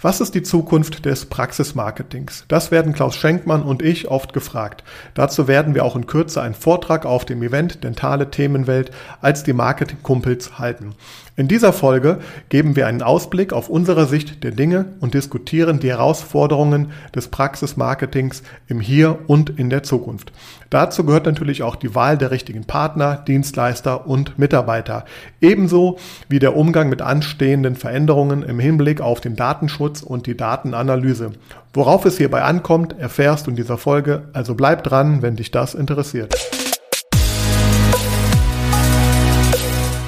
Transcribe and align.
Was 0.00 0.20
ist 0.20 0.36
die 0.36 0.44
Zukunft 0.44 1.06
des 1.06 1.26
Praxismarketings? 1.26 2.44
Das 2.46 2.70
werden 2.70 2.92
Klaus 2.92 3.16
Schenkmann 3.16 3.64
und 3.64 3.82
ich 3.82 4.06
oft 4.06 4.32
gefragt. 4.32 4.84
Dazu 5.14 5.48
werden 5.48 5.74
wir 5.74 5.84
auch 5.84 5.96
in 5.96 6.06
Kürze 6.06 6.40
einen 6.40 6.54
Vortrag 6.54 7.04
auf 7.04 7.24
dem 7.24 7.42
Event 7.42 7.82
Dentale 7.82 8.30
Themenwelt 8.30 8.92
als 9.20 9.42
die 9.42 9.52
Marketingkumpels 9.52 10.60
halten. 10.60 10.94
In 11.38 11.46
dieser 11.46 11.72
Folge 11.72 12.18
geben 12.48 12.74
wir 12.74 12.88
einen 12.88 13.00
Ausblick 13.00 13.52
auf 13.52 13.68
unsere 13.68 14.06
Sicht 14.06 14.42
der 14.42 14.50
Dinge 14.50 14.86
und 14.98 15.14
diskutieren 15.14 15.78
die 15.78 15.90
Herausforderungen 15.90 16.90
des 17.14 17.28
Praxismarketings 17.28 18.42
im 18.66 18.80
Hier 18.80 19.20
und 19.28 19.50
in 19.50 19.70
der 19.70 19.84
Zukunft. 19.84 20.32
Dazu 20.68 21.04
gehört 21.04 21.26
natürlich 21.26 21.62
auch 21.62 21.76
die 21.76 21.94
Wahl 21.94 22.18
der 22.18 22.32
richtigen 22.32 22.64
Partner, 22.64 23.22
Dienstleister 23.24 24.08
und 24.08 24.36
Mitarbeiter. 24.36 25.04
Ebenso 25.40 26.00
wie 26.28 26.40
der 26.40 26.56
Umgang 26.56 26.88
mit 26.88 27.02
anstehenden 27.02 27.76
Veränderungen 27.76 28.42
im 28.42 28.58
Hinblick 28.58 29.00
auf 29.00 29.20
den 29.20 29.36
Datenschutz 29.36 30.02
und 30.02 30.26
die 30.26 30.36
Datenanalyse. 30.36 31.30
Worauf 31.72 32.04
es 32.04 32.18
hierbei 32.18 32.42
ankommt, 32.42 32.98
erfährst 32.98 33.46
du 33.46 33.50
in 33.50 33.56
dieser 33.56 33.78
Folge, 33.78 34.24
also 34.32 34.56
bleib 34.56 34.82
dran, 34.82 35.22
wenn 35.22 35.36
dich 35.36 35.52
das 35.52 35.76
interessiert. 35.76 36.34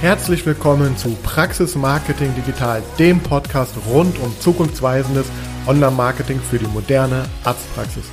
Herzlich 0.00 0.46
willkommen 0.46 0.96
zu 0.96 1.14
Praxis 1.22 1.76
Marketing 1.76 2.34
Digital, 2.34 2.82
dem 2.98 3.20
Podcast 3.20 3.74
rund 3.86 4.18
um 4.20 4.32
zukunftsweisendes 4.40 5.30
Online-Marketing 5.66 6.38
für 6.38 6.58
die 6.58 6.66
moderne 6.68 7.24
Arztpraxis. 7.44 8.10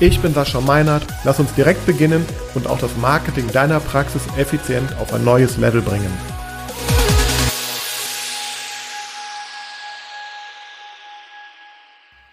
Ich 0.00 0.20
bin 0.20 0.34
Sascha 0.34 0.60
Meinert, 0.60 1.06
lass 1.22 1.38
uns 1.38 1.54
direkt 1.54 1.86
beginnen 1.86 2.26
und 2.56 2.66
auch 2.66 2.78
das 2.80 2.96
Marketing 2.96 3.46
deiner 3.52 3.78
Praxis 3.78 4.26
effizient 4.36 4.98
auf 5.00 5.14
ein 5.14 5.24
neues 5.24 5.58
Level 5.58 5.80
bringen. 5.80 6.10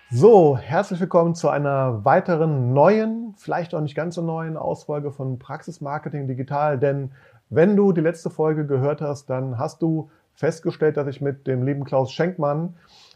So, 0.09 0.57
herzlich 0.57 0.99
willkommen 0.99 1.35
zu 1.35 1.49
einer 1.49 2.03
weiteren 2.03 2.73
neuen, 2.73 3.35
vielleicht 3.37 3.75
auch 3.75 3.81
nicht 3.81 3.93
ganz 3.93 4.15
so 4.15 4.23
neuen 4.23 4.57
Ausfolge 4.57 5.11
von 5.11 5.37
Praxis 5.37 5.79
Marketing 5.79 6.27
Digital, 6.27 6.79
denn 6.79 7.11
wenn 7.49 7.75
du 7.75 7.91
die 7.91 8.01
letzte 8.01 8.29
Folge 8.29 8.65
gehört 8.65 9.01
hast, 9.01 9.29
dann 9.29 9.57
hast 9.57 9.81
du 9.81 10.09
festgestellt, 10.33 10.97
dass 10.97 11.07
ich 11.07 11.19
mit 11.19 11.47
dem 11.47 11.63
lieben 11.63 11.83
Klaus 11.83 12.11
Schenkmann 12.11 12.75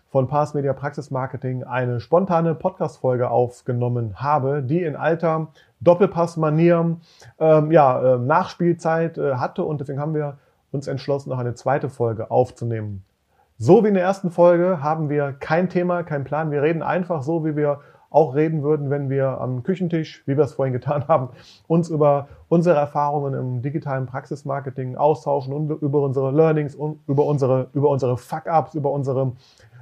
von 0.10 0.28
Pass 0.28 0.54
Media 0.54 0.74
Praxis 0.74 1.10
Marketing 1.12 1.64
eine 1.64 2.00
spontane 2.00 2.54
Podcast-Folge 2.54 3.30
aufgenommen 3.30 4.16
habe, 4.16 4.62
die 4.62 4.84
in 4.84 4.96
alter 4.96 5.48
Doppelpass-Manier 5.82 6.98
ähm, 7.40 7.72
ja, 7.72 8.16
äh, 8.16 8.18
Nachspielzeit 8.20 9.18
äh, 9.18 9.36
hatte 9.36 9.64
und 9.64 9.82
deswegen 9.82 10.00
haben 10.00 10.14
wir 10.14 10.38
uns 10.72 10.88
entschlossen, 10.88 11.30
noch 11.30 11.40
eine 11.40 11.56
zweite 11.56 11.90
Folge 11.90 12.32
aufzunehmen. 12.32 13.04
So 13.58 13.84
wie 13.84 13.90
in 13.90 13.94
der 13.94 14.04
ersten 14.04 14.32
Folge 14.32 14.82
haben 14.82 15.10
wir 15.10 15.34
kein 15.34 15.70
Thema, 15.70 16.04
kein 16.04 16.24
Plan. 16.24 16.52
Wir 16.52 16.64
reden 16.64 16.82
einfach 16.82 17.22
so, 17.22 17.46
wie 17.46 17.56
wir 17.56 17.82
auch 18.14 18.36
reden 18.36 18.62
würden, 18.62 18.92
wenn 18.92 19.10
wir 19.10 19.42
am 19.42 19.64
Küchentisch, 19.64 20.24
wie 20.28 20.38
wir 20.38 20.44
es 20.44 20.54
vorhin 20.54 20.72
getan 20.72 21.06
haben, 21.08 21.30
uns 21.68 21.90
über 21.90 22.28
unsere 22.48 22.78
Erfahrungen 22.78 23.34
im 23.34 23.62
digitalen 23.62 24.06
Praxismarketing 24.06 24.96
austauschen 24.96 25.52
und 25.52 25.70
über 25.82 26.02
unsere 26.02 26.32
Learnings 26.32 26.76
und 26.76 27.00
über 27.08 27.26
unsere, 27.26 27.68
über 27.74 27.90
unsere 27.90 28.16
Fuck-Ups, 28.18 28.76
über 28.76 28.92
unsere 28.92 29.34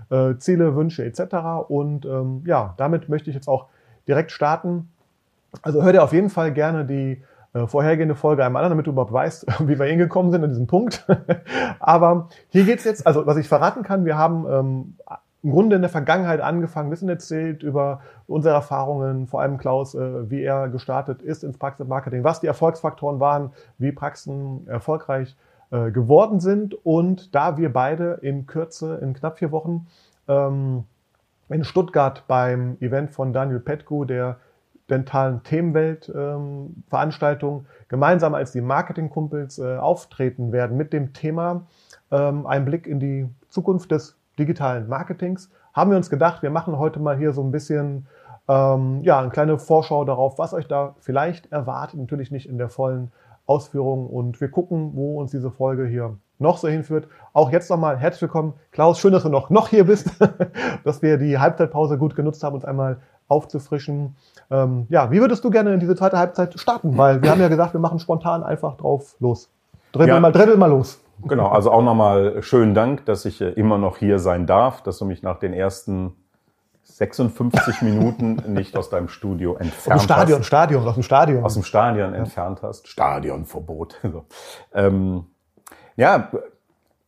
äh, 0.10 0.36
Ziele, 0.38 0.76
Wünsche 0.76 1.04
etc. 1.04 1.36
Und 1.68 2.06
ähm, 2.06 2.44
ja, 2.46 2.74
damit 2.78 3.10
möchte 3.10 3.30
ich 3.30 3.36
jetzt 3.36 3.50
auch 3.50 3.68
direkt 4.08 4.32
starten. 4.32 4.90
Also 5.62 5.84
hör 5.84 5.92
dir 5.92 6.02
auf 6.02 6.14
jeden 6.14 6.30
Fall 6.30 6.54
gerne 6.54 6.86
die 6.86 7.22
äh, 7.54 7.68
vorhergehende 7.68 8.16
Folge 8.16 8.46
einmal 8.46 8.64
an, 8.64 8.70
damit 8.70 8.88
du 8.88 8.92
überhaupt 8.92 9.12
weißt, 9.12 9.46
wie 9.68 9.78
wir 9.78 9.86
hingekommen 9.88 10.32
sind 10.32 10.42
an 10.42 10.52
diesem 10.52 10.68
Punkt. 10.68 11.06
Aber 11.82 12.30
hier 12.48 12.64
geht's 12.64 12.86
jetzt, 12.86 13.06
also 13.06 13.26
was 13.26 13.36
ich 13.36 13.50
verraten 13.50 13.84
kann, 13.84 14.06
wir 14.06 14.18
haben 14.18 14.46
ähm, 14.50 14.96
im 15.44 15.52
Grunde 15.52 15.76
in 15.76 15.82
der 15.82 15.90
Vergangenheit 15.90 16.40
angefangen, 16.40 16.88
ein 16.88 16.92
bisschen 16.92 17.10
erzählt 17.10 17.64
über 17.64 18.02
unsere 18.28 18.54
Erfahrungen, 18.54 19.28
vor 19.28 19.42
allem 19.42 19.58
Klaus, 19.58 19.96
äh, 19.96 20.30
wie 20.30 20.44
er 20.44 20.70
gestartet 20.70 21.22
ist 21.22 21.44
ins 21.44 21.58
Praxismarketing, 21.58 22.24
was 22.24 22.42
die 22.42 22.48
Erfolgsfaktoren 22.48 23.20
waren, 23.20 23.52
wie 23.78 23.92
Praxen 23.92 24.68
erfolgreich 24.68 25.36
äh, 25.72 25.92
geworden 25.92 26.40
sind. 26.40 26.76
Und 26.86 27.34
da 27.34 27.58
wir 27.58 27.74
beide 27.74 28.20
in 28.22 28.46
Kürze, 28.46 29.00
in 29.02 29.14
knapp 29.14 29.40
vier 29.40 29.52
Wochen, 29.52 29.88
ähm, 30.28 30.84
in 31.50 31.64
Stuttgart 31.64 32.24
beim 32.28 32.78
Event 32.80 33.12
von 33.12 33.34
Daniel 33.34 33.60
Petku, 33.60 34.06
der 34.06 34.38
dentalen 34.90 35.42
Themenwelt 35.44 36.12
ähm, 36.14 36.84
Veranstaltung, 36.90 37.66
gemeinsam 37.88 38.36
als 38.36 38.52
die 38.52 38.62
Marketingkumpels 38.62 39.60
äh, 39.60 39.78
auftreten 39.78 40.52
werden 40.52 40.78
mit 40.78 40.94
dem 40.94 41.14
Thema 41.14 41.66
ähm, 42.12 42.46
ein 42.46 42.66
Blick 42.66 42.88
in 42.88 43.00
die 43.00 43.28
Zukunft 43.50 43.92
des 43.92 44.18
digitalen 44.40 44.88
Marketings, 44.88 45.50
haben 45.74 45.92
wir 45.92 45.98
uns 45.98 46.10
gedacht, 46.10 46.44
wir 46.44 46.50
machen 46.50 46.78
heute 46.78 47.00
mal 47.00 47.18
hier 47.18 47.34
so 47.34 47.42
ein 47.42 47.52
bisschen 47.52 48.08
ähm, 48.48 49.02
ja, 49.04 49.20
eine 49.20 49.30
kleine 49.30 49.58
Vorschau 49.58 50.04
darauf, 50.04 50.38
was 50.38 50.54
euch 50.54 50.68
da 50.68 50.96
vielleicht 51.00 51.52
erwartet. 51.52 52.00
Natürlich 52.00 52.32
nicht 52.32 52.50
in 52.50 52.58
der 52.58 52.70
vollen 52.70 53.12
Ausführung. 53.46 54.08
Und 54.08 54.42
wir 54.42 54.50
gucken, 54.50 54.92
wo 54.94 55.20
uns 55.20 55.32
diese 55.32 55.52
Folge 55.52 55.86
hier 55.86 56.18
noch 56.40 56.58
so 56.58 56.68
hinführt. 56.68 57.08
Auch 57.34 57.52
jetzt 57.52 57.70
nochmal 57.70 57.98
herzlich 57.98 58.24
willkommen. 58.24 58.54
Klaus, 58.72 59.00
schön, 59.00 59.14
dass 59.14 59.24
du 59.24 59.30
noch, 59.30 59.50
noch 59.50 59.70
hier 59.70 59.86
bist, 59.86 60.10
dass 60.84 61.02
wir 61.02 61.18
die 61.18 61.38
Halbzeitpause 61.38 61.98
gut 61.98 62.16
genutzt 62.16 62.44
haben, 62.44 62.56
uns 62.56 62.66
einmal 62.66 62.98
aufzufrischen. 63.28 64.16
Ähm, 64.50 64.88
ja, 64.90 65.12
wie 65.12 65.22
würdest 65.22 65.44
du 65.44 65.50
gerne 65.50 65.74
in 65.74 65.80
diese 65.80 65.96
zweite 65.96 66.18
Halbzeit 66.18 66.60
starten? 66.60 66.98
Weil 66.98 67.22
wir 67.22 67.32
haben 67.32 67.40
ja 67.40 67.48
gesagt, 67.48 67.74
wir 67.74 67.80
machen 67.80 68.00
spontan 68.00 68.44
einfach 68.44 68.76
drauf 68.76 69.16
los. 69.20 69.50
Dribbel, 69.94 70.16
ja. 70.16 70.20
mal, 70.20 70.58
mal 70.58 70.70
los. 70.70 71.00
Genau, 71.28 71.48
also 71.48 71.72
auch 71.72 71.82
nochmal 71.82 72.42
schönen 72.44 72.74
Dank, 72.74 73.06
dass 73.06 73.26
ich 73.26 73.42
äh, 73.42 73.50
immer 73.50 73.78
noch 73.78 73.98
hier 73.98 74.20
sein 74.20 74.46
darf, 74.48 74.82
dass 74.82 74.98
du 74.98 75.06
mich 75.06 75.24
nach 75.24 75.40
den 75.40 75.54
ersten 75.54 76.16
56 76.84 77.82
Minuten 77.82 78.54
nicht 78.54 78.78
aus 78.78 78.90
deinem 78.90 79.08
Studio 79.08 79.56
entfernt 79.56 79.96
aus 79.96 80.04
dem 80.04 80.06
Stadion, 80.06 80.40
hast. 80.40 80.46
Stadion, 80.46 80.88
aus 80.88 80.94
dem 80.96 81.04
Stadion. 81.04 81.44
Aus 81.44 81.54
dem 81.54 81.64
Stadion 81.64 82.14
ja. 82.14 82.20
entfernt 82.20 82.62
hast. 82.62 82.88
Stadionverbot. 82.88 84.00
So. 84.12 84.26
Ähm, 84.74 85.26
ja, 85.96 86.32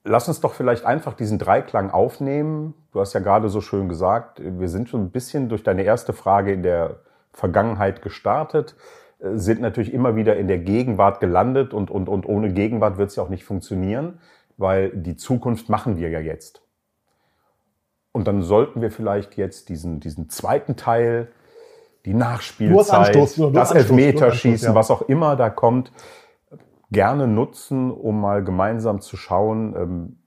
lass 0.03 0.27
uns 0.27 0.39
doch 0.41 0.53
vielleicht 0.53 0.85
einfach 0.85 1.13
diesen 1.13 1.39
Dreiklang 1.39 1.91
aufnehmen. 1.91 2.73
Du 2.91 2.99
hast 2.99 3.13
ja 3.13 3.19
gerade 3.19 3.49
so 3.49 3.61
schön 3.61 3.89
gesagt, 3.89 4.41
wir 4.43 4.69
sind 4.69 4.89
schon 4.89 5.01
ein 5.01 5.11
bisschen 5.11 5.49
durch 5.49 5.63
deine 5.63 5.83
erste 5.83 6.13
Frage 6.13 6.53
in 6.53 6.63
der 6.63 6.97
Vergangenheit 7.33 8.01
gestartet 8.01 8.75
sind 9.23 9.61
natürlich 9.61 9.93
immer 9.93 10.15
wieder 10.15 10.35
in 10.35 10.47
der 10.47 10.59
Gegenwart 10.59 11.19
gelandet 11.21 11.73
und, 11.73 11.89
und, 11.89 12.09
und 12.09 12.25
ohne 12.25 12.51
Gegenwart 12.51 12.97
wird 12.97 13.09
es 13.09 13.15
ja 13.15 13.23
auch 13.23 13.29
nicht 13.29 13.45
funktionieren, 13.45 14.19
weil 14.57 14.89
die 14.89 15.15
Zukunft 15.15 15.69
machen 15.69 15.97
wir 15.97 16.09
ja 16.09 16.19
jetzt. 16.19 16.61
Und 18.11 18.27
dann 18.27 18.43
sollten 18.43 18.81
wir 18.81 18.91
vielleicht 18.91 19.37
jetzt 19.37 19.69
diesen, 19.69 19.99
diesen 19.99 20.29
zweiten 20.29 20.75
Teil, 20.75 21.31
die 22.05 22.13
Nachspielzeit, 22.13 23.15
das 23.15 23.71
Elfmeterschießen, 23.71 24.75
was 24.75 24.91
auch 24.91 25.03
immer 25.03 25.35
da 25.37 25.49
kommt, 25.49 25.91
gerne 26.91 27.27
nutzen, 27.27 27.91
um 27.91 28.19
mal 28.19 28.43
gemeinsam 28.43 28.99
zu 29.01 29.15
schauen, 29.15 29.75
ähm, 29.75 30.19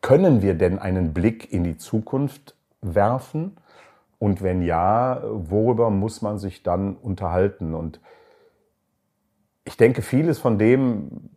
können 0.00 0.42
wir 0.42 0.54
denn 0.54 0.78
einen 0.78 1.12
Blick 1.12 1.52
in 1.52 1.64
die 1.64 1.76
Zukunft 1.76 2.56
werfen? 2.82 3.56
Und 4.18 4.42
wenn 4.42 4.62
ja, 4.62 5.22
worüber 5.24 5.90
muss 5.90 6.22
man 6.22 6.38
sich 6.38 6.62
dann 6.62 6.96
unterhalten? 6.96 7.74
Und 7.74 8.00
ich 9.64 9.76
denke, 9.76 10.02
vieles 10.02 10.38
von 10.38 10.58
dem, 10.58 11.30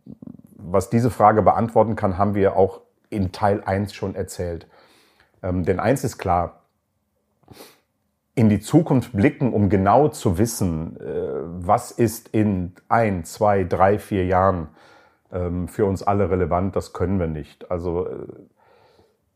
was 0.56 0.90
diese 0.90 1.10
Frage 1.10 1.42
beantworten 1.42 1.96
kann, 1.96 2.18
haben 2.18 2.34
wir 2.34 2.56
auch 2.56 2.80
in 3.10 3.32
Teil 3.32 3.62
1 3.64 3.94
schon 3.94 4.14
erzählt. 4.14 4.66
Ähm, 5.42 5.64
denn 5.64 5.80
eins 5.80 6.04
ist 6.04 6.18
klar, 6.18 6.62
in 8.34 8.48
die 8.48 8.60
Zukunft 8.60 9.12
blicken, 9.12 9.52
um 9.52 9.68
genau 9.68 10.08
zu 10.08 10.38
wissen, 10.38 10.96
äh, 11.00 11.04
was 11.66 11.90
ist 11.90 12.28
in 12.28 12.72
ein, 12.88 13.24
zwei, 13.24 13.64
drei, 13.64 13.98
vier 13.98 14.26
Jahren 14.26 14.68
ähm, 15.32 15.68
für 15.68 15.86
uns 15.86 16.02
alle 16.02 16.30
relevant, 16.30 16.76
das 16.76 16.92
können 16.92 17.18
wir 17.18 17.26
nicht. 17.26 17.70
Also 17.70 18.06
äh, 18.06 18.26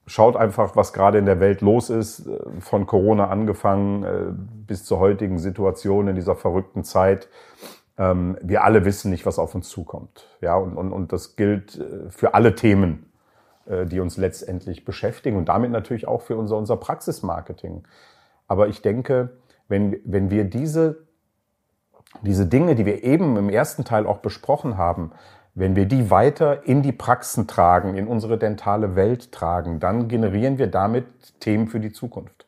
schaut 0.06 0.36
einfach, 0.36 0.76
was 0.76 0.92
gerade 0.92 1.18
in 1.18 1.26
der 1.26 1.40
Welt 1.40 1.60
los 1.60 1.90
ist, 1.90 2.26
äh, 2.26 2.38
von 2.60 2.86
Corona 2.86 3.28
angefangen 3.28 4.02
äh, 4.02 4.32
bis 4.66 4.84
zur 4.84 4.98
heutigen 4.98 5.38
Situation 5.38 6.08
in 6.08 6.14
dieser 6.14 6.36
verrückten 6.36 6.84
Zeit. 6.84 7.28
Ähm, 7.98 8.36
wir 8.42 8.64
alle 8.64 8.84
wissen 8.84 9.10
nicht, 9.10 9.26
was 9.26 9.38
auf 9.38 9.54
uns 9.54 9.68
zukommt. 9.68 10.26
Ja, 10.40 10.56
und, 10.56 10.76
und, 10.76 10.92
und 10.92 11.12
das 11.12 11.36
gilt 11.36 11.78
äh, 11.78 12.10
für 12.10 12.34
alle 12.34 12.54
Themen, 12.54 13.06
die 13.64 14.00
uns 14.00 14.16
letztendlich 14.16 14.84
beschäftigen 14.84 15.36
und 15.36 15.48
damit 15.48 15.70
natürlich 15.70 16.08
auch 16.08 16.22
für 16.22 16.36
unser, 16.36 16.56
unser 16.56 16.76
Praxismarketing. 16.76 17.84
Aber 18.48 18.66
ich 18.66 18.82
denke, 18.82 19.38
wenn, 19.68 20.00
wenn 20.04 20.30
wir 20.30 20.42
diese, 20.42 21.06
diese 22.22 22.46
Dinge, 22.46 22.74
die 22.74 22.86
wir 22.86 23.04
eben 23.04 23.36
im 23.36 23.48
ersten 23.48 23.84
Teil 23.84 24.04
auch 24.08 24.18
besprochen 24.18 24.76
haben, 24.76 25.12
wenn 25.54 25.76
wir 25.76 25.86
die 25.86 26.10
weiter 26.10 26.66
in 26.66 26.82
die 26.82 26.92
Praxen 26.92 27.46
tragen, 27.46 27.96
in 27.96 28.06
unsere 28.06 28.38
dentale 28.38 28.96
Welt 28.96 29.32
tragen, 29.32 29.80
dann 29.80 30.08
generieren 30.08 30.58
wir 30.58 30.66
damit 30.66 31.06
Themen 31.40 31.68
für 31.68 31.80
die 31.80 31.92
Zukunft. 31.92 32.46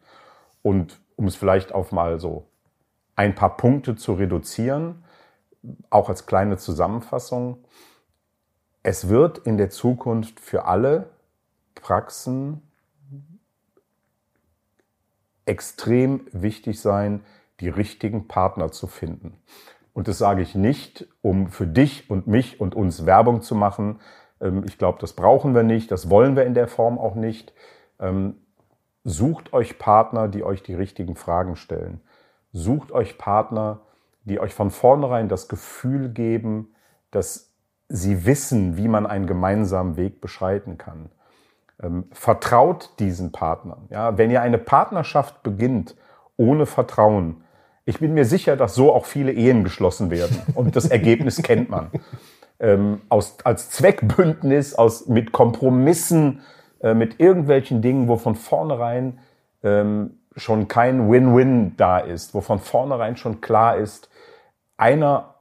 Und 0.62 0.98
um 1.16 1.26
es 1.26 1.36
vielleicht 1.36 1.72
auf 1.72 1.92
mal 1.92 2.18
so 2.18 2.46
ein 3.16 3.34
paar 3.34 3.56
Punkte 3.56 3.94
zu 3.94 4.14
reduzieren, 4.14 5.04
auch 5.90 6.08
als 6.08 6.26
kleine 6.26 6.56
Zusammenfassung, 6.56 7.58
es 8.82 9.08
wird 9.08 9.38
in 9.38 9.56
der 9.56 9.70
Zukunft 9.70 10.40
für 10.40 10.64
alle 10.64 11.10
Praxen 11.74 12.62
extrem 15.46 16.26
wichtig 16.32 16.80
sein, 16.80 17.22
die 17.60 17.68
richtigen 17.68 18.28
Partner 18.28 18.72
zu 18.72 18.86
finden. 18.86 19.34
Und 19.94 20.08
das 20.08 20.18
sage 20.18 20.42
ich 20.42 20.54
nicht, 20.54 21.06
um 21.22 21.48
für 21.48 21.66
dich 21.66 22.10
und 22.10 22.26
mich 22.26 22.60
und 22.60 22.74
uns 22.74 23.06
Werbung 23.06 23.40
zu 23.40 23.54
machen. 23.54 24.00
Ähm, 24.40 24.64
ich 24.66 24.76
glaube, 24.76 24.98
das 25.00 25.14
brauchen 25.14 25.54
wir 25.54 25.62
nicht, 25.62 25.90
das 25.90 26.10
wollen 26.10 26.36
wir 26.36 26.44
in 26.44 26.52
der 26.52 26.68
Form 26.68 26.98
auch 26.98 27.14
nicht. 27.14 27.54
Ähm, 28.00 28.34
sucht 29.04 29.52
euch 29.52 29.78
Partner, 29.78 30.28
die 30.28 30.42
euch 30.44 30.62
die 30.62 30.74
richtigen 30.74 31.14
Fragen 31.14 31.56
stellen. 31.56 32.00
Sucht 32.52 32.90
euch 32.90 33.18
Partner, 33.18 33.80
die 34.24 34.40
euch 34.40 34.52
von 34.52 34.70
vornherein 34.70 35.28
das 35.28 35.48
Gefühl 35.48 36.08
geben, 36.08 36.74
dass 37.10 37.52
sie 37.88 38.26
wissen, 38.26 38.76
wie 38.76 38.88
man 38.88 39.06
einen 39.06 39.26
gemeinsamen 39.26 39.96
Weg 39.96 40.20
beschreiten 40.20 40.76
kann. 40.76 41.10
Ähm, 41.80 42.08
vertraut 42.10 42.90
diesen 42.98 43.30
Partnern. 43.30 43.86
Ja, 43.90 44.18
wenn 44.18 44.30
ihr 44.30 44.42
eine 44.42 44.58
Partnerschaft 44.58 45.44
beginnt 45.44 45.96
ohne 46.36 46.66
Vertrauen, 46.66 47.43
ich 47.86 47.98
bin 48.00 48.14
mir 48.14 48.24
sicher, 48.24 48.56
dass 48.56 48.74
so 48.74 48.92
auch 48.92 49.06
viele 49.06 49.32
Ehen 49.32 49.64
geschlossen 49.64 50.10
werden. 50.10 50.40
Und 50.54 50.76
das 50.76 50.86
Ergebnis 50.86 51.36
kennt 51.42 51.68
man. 51.68 51.90
Ähm, 52.58 53.02
aus, 53.08 53.36
als 53.44 53.70
Zweckbündnis, 53.70 54.74
aus, 54.74 55.06
mit 55.06 55.32
Kompromissen, 55.32 56.40
äh, 56.80 56.94
mit 56.94 57.20
irgendwelchen 57.20 57.82
Dingen, 57.82 58.08
wo 58.08 58.16
von 58.16 58.36
vornherein 58.36 59.18
ähm, 59.62 60.18
schon 60.36 60.68
kein 60.68 61.10
Win-Win 61.10 61.76
da 61.76 61.98
ist, 61.98 62.34
wo 62.34 62.40
von 62.40 62.58
vornherein 62.58 63.16
schon 63.16 63.40
klar 63.40 63.76
ist, 63.76 64.08
einer 64.76 65.34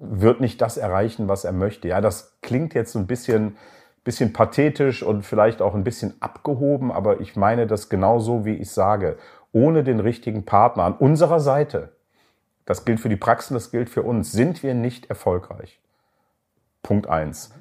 wird 0.00 0.40
nicht 0.40 0.60
das 0.60 0.76
erreichen, 0.76 1.28
was 1.28 1.44
er 1.44 1.52
möchte. 1.52 1.88
Ja, 1.88 2.00
das 2.00 2.38
klingt 2.42 2.74
jetzt 2.74 2.92
so 2.92 2.98
ein 2.98 3.06
bisschen, 3.06 3.56
bisschen 4.04 4.32
pathetisch 4.32 5.02
und 5.02 5.24
vielleicht 5.24 5.60
auch 5.60 5.74
ein 5.74 5.84
bisschen 5.84 6.14
abgehoben, 6.20 6.92
aber 6.92 7.20
ich 7.20 7.36
meine 7.36 7.66
das 7.66 7.88
genauso, 7.88 8.44
wie 8.44 8.54
ich 8.54 8.70
sage. 8.70 9.16
Ohne 9.52 9.84
den 9.84 10.00
richtigen 10.00 10.44
Partner 10.44 10.84
an 10.84 10.94
unserer 10.94 11.40
Seite, 11.40 11.92
das 12.66 12.84
gilt 12.84 13.00
für 13.00 13.08
die 13.08 13.16
Praxen, 13.16 13.54
das 13.54 13.70
gilt 13.70 13.88
für 13.88 14.02
uns, 14.02 14.32
sind 14.32 14.62
wir 14.62 14.74
nicht 14.74 15.06
erfolgreich. 15.06 15.80
Punkt 16.82 17.08
eins. 17.08 17.52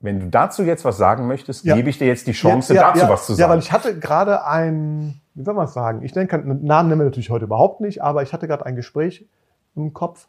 Wenn 0.00 0.20
du 0.20 0.26
dazu 0.28 0.62
jetzt 0.62 0.84
was 0.84 0.96
sagen 0.96 1.26
möchtest, 1.26 1.64
ja. 1.64 1.74
gebe 1.74 1.88
ich 1.88 1.98
dir 1.98 2.06
jetzt 2.06 2.26
die 2.26 2.32
Chance, 2.32 2.74
ja, 2.74 2.82
ja, 2.82 2.92
dazu 2.92 3.08
was 3.08 3.26
zu 3.26 3.32
sagen. 3.34 3.40
Ja, 3.40 3.48
weil 3.48 3.58
ich 3.58 3.72
hatte 3.72 3.98
gerade 3.98 4.46
ein, 4.46 5.20
wie 5.34 5.42
soll 5.42 5.54
man 5.54 5.64
es 5.64 5.72
sagen? 5.72 6.02
Ich 6.02 6.12
denke, 6.12 6.38
Namen 6.38 6.88
nennen 6.88 7.00
wir 7.00 7.06
natürlich 7.06 7.30
heute 7.30 7.46
überhaupt 7.46 7.80
nicht, 7.80 8.02
aber 8.02 8.22
ich 8.22 8.32
hatte 8.32 8.46
gerade 8.46 8.66
ein 8.66 8.76
Gespräch 8.76 9.26
im 9.74 9.92
Kopf. 9.94 10.28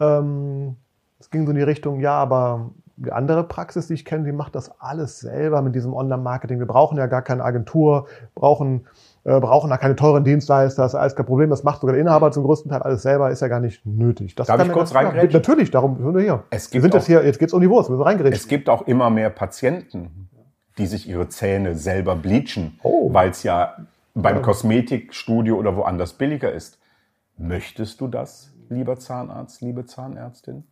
Ähm, 0.00 0.76
es 1.20 1.30
ging 1.30 1.44
so 1.46 1.52
in 1.52 1.56
die 1.56 1.62
Richtung, 1.62 2.00
ja, 2.00 2.14
aber 2.14 2.70
die 2.96 3.12
andere 3.12 3.44
Praxis, 3.44 3.86
die 3.86 3.94
ich 3.94 4.04
kenne, 4.04 4.24
die 4.24 4.32
macht 4.32 4.54
das 4.54 4.80
alles 4.80 5.20
selber 5.20 5.62
mit 5.62 5.74
diesem 5.74 5.94
Online-Marketing. 5.94 6.58
Wir 6.58 6.66
brauchen 6.66 6.98
ja 6.98 7.06
gar 7.06 7.22
keine 7.22 7.44
Agentur, 7.44 8.08
brauchen, 8.34 8.86
äh, 9.24 9.38
brauchen 9.38 9.70
da 9.70 9.76
keine 9.76 9.94
teuren 9.94 10.24
Dienstleister, 10.24 10.82
das 10.82 10.94
ist 10.94 10.98
alles 10.98 11.14
kein 11.14 11.26
Problem. 11.26 11.50
Das 11.50 11.62
macht 11.62 11.80
sogar 11.80 11.94
der 11.94 12.02
Inhaber 12.02 12.32
zum 12.32 12.44
größten 12.44 12.70
Teil 12.70 12.82
alles 12.82 13.02
selber, 13.02 13.30
ist 13.30 13.40
ja 13.40 13.48
gar 13.48 13.60
nicht 13.60 13.84
nötig. 13.86 14.34
Das 14.34 14.48
Darf 14.48 14.64
ich 14.64 14.72
kurz 14.72 14.94
reingrätschen? 14.94 15.32
Natürlich, 15.32 15.70
darum 15.70 15.96
sind 15.96 16.14
wir 16.14 16.22
hier. 16.22 16.44
Es 16.50 16.70
gibt 16.70 16.74
wir 16.74 16.80
sind 16.82 16.94
jetzt 16.94 17.06
hier, 17.06 17.24
jetzt 17.24 17.38
geht's 17.38 17.52
um 17.52 17.60
die 17.60 17.70
Wurst, 17.70 17.88
wir 17.88 17.96
sind 17.96 18.04
reingeredet. 18.04 18.38
Es 18.38 18.48
gibt 18.48 18.68
auch 18.68 18.82
immer 18.82 19.10
mehr 19.10 19.30
Patienten, 19.30 20.28
die 20.78 20.86
sich 20.86 21.08
ihre 21.08 21.28
Zähne 21.28 21.74
selber 21.76 22.16
bleachen, 22.16 22.78
oh. 22.82 23.12
weil 23.12 23.30
es 23.30 23.42
ja 23.42 23.76
beim 24.14 24.36
ja. 24.36 24.42
Kosmetikstudio 24.42 25.56
oder 25.56 25.76
woanders 25.76 26.14
billiger 26.14 26.52
ist. 26.52 26.78
Möchtest 27.38 28.00
du 28.00 28.08
das, 28.08 28.52
lieber 28.68 28.98
Zahnarzt, 28.98 29.60
liebe 29.62 29.86
Zahnärztin? 29.86 30.64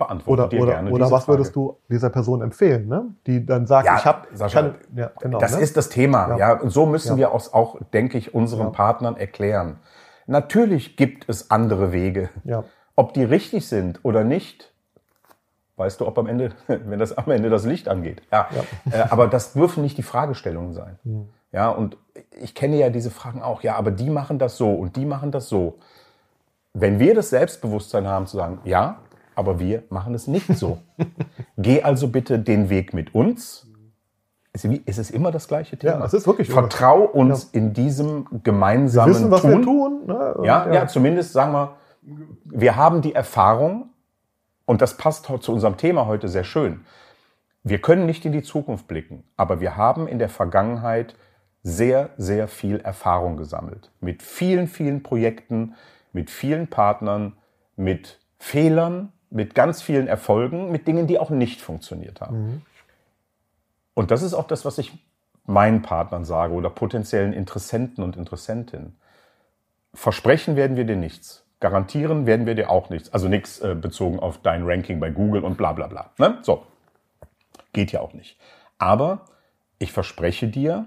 Beantworte 0.00 0.42
oder, 0.42 0.48
dir 0.48 0.62
oder, 0.62 0.72
gerne 0.72 0.90
Oder 0.90 1.10
was 1.10 1.24
Frage. 1.24 1.38
würdest 1.38 1.54
du 1.54 1.78
dieser 1.88 2.10
Person 2.10 2.42
empfehlen, 2.42 2.88
ne? 2.88 3.14
die 3.26 3.46
dann 3.46 3.66
sagt, 3.66 3.86
ja, 3.86 3.96
ich 3.96 4.04
habe... 4.04 4.74
Ja, 4.94 5.12
genau, 5.20 5.38
das 5.38 5.56
ne? 5.56 5.62
ist 5.62 5.76
das 5.76 5.88
Thema. 5.88 6.30
Ja. 6.30 6.38
ja. 6.38 6.52
Und 6.60 6.70
so 6.70 6.86
müssen 6.86 7.16
wir 7.16 7.32
auch, 7.32 7.52
auch, 7.52 7.78
denke 7.92 8.18
ich, 8.18 8.34
unseren 8.34 8.72
Partnern 8.72 9.16
erklären. 9.16 9.78
Natürlich 10.26 10.96
gibt 10.96 11.28
es 11.28 11.50
andere 11.50 11.92
Wege. 11.92 12.30
Ja. 12.44 12.64
Ob 12.96 13.14
die 13.14 13.24
richtig 13.24 13.68
sind 13.68 14.00
oder 14.02 14.24
nicht, 14.24 14.72
weißt 15.76 16.00
du, 16.00 16.06
ob 16.06 16.18
am 16.18 16.26
Ende, 16.26 16.50
wenn 16.66 16.98
das 16.98 17.16
am 17.16 17.30
Ende 17.30 17.50
das 17.50 17.64
Licht 17.64 17.88
angeht. 17.88 18.22
Ja. 18.32 18.48
ja. 18.90 18.98
Äh, 18.98 19.06
aber 19.10 19.28
das 19.28 19.52
dürfen 19.52 19.82
nicht 19.82 19.98
die 19.98 20.02
Fragestellungen 20.02 20.74
sein. 20.74 20.98
Mhm. 21.04 21.28
Ja, 21.52 21.68
und 21.70 21.96
ich 22.40 22.54
kenne 22.54 22.76
ja 22.76 22.90
diese 22.90 23.10
Fragen 23.10 23.42
auch. 23.42 23.62
Ja, 23.62 23.76
aber 23.76 23.90
die 23.90 24.10
machen 24.10 24.38
das 24.38 24.56
so 24.56 24.72
und 24.72 24.96
die 24.96 25.04
machen 25.04 25.32
das 25.32 25.48
so. 25.48 25.78
Wenn 26.72 27.00
wir 27.00 27.14
das 27.14 27.30
Selbstbewusstsein 27.30 28.06
haben 28.06 28.26
zu 28.26 28.36
sagen, 28.36 28.60
ja, 28.64 28.98
aber 29.40 29.58
wir 29.58 29.82
machen 29.88 30.14
es 30.14 30.28
nicht 30.28 30.46
so. 30.56 30.78
Geh 31.58 31.82
also 31.82 32.08
bitte 32.08 32.38
den 32.38 32.70
Weg 32.70 32.94
mit 32.94 33.14
uns. 33.14 33.66
Es 34.52 34.64
ist 34.64 35.10
immer 35.10 35.30
das 35.30 35.48
gleiche 35.48 35.76
Thema. 35.76 36.00
Ja, 36.00 36.04
es 36.04 36.12
ist 36.12 36.26
wirklich 36.26 36.50
Vertrau 36.50 37.02
uns 37.02 37.50
ja. 37.52 37.58
in 37.58 37.72
diesem 37.72 38.26
gemeinsamen 38.42 39.12
wir 39.12 39.18
wissen, 39.18 39.30
was 39.30 39.42
Tun. 39.42 39.50
Wir 39.50 39.62
tun 39.62 40.06
ne? 40.06 40.34
ja, 40.38 40.66
ja, 40.66 40.74
ja, 40.74 40.86
zumindest 40.86 41.32
sagen 41.32 41.52
wir, 41.52 41.76
wir 42.44 42.76
haben 42.76 43.00
die 43.00 43.14
Erfahrung, 43.14 43.90
und 44.66 44.82
das 44.82 44.96
passt 44.96 45.26
zu 45.40 45.52
unserem 45.52 45.76
Thema 45.78 46.06
heute 46.06 46.28
sehr 46.28 46.44
schön. 46.44 46.84
Wir 47.62 47.80
können 47.80 48.06
nicht 48.06 48.24
in 48.24 48.32
die 48.32 48.42
Zukunft 48.42 48.86
blicken, 48.88 49.24
aber 49.36 49.60
wir 49.60 49.76
haben 49.76 50.06
in 50.06 50.18
der 50.18 50.28
Vergangenheit 50.28 51.14
sehr, 51.62 52.10
sehr 52.16 52.46
viel 52.46 52.80
Erfahrung 52.80 53.36
gesammelt. 53.36 53.90
Mit 54.00 54.22
vielen, 54.22 54.68
vielen 54.68 55.02
Projekten, 55.02 55.74
mit 56.12 56.30
vielen 56.30 56.68
Partnern, 56.68 57.36
mit 57.76 58.20
Fehlern, 58.38 59.12
mit 59.30 59.54
ganz 59.54 59.80
vielen 59.80 60.08
Erfolgen, 60.08 60.70
mit 60.70 60.86
Dingen, 60.86 61.06
die 61.06 61.18
auch 61.18 61.30
nicht 61.30 61.60
funktioniert 61.60 62.20
haben. 62.20 62.42
Mhm. 62.42 62.62
Und 63.94 64.10
das 64.10 64.22
ist 64.22 64.34
auch 64.34 64.46
das, 64.46 64.64
was 64.64 64.78
ich 64.78 64.92
meinen 65.46 65.82
Partnern 65.82 66.24
sage 66.24 66.54
oder 66.54 66.70
potenziellen 66.70 67.32
Interessenten 67.32 68.02
und 68.04 68.16
Interessentinnen. 68.16 68.96
Versprechen 69.94 70.56
werden 70.56 70.76
wir 70.76 70.84
dir 70.84 70.96
nichts. 70.96 71.44
Garantieren 71.60 72.26
werden 72.26 72.46
wir 72.46 72.54
dir 72.54 72.70
auch 72.70 72.90
nichts. 72.90 73.12
Also 73.12 73.28
nichts 73.28 73.60
äh, 73.60 73.74
bezogen 73.74 74.18
auf 74.18 74.38
dein 74.38 74.62
Ranking 74.64 75.00
bei 75.00 75.10
Google 75.10 75.44
und 75.44 75.56
bla 75.56 75.72
bla 75.72 75.88
bla. 75.88 76.10
Ne? 76.18 76.38
So. 76.42 76.66
Geht 77.72 77.92
ja 77.92 78.00
auch 78.00 78.14
nicht. 78.14 78.38
Aber 78.78 79.26
ich 79.78 79.92
verspreche 79.92 80.48
dir, 80.48 80.86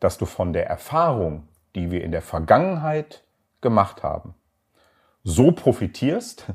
dass 0.00 0.18
du 0.18 0.26
von 0.26 0.52
der 0.52 0.66
Erfahrung, 0.66 1.46
die 1.74 1.90
wir 1.90 2.02
in 2.02 2.12
der 2.12 2.22
Vergangenheit 2.22 3.22
gemacht 3.60 4.02
haben, 4.02 4.34
so 5.24 5.52
profitierst, 5.52 6.46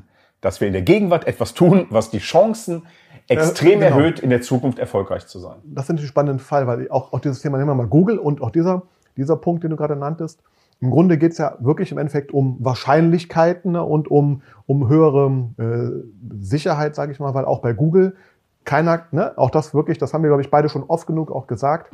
dass 0.42 0.60
wir 0.60 0.66
in 0.66 0.74
der 0.74 0.82
Gegenwart 0.82 1.26
etwas 1.26 1.54
tun, 1.54 1.86
was 1.88 2.10
die 2.10 2.18
Chancen 2.18 2.82
extrem 3.28 3.80
äh, 3.80 3.84
genau. 3.86 3.96
erhöht, 3.96 4.20
in 4.20 4.28
der 4.28 4.42
Zukunft 4.42 4.78
erfolgreich 4.78 5.26
zu 5.26 5.38
sein. 5.38 5.56
Das 5.64 5.84
ist 5.84 5.88
natürlich 5.88 6.10
ein 6.10 6.12
spannender 6.12 6.42
Fall, 6.42 6.66
weil 6.66 6.90
auch, 6.90 7.14
auch 7.14 7.20
dieses 7.20 7.40
Thema, 7.40 7.56
nehmen 7.56 7.70
wir 7.70 7.74
mal 7.74 7.86
Google 7.86 8.18
und 8.18 8.42
auch 8.42 8.50
dieser, 8.50 8.82
dieser 9.16 9.36
Punkt, 9.36 9.64
den 9.64 9.70
du 9.70 9.76
gerade 9.76 9.96
nanntest, 9.96 10.42
im 10.80 10.90
Grunde 10.90 11.16
geht 11.16 11.32
es 11.32 11.38
ja 11.38 11.56
wirklich 11.60 11.92
im 11.92 11.98
Endeffekt 11.98 12.34
um 12.34 12.56
Wahrscheinlichkeiten 12.58 13.72
ne, 13.72 13.84
und 13.84 14.10
um, 14.10 14.42
um 14.66 14.88
höhere 14.88 15.30
äh, 15.56 16.34
Sicherheit, 16.40 16.96
sage 16.96 17.12
ich 17.12 17.20
mal, 17.20 17.34
weil 17.34 17.44
auch 17.44 17.60
bei 17.60 17.72
Google 17.72 18.16
keiner, 18.64 19.04
ne, 19.12 19.32
auch 19.36 19.50
das 19.50 19.74
wirklich, 19.74 19.98
das 19.98 20.12
haben 20.12 20.22
wir, 20.24 20.28
glaube 20.28 20.42
ich, 20.42 20.50
beide 20.50 20.68
schon 20.68 20.82
oft 20.82 21.06
genug 21.06 21.30
auch 21.30 21.46
gesagt, 21.46 21.92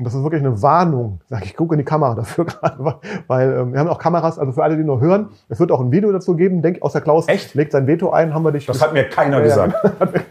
und 0.00 0.04
das 0.04 0.14
ist 0.14 0.22
wirklich 0.22 0.40
eine 0.40 0.62
Warnung. 0.62 1.20
Sag 1.28 1.44
ich, 1.44 1.54
gucke 1.54 1.74
in 1.74 1.78
die 1.78 1.84
Kamera 1.84 2.14
dafür 2.14 2.44
gerade, 2.46 2.82
weil 3.26 3.52
ähm, 3.52 3.74
wir 3.74 3.80
haben 3.80 3.88
auch 3.88 3.98
Kameras, 3.98 4.38
also 4.38 4.52
für 4.52 4.64
alle, 4.64 4.78
die 4.78 4.82
nur 4.82 4.98
hören, 4.98 5.28
es 5.50 5.60
wird 5.60 5.70
auch 5.70 5.80
ein 5.80 5.92
Video 5.92 6.10
dazu 6.10 6.36
geben. 6.36 6.62
Denk, 6.62 6.80
aus 6.80 6.94
der 6.94 7.02
Klaus 7.02 7.28
Echt? 7.28 7.54
legt 7.54 7.72
sein 7.72 7.86
Veto 7.86 8.08
ein, 8.08 8.32
haben 8.32 8.42
wir 8.42 8.50
dich. 8.50 8.64
Das 8.64 8.80
hat 8.80 8.94
mir 8.94 9.04
keiner 9.04 9.42
gesagt. 9.42 9.74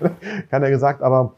keiner 0.49 0.71
gesagt, 0.71 1.03
aber 1.03 1.33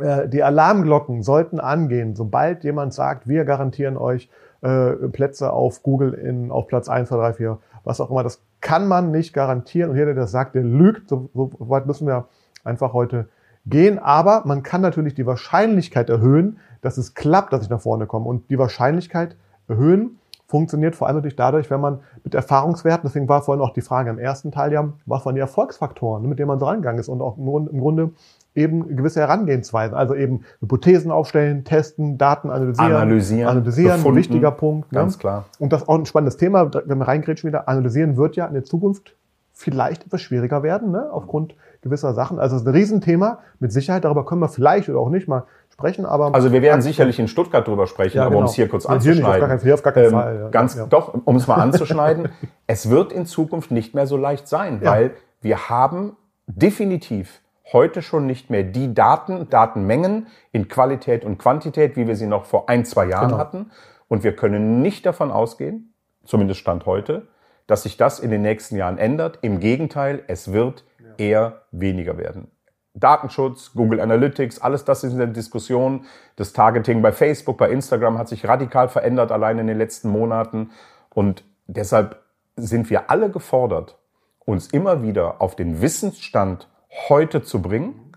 äh, 0.00 0.28
die 0.28 0.44
Alarmglocken 0.44 1.24
sollten 1.24 1.58
angehen, 1.58 2.14
sobald 2.14 2.62
jemand 2.62 2.94
sagt, 2.94 3.26
wir 3.26 3.44
garantieren 3.44 3.96
euch 3.96 4.30
äh, 4.60 4.92
Plätze 5.08 5.52
auf 5.52 5.82
Google 5.82 6.14
in 6.14 6.52
auf 6.52 6.68
Platz 6.68 6.88
1, 6.88 7.08
2, 7.08 7.16
3, 7.16 7.32
4, 7.32 7.58
was 7.82 8.00
auch 8.00 8.12
immer. 8.12 8.22
Das 8.22 8.40
kann 8.60 8.86
man 8.86 9.10
nicht 9.10 9.32
garantieren. 9.32 9.90
Und 9.90 9.96
jeder, 9.96 10.14
der 10.14 10.22
das 10.22 10.30
sagt, 10.30 10.54
der 10.54 10.62
lügt. 10.62 11.08
So, 11.08 11.28
so 11.34 11.50
weit 11.58 11.86
müssen 11.86 12.06
wir 12.06 12.26
einfach 12.62 12.92
heute 12.92 13.26
gehen. 13.68 13.98
Aber 13.98 14.42
man 14.44 14.62
kann 14.62 14.80
natürlich 14.80 15.14
die 15.14 15.26
Wahrscheinlichkeit 15.26 16.10
erhöhen, 16.10 16.58
dass 16.80 16.98
es 16.98 17.14
klappt, 17.14 17.52
dass 17.52 17.62
ich 17.62 17.70
nach 17.70 17.80
vorne 17.80 18.06
komme. 18.06 18.26
Und 18.26 18.50
die 18.50 18.58
Wahrscheinlichkeit 18.58 19.36
erhöhen 19.68 20.18
funktioniert 20.48 20.96
vor 20.96 21.06
allem 21.06 21.16
natürlich 21.16 21.36
dadurch, 21.36 21.70
wenn 21.70 21.80
man 21.80 22.00
mit 22.24 22.34
Erfahrungswerten, 22.34 23.06
deswegen 23.06 23.28
war 23.28 23.42
vorhin 23.42 23.62
auch 23.62 23.74
die 23.74 23.82
Frage 23.82 24.08
im 24.08 24.18
ersten 24.18 24.50
Teil 24.50 24.72
ja, 24.72 24.88
was 25.04 25.26
waren 25.26 25.34
die 25.34 25.42
Erfolgsfaktoren, 25.42 26.26
mit 26.26 26.38
denen 26.38 26.48
man 26.48 26.58
so 26.58 26.64
rangegangen 26.64 26.98
ist 26.98 27.08
und 27.08 27.20
auch 27.20 27.36
im 27.36 27.80
Grunde 27.80 28.10
eben 28.54 28.96
gewisse 28.96 29.20
Herangehensweisen, 29.20 29.94
also 29.94 30.14
eben 30.14 30.40
Hypothesen 30.60 31.10
aufstellen, 31.10 31.64
testen, 31.64 32.16
Daten 32.16 32.48
analysieren, 32.48 32.92
analysieren, 32.92 33.48
analysieren 33.48 33.96
befunden, 33.98 34.16
ein 34.16 34.18
wichtiger 34.18 34.50
Punkt. 34.50 34.90
Ne? 34.90 35.00
Ganz 35.00 35.18
klar. 35.18 35.44
Und 35.58 35.72
das 35.72 35.82
ist 35.82 35.88
auch 35.88 35.98
ein 35.98 36.06
spannendes 36.06 36.38
Thema, 36.38 36.70
wenn 36.86 36.98
wir 36.98 37.06
reingrätschen 37.06 37.48
wieder, 37.48 37.68
analysieren 37.68 38.16
wird 38.16 38.34
ja 38.34 38.46
in 38.46 38.54
der 38.54 38.64
Zukunft 38.64 39.14
vielleicht 39.52 40.06
etwas 40.06 40.22
schwieriger 40.22 40.62
werden, 40.62 40.90
ne? 40.90 41.08
aufgrund 41.12 41.54
gewisser 41.82 42.14
Sachen. 42.14 42.38
Also 42.38 42.56
es 42.56 42.62
ist 42.62 42.68
ein 42.68 42.74
Riesenthema, 42.74 43.38
mit 43.60 43.72
Sicherheit, 43.72 44.04
darüber 44.04 44.24
können 44.24 44.40
wir 44.40 44.48
vielleicht 44.48 44.88
oder 44.88 44.98
auch 44.98 45.10
nicht 45.10 45.28
mal 45.28 45.44
sprechen, 45.70 46.06
aber. 46.06 46.34
Also 46.34 46.52
wir 46.52 46.62
werden 46.62 46.82
sicherlich 46.82 47.18
in 47.18 47.28
Stuttgart 47.28 47.66
drüber 47.66 47.86
sprechen, 47.86 48.18
ja, 48.18 48.22
aber 48.22 48.30
genau. 48.30 48.40
um 48.40 48.46
es 48.46 48.54
hier 48.54 48.68
kurz 48.68 48.86
anzuschneiden. 48.86 49.24
Hier, 49.24 49.24
nicht, 49.24 49.34
auf 49.34 49.48
gar 49.48 49.58
keinen, 49.58 49.72
auf 49.72 49.82
gar 49.82 49.92
keinen 49.92 50.04
ähm, 50.06 50.10
Fall. 50.10 50.40
Ja. 50.40 50.48
Ganz, 50.48 50.74
ja. 50.76 50.86
doch, 50.86 51.14
um 51.24 51.36
es 51.36 51.46
mal 51.46 51.54
anzuschneiden. 51.60 52.28
es 52.66 52.90
wird 52.90 53.12
in 53.12 53.26
Zukunft 53.26 53.70
nicht 53.70 53.94
mehr 53.94 54.06
so 54.06 54.16
leicht 54.16 54.48
sein, 54.48 54.80
weil 54.82 55.12
wir 55.40 55.68
haben 55.68 56.16
definitiv 56.46 57.40
heute 57.72 58.02
schon 58.02 58.26
nicht 58.26 58.50
mehr 58.50 58.62
die 58.62 58.94
Daten, 58.94 59.48
Datenmengen 59.50 60.26
in 60.52 60.68
Qualität 60.68 61.24
und 61.24 61.38
Quantität, 61.38 61.96
wie 61.96 62.06
wir 62.06 62.16
sie 62.16 62.26
noch 62.26 62.46
vor 62.46 62.68
ein, 62.68 62.84
zwei 62.84 63.06
Jahren 63.06 63.28
genau. 63.28 63.38
hatten. 63.38 63.70
Und 64.08 64.24
wir 64.24 64.34
können 64.34 64.80
nicht 64.80 65.04
davon 65.04 65.30
ausgehen, 65.30 65.92
zumindest 66.24 66.60
Stand 66.60 66.86
heute, 66.86 67.28
dass 67.66 67.82
sich 67.82 67.98
das 67.98 68.20
in 68.20 68.30
den 68.30 68.42
nächsten 68.42 68.76
Jahren 68.76 68.96
ändert. 68.96 69.38
Im 69.42 69.60
Gegenteil, 69.60 70.22
es 70.26 70.52
wird 70.52 70.84
eher 71.18 71.62
weniger 71.70 72.16
werden. 72.16 72.50
Datenschutz, 72.94 73.72
Google 73.74 74.00
Analytics, 74.00 74.60
alles 74.60 74.84
das 74.84 75.04
ist 75.04 75.12
in 75.12 75.18
der 75.18 75.28
Diskussion. 75.28 76.06
Das 76.36 76.52
Targeting 76.52 77.02
bei 77.02 77.12
Facebook, 77.12 77.58
bei 77.58 77.70
Instagram 77.70 78.18
hat 78.18 78.28
sich 78.28 78.46
radikal 78.46 78.88
verändert, 78.88 79.30
allein 79.30 79.58
in 79.58 79.66
den 79.66 79.78
letzten 79.78 80.08
Monaten. 80.08 80.70
Und 81.10 81.44
deshalb 81.66 82.22
sind 82.56 82.90
wir 82.90 83.10
alle 83.10 83.30
gefordert, 83.30 83.98
uns 84.44 84.68
immer 84.68 85.02
wieder 85.02 85.40
auf 85.40 85.54
den 85.54 85.80
Wissensstand 85.80 86.68
heute 87.08 87.42
zu 87.42 87.62
bringen, 87.62 88.12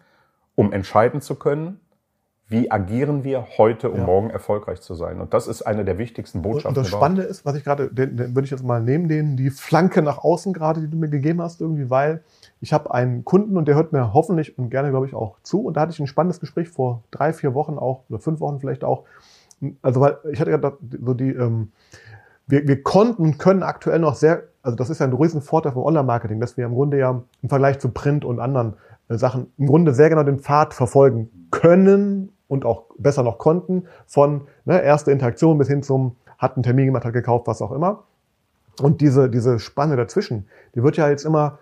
um 0.56 0.74
entscheiden 0.74 1.22
zu 1.22 1.36
können, 1.36 1.80
wie 2.52 2.70
agieren 2.70 3.24
wir 3.24 3.48
heute, 3.58 3.90
um 3.90 4.00
ja. 4.00 4.06
morgen 4.06 4.30
erfolgreich 4.30 4.82
zu 4.82 4.94
sein. 4.94 5.22
Und 5.22 5.34
das 5.34 5.48
ist 5.48 5.62
eine 5.62 5.86
der 5.86 5.98
wichtigsten 5.98 6.42
Botschaften. 6.42 6.70
Und 6.70 6.78
das 6.78 6.90
Spannende 6.90 7.24
ist, 7.24 7.46
was 7.46 7.56
ich 7.56 7.64
gerade, 7.64 7.88
den, 7.88 8.18
den 8.18 8.36
würde 8.36 8.44
ich 8.44 8.52
jetzt 8.52 8.64
mal 8.64 8.82
nehmen, 8.82 9.08
den, 9.08 9.38
die 9.38 9.50
Flanke 9.50 10.02
nach 10.02 10.18
außen 10.18 10.52
gerade, 10.52 10.82
die 10.82 10.90
du 10.90 10.98
mir 10.98 11.10
gegeben 11.10 11.42
hast, 11.42 11.62
irgendwie, 11.62 11.90
weil 11.90 12.24
ich 12.60 12.74
habe 12.74 12.94
einen 12.94 13.24
Kunden 13.24 13.56
und 13.56 13.68
der 13.68 13.76
hört 13.76 13.94
mir 13.94 14.14
hoffentlich 14.14 14.58
und 14.58 14.70
gerne, 14.70 14.90
glaube 14.90 15.06
ich, 15.06 15.16
auch 15.16 15.38
zu. 15.44 15.62
Und 15.62 15.78
da 15.78 15.82
hatte 15.82 15.94
ich 15.94 16.00
ein 16.00 16.08
spannendes 16.08 16.42
Gespräch 16.42 16.70
vor 16.70 17.04
drei, 17.10 17.32
vier 17.32 17.54
Wochen 17.54 17.78
auch, 17.78 18.04
oder 18.10 18.20
fünf 18.20 18.42
Wochen 18.42 18.60
vielleicht 18.60 18.84
auch. 18.84 19.06
Also, 19.82 20.02
weil 20.02 20.18
ich 20.32 20.42
hatte 20.42 20.52
gerade 20.52 20.78
so 21.04 21.14
die, 21.14 21.30
ähm, 21.30 21.72
wir, 22.48 22.68
wir 22.68 22.84
konnten 22.84 23.24
und 23.24 23.38
können 23.38 23.64
aktuell 23.64 24.00
noch 24.00 24.16
sehr, 24.16 24.44
also 24.62 24.76
das 24.76 24.90
ist 24.90 25.00
ja 25.00 25.08
ein 25.08 25.14
riesen 25.14 25.42
Vorteil 25.42 25.72
vom 25.72 25.84
Online-Marketing, 25.84 26.42
dass 26.42 26.58
wir 26.58 26.66
im 26.66 26.74
Grunde 26.74 26.98
ja 26.98 27.22
im 27.42 27.50
Vergleich 27.50 27.80
zu 27.80 27.90
Print 27.90 28.26
und 28.26 28.40
anderen 28.40 28.74
äh, 29.08 29.18
Sachen 29.18 29.48
im 29.58 29.68
Grunde 29.68 29.94
sehr 29.94 30.10
genau 30.10 30.24
den 30.24 30.40
Pfad 30.40 30.74
verfolgen 30.74 31.30
können 31.50 32.34
und 32.52 32.66
auch 32.66 32.84
besser 32.98 33.24
noch 33.24 33.38
konnten, 33.38 33.86
von 34.06 34.42
ne, 34.66 34.82
erste 34.82 35.10
Interaktion 35.12 35.58
bis 35.58 35.70
hin 35.70 35.84
zum, 35.84 36.18
hat 36.38 36.58
einen 36.58 36.64
Termin 36.64 36.88
gemacht, 36.88 37.06
hat 37.06 37.14
gekauft, 37.14 37.48
was 37.48 37.62
auch 37.62 37.72
immer. 37.72 38.04
Und 38.82 39.00
diese, 39.00 39.30
diese 39.30 39.58
Spanne 39.58 39.96
dazwischen, 39.96 40.48
die 40.76 40.84
wird 40.84 40.98
ja 40.98 41.10
jetzt 41.10 41.26
immer 41.26 41.60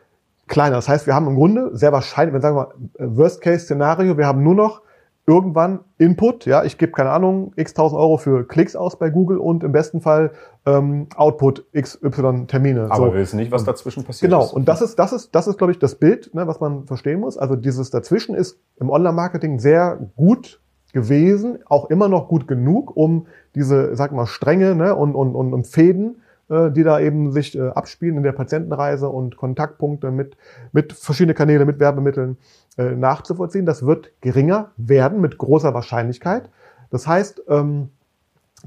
kleiner. 0.48 0.78
Das 0.78 0.90
heißt, 0.90 1.06
wir 1.06 1.14
haben 1.14 1.28
im 1.28 1.36
Grunde 1.36 1.70
sehr 1.74 1.92
wahrscheinlich, 1.92 2.34
wenn 2.34 2.42
sagen 2.42 2.56
wir 2.56 2.74
mal, 2.98 3.18
Worst-Case-Szenario, 3.18 4.18
wir 4.18 4.26
haben 4.26 4.42
nur 4.42 4.56
noch 4.56 4.82
irgendwann 5.28 5.82
Input, 6.00 6.48
ja, 6.48 6.64
ich 6.64 6.80
gebe 6.80 6.92
keine 6.92 7.12
Ahnung, 7.12 7.54
x 7.56 7.76
tausend 7.76 8.02
Euro 8.02 8.18
für 8.18 8.48
Klicks 8.48 8.76
aus 8.76 8.98
bei 8.98 9.12
Google 9.12 9.38
und 9.38 9.64
im 9.64 9.72
besten 9.72 10.02
Fall 10.02 10.32
ähm, 10.66 11.06
Output 11.16 11.66
XY 11.80 12.48
Termine. 12.48 12.86
Aber 12.90 12.96
so. 12.96 13.14
wir 13.14 13.20
wissen 13.20 13.38
nicht, 13.38 13.52
was 13.52 13.64
dazwischen 13.64 14.04
passiert 14.04 14.32
genau. 14.32 14.42
ist. 14.42 14.50
Genau, 14.50 14.58
und 14.58 14.68
das 14.68 14.82
ist, 14.82 14.98
das 14.98 15.14
ist, 15.14 15.36
das 15.36 15.46
ist, 15.46 15.60
glaube 15.60 15.72
ich, 15.72 15.78
das 15.78 15.96
Bild, 15.96 16.34
ne, 16.34 16.48
was 16.48 16.60
man 16.60 16.88
verstehen 16.88 17.20
muss. 17.20 17.38
Also 17.38 17.56
dieses 17.56 17.92
dazwischen 17.92 18.34
ist 18.34 18.60
im 18.78 18.90
Online-Marketing 18.90 19.60
sehr 19.60 20.00
gut 20.16 20.60
gewesen, 20.94 21.60
auch 21.66 21.90
immer 21.90 22.08
noch 22.08 22.28
gut 22.28 22.48
genug, 22.48 22.96
um 22.96 23.28
diese, 23.56 23.96
sag 23.96 24.12
mal, 24.12 24.26
Stränge 24.26 24.76
ne, 24.76 24.96
und, 24.96 25.16
und, 25.16 25.36
und, 25.36 25.54
und 25.54 25.68
Fäden, 25.68 26.22
äh, 26.50 26.72
die 26.72 26.84
da 26.84 27.00
eben 27.00 27.32
sich 27.32 27.58
äh, 27.58 27.70
abspielen 27.70 28.18
in 28.18 28.24
der 28.24 28.32
Patientenreise 28.32 29.10
und 29.10 29.38
Kontaktpunkte 29.38 30.12
mit, 30.12 30.36
mit 30.72 30.94
verschiedenen 30.94 31.36
Kanälen, 31.36 31.68
mit 31.68 31.80
Werbemitteln 31.80 32.38
äh, 32.78 32.96
nachzuvollziehen. 32.96 33.66
Das 33.66 33.86
wird 33.86 34.12
geringer 34.22 34.72
werden 34.78 35.22
mit 35.22 35.38
großer 35.38 35.74
Wahrscheinlichkeit. 35.74 36.50
Das 36.90 37.08
heißt, 37.08 37.44
ähm, 37.48 37.90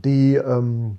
die, 0.05 0.37
ähm, 0.37 0.99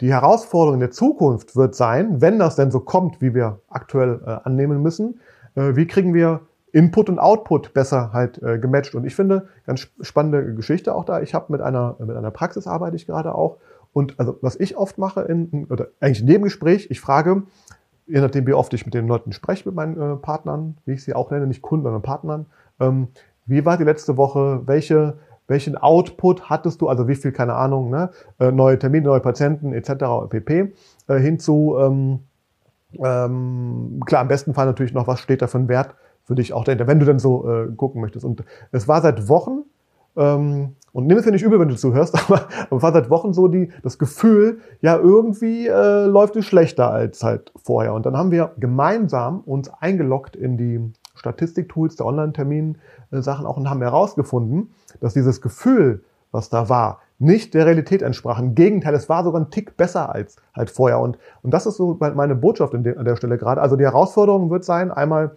die 0.00 0.12
Herausforderung 0.12 0.80
der 0.80 0.90
Zukunft 0.90 1.56
wird 1.56 1.74
sein, 1.74 2.20
wenn 2.20 2.38
das 2.38 2.56
denn 2.56 2.70
so 2.70 2.80
kommt, 2.80 3.20
wie 3.20 3.34
wir 3.34 3.60
aktuell 3.68 4.20
äh, 4.26 4.30
annehmen 4.44 4.82
müssen, 4.82 5.20
äh, 5.54 5.76
wie 5.76 5.86
kriegen 5.86 6.14
wir 6.14 6.40
Input 6.74 7.08
und 7.08 7.20
Output 7.20 7.72
besser 7.72 8.12
halt 8.12 8.42
äh, 8.42 8.58
gematcht. 8.58 8.96
Und 8.96 9.06
ich 9.06 9.14
finde, 9.14 9.46
ganz 9.64 9.88
spannende 10.00 10.54
Geschichte 10.54 10.92
auch 10.92 11.04
da. 11.04 11.20
Ich 11.20 11.32
habe 11.32 11.52
mit 11.52 11.60
einer, 11.60 11.94
mit 12.00 12.16
einer 12.16 12.32
Praxis 12.32 12.66
arbeite 12.66 12.96
ich 12.96 13.06
gerade 13.06 13.32
auch. 13.32 13.58
Und 13.92 14.18
also 14.18 14.38
was 14.42 14.58
ich 14.58 14.76
oft 14.76 14.98
mache, 14.98 15.22
in, 15.22 15.68
oder 15.70 15.86
eigentlich 16.00 16.22
in 16.22 16.26
dem 16.26 16.42
Gespräch, 16.42 16.90
ich 16.90 17.00
frage, 17.00 17.44
je 18.06 18.20
nachdem, 18.20 18.44
wie 18.48 18.54
oft 18.54 18.74
ich 18.74 18.84
mit 18.84 18.92
den 18.92 19.06
Leuten 19.06 19.30
spreche, 19.30 19.68
mit 19.68 19.76
meinen 19.76 20.00
äh, 20.00 20.16
Partnern, 20.16 20.76
wie 20.84 20.94
ich 20.94 21.04
sie 21.04 21.14
auch 21.14 21.30
nenne, 21.30 21.46
nicht 21.46 21.62
Kunden, 21.62 21.84
sondern 21.84 22.02
Partnern, 22.02 22.46
ähm, 22.80 23.06
wie 23.46 23.64
war 23.64 23.76
die 23.76 23.84
letzte 23.84 24.16
Woche, 24.16 24.62
welche, 24.66 25.18
welchen 25.46 25.76
Output 25.76 26.50
hattest 26.50 26.80
du, 26.80 26.88
also 26.88 27.06
wie 27.06 27.14
viel, 27.14 27.30
keine 27.30 27.54
Ahnung, 27.54 27.90
ne, 27.90 28.10
äh, 28.40 28.50
neue 28.50 28.80
Termine, 28.80 29.04
neue 29.04 29.20
Patienten 29.20 29.72
etc. 29.72 30.28
pp. 30.28 30.74
Äh, 31.06 31.18
hinzu, 31.20 31.76
ähm, 31.78 32.18
ähm, 32.98 34.02
klar, 34.04 34.22
im 34.22 34.28
besten 34.28 34.54
Fall 34.54 34.66
natürlich 34.66 34.92
noch, 34.92 35.06
was 35.06 35.20
steht 35.20 35.40
da 35.40 35.46
für 35.46 35.58
ein 35.58 35.68
Wert 35.68 35.94
für 36.24 36.34
dich 36.34 36.52
auch 36.52 36.64
dahinter, 36.64 36.86
wenn 36.86 36.98
du 36.98 37.06
dann 37.06 37.18
so 37.18 37.48
äh, 37.48 37.68
gucken 37.76 38.00
möchtest. 38.00 38.24
Und 38.24 38.42
es 38.72 38.88
war 38.88 39.00
seit 39.02 39.28
Wochen, 39.28 39.64
ähm, 40.16 40.76
und 40.92 41.06
nimm 41.06 41.18
es 41.18 41.24
ja 41.24 41.32
nicht 41.32 41.42
übel, 41.42 41.58
wenn 41.58 41.68
du 41.68 41.76
zuhörst, 41.76 42.14
aber, 42.28 42.48
aber 42.70 42.82
war 42.82 42.92
seit 42.92 43.10
Wochen 43.10 43.32
so 43.32 43.48
die, 43.48 43.70
das 43.82 43.98
Gefühl, 43.98 44.60
ja, 44.80 44.96
irgendwie 44.96 45.66
äh, 45.66 46.06
läuft 46.06 46.36
es 46.36 46.46
schlechter 46.46 46.90
als 46.90 47.22
halt 47.22 47.52
vorher. 47.62 47.94
Und 47.94 48.06
dann 48.06 48.16
haben 48.16 48.30
wir 48.30 48.52
gemeinsam 48.58 49.40
uns 49.40 49.68
eingeloggt 49.68 50.36
in 50.36 50.56
die 50.56 50.80
Statistiktools 51.14 51.96
der 51.96 52.06
Online-Termin-Sachen 52.06 53.46
auch 53.46 53.56
und 53.56 53.68
haben 53.68 53.82
herausgefunden, 53.82 54.72
dass 55.00 55.14
dieses 55.14 55.40
Gefühl, 55.40 56.04
was 56.32 56.48
da 56.48 56.68
war, 56.68 57.00
nicht 57.18 57.54
der 57.54 57.66
Realität 57.66 58.02
entsprach. 58.02 58.40
Im 58.40 58.54
Gegenteil, 58.54 58.94
es 58.94 59.08
war 59.08 59.22
sogar 59.22 59.40
ein 59.40 59.50
Tick 59.50 59.76
besser 59.76 60.12
als 60.12 60.36
halt 60.54 60.70
vorher. 60.70 60.98
Und, 60.98 61.16
und 61.42 61.52
das 61.52 61.66
ist 61.66 61.76
so 61.76 61.96
meine 62.00 62.34
Botschaft 62.34 62.74
an 62.74 62.82
der 62.82 63.16
Stelle 63.16 63.38
gerade. 63.38 63.60
Also 63.60 63.76
die 63.76 63.84
Herausforderung 63.84 64.50
wird 64.50 64.64
sein, 64.64 64.90
einmal 64.90 65.26
äh, 65.26 65.30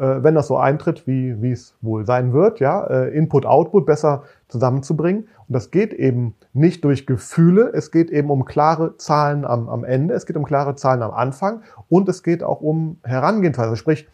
wenn 0.00 0.34
das 0.34 0.46
so 0.46 0.56
eintritt, 0.56 1.06
wie, 1.06 1.40
wie 1.42 1.52
es 1.52 1.74
wohl 1.82 2.06
sein 2.06 2.32
wird, 2.32 2.58
ja, 2.58 2.84
äh, 2.86 3.16
Input, 3.16 3.44
Output 3.44 3.84
besser 3.84 4.22
zusammenzubringen. 4.48 5.24
Und 5.46 5.54
das 5.54 5.70
geht 5.70 5.92
eben 5.92 6.34
nicht 6.52 6.84
durch 6.84 7.06
Gefühle, 7.06 7.70
es 7.74 7.90
geht 7.90 8.10
eben 8.10 8.30
um 8.30 8.44
klare 8.44 8.96
Zahlen 8.96 9.44
am, 9.44 9.68
am 9.68 9.84
Ende, 9.84 10.14
es 10.14 10.24
geht 10.24 10.36
um 10.36 10.44
klare 10.44 10.74
Zahlen 10.74 11.02
am 11.02 11.12
Anfang 11.12 11.62
und 11.88 12.08
es 12.08 12.22
geht 12.22 12.42
auch 12.42 12.60
um 12.60 12.98
Herangehensweise. 13.04 13.76
Sprich, 13.76 14.08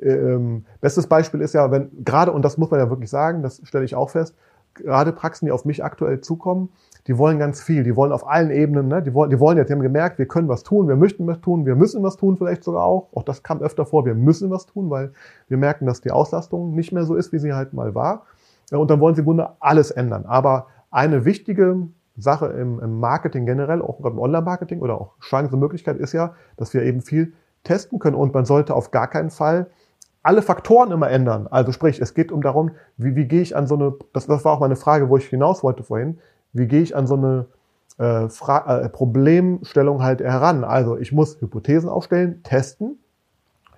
ähm, 0.00 0.64
bestes 0.80 1.06
Beispiel 1.06 1.40
ist 1.40 1.54
ja, 1.54 1.70
wenn 1.70 1.90
gerade, 2.04 2.32
und 2.32 2.42
das 2.42 2.56
muss 2.56 2.70
man 2.70 2.80
ja 2.80 2.88
wirklich 2.88 3.10
sagen, 3.10 3.42
das 3.42 3.60
stelle 3.64 3.84
ich 3.84 3.94
auch 3.94 4.10
fest, 4.10 4.34
gerade 4.74 5.12
Praxen, 5.12 5.46
die 5.46 5.52
auf 5.52 5.64
mich 5.64 5.84
aktuell 5.84 6.20
zukommen, 6.20 6.70
die 7.06 7.18
wollen 7.18 7.38
ganz 7.38 7.60
viel, 7.60 7.82
die 7.82 7.96
wollen 7.96 8.12
auf 8.12 8.28
allen 8.28 8.50
Ebenen, 8.50 8.88
ne? 8.88 9.02
die, 9.02 9.12
wollen, 9.12 9.30
die 9.30 9.40
wollen 9.40 9.58
jetzt, 9.58 9.68
die 9.68 9.72
haben 9.72 9.82
gemerkt, 9.82 10.18
wir 10.18 10.26
können 10.26 10.48
was 10.48 10.62
tun, 10.62 10.86
wir 10.86 10.96
möchten 10.96 11.26
was 11.26 11.40
tun, 11.40 11.66
wir 11.66 11.74
müssen 11.74 12.02
was 12.02 12.16
tun 12.16 12.36
vielleicht 12.36 12.62
sogar 12.62 12.84
auch. 12.84 13.08
Auch 13.12 13.24
das 13.24 13.42
kam 13.42 13.60
öfter 13.60 13.86
vor, 13.86 14.06
wir 14.06 14.14
müssen 14.14 14.50
was 14.50 14.66
tun, 14.66 14.88
weil 14.88 15.12
wir 15.48 15.56
merken, 15.56 15.86
dass 15.86 16.00
die 16.00 16.12
Auslastung 16.12 16.74
nicht 16.74 16.92
mehr 16.92 17.04
so 17.04 17.16
ist, 17.16 17.32
wie 17.32 17.38
sie 17.38 17.52
halt 17.52 17.72
mal 17.72 17.94
war. 17.94 18.26
Und 18.70 18.90
dann 18.90 19.00
wollen 19.00 19.14
sie 19.14 19.22
im 19.22 19.26
Grunde 19.26 19.50
alles 19.58 19.90
ändern. 19.90 20.24
Aber 20.26 20.66
eine 20.90 21.24
wichtige 21.24 21.88
Sache 22.16 22.46
im, 22.46 22.78
im 22.80 23.00
Marketing 23.00 23.46
generell, 23.46 23.82
auch 23.82 23.98
im 24.00 24.18
Online-Marketing 24.18 24.80
oder 24.80 25.00
auch 25.00 25.18
Chance 25.20 25.54
und 25.54 25.60
Möglichkeit 25.60 25.96
ist 25.96 26.12
ja, 26.12 26.34
dass 26.56 26.72
wir 26.72 26.82
eben 26.82 27.00
viel 27.00 27.32
testen 27.64 27.98
können 27.98 28.16
und 28.16 28.34
man 28.34 28.44
sollte 28.44 28.74
auf 28.74 28.90
gar 28.90 29.08
keinen 29.08 29.30
Fall 29.30 29.70
alle 30.22 30.42
Faktoren 30.42 30.92
immer 30.92 31.10
ändern. 31.10 31.48
Also 31.48 31.72
sprich, 31.72 32.00
es 32.00 32.14
geht 32.14 32.30
um 32.30 32.42
darum, 32.42 32.72
wie, 32.96 33.16
wie 33.16 33.26
gehe 33.26 33.42
ich 33.42 33.56
an 33.56 33.66
so 33.66 33.74
eine, 33.74 33.94
das, 34.12 34.26
das 34.26 34.44
war 34.44 34.52
auch 34.52 34.60
meine 34.60 34.76
Frage, 34.76 35.08
wo 35.08 35.16
ich 35.16 35.26
hinaus 35.26 35.64
wollte 35.64 35.82
vorhin, 35.82 36.18
wie 36.52 36.66
gehe 36.66 36.82
ich 36.82 36.96
an 36.96 37.06
so 37.06 37.14
eine 37.14 37.46
äh, 37.98 38.24
äh, 38.24 38.88
Problemstellung 38.88 40.02
halt 40.02 40.20
heran? 40.20 40.64
Also 40.64 40.96
ich 40.96 41.12
muss 41.12 41.40
Hypothesen 41.40 41.88
aufstellen, 41.88 42.42
testen, 42.42 42.98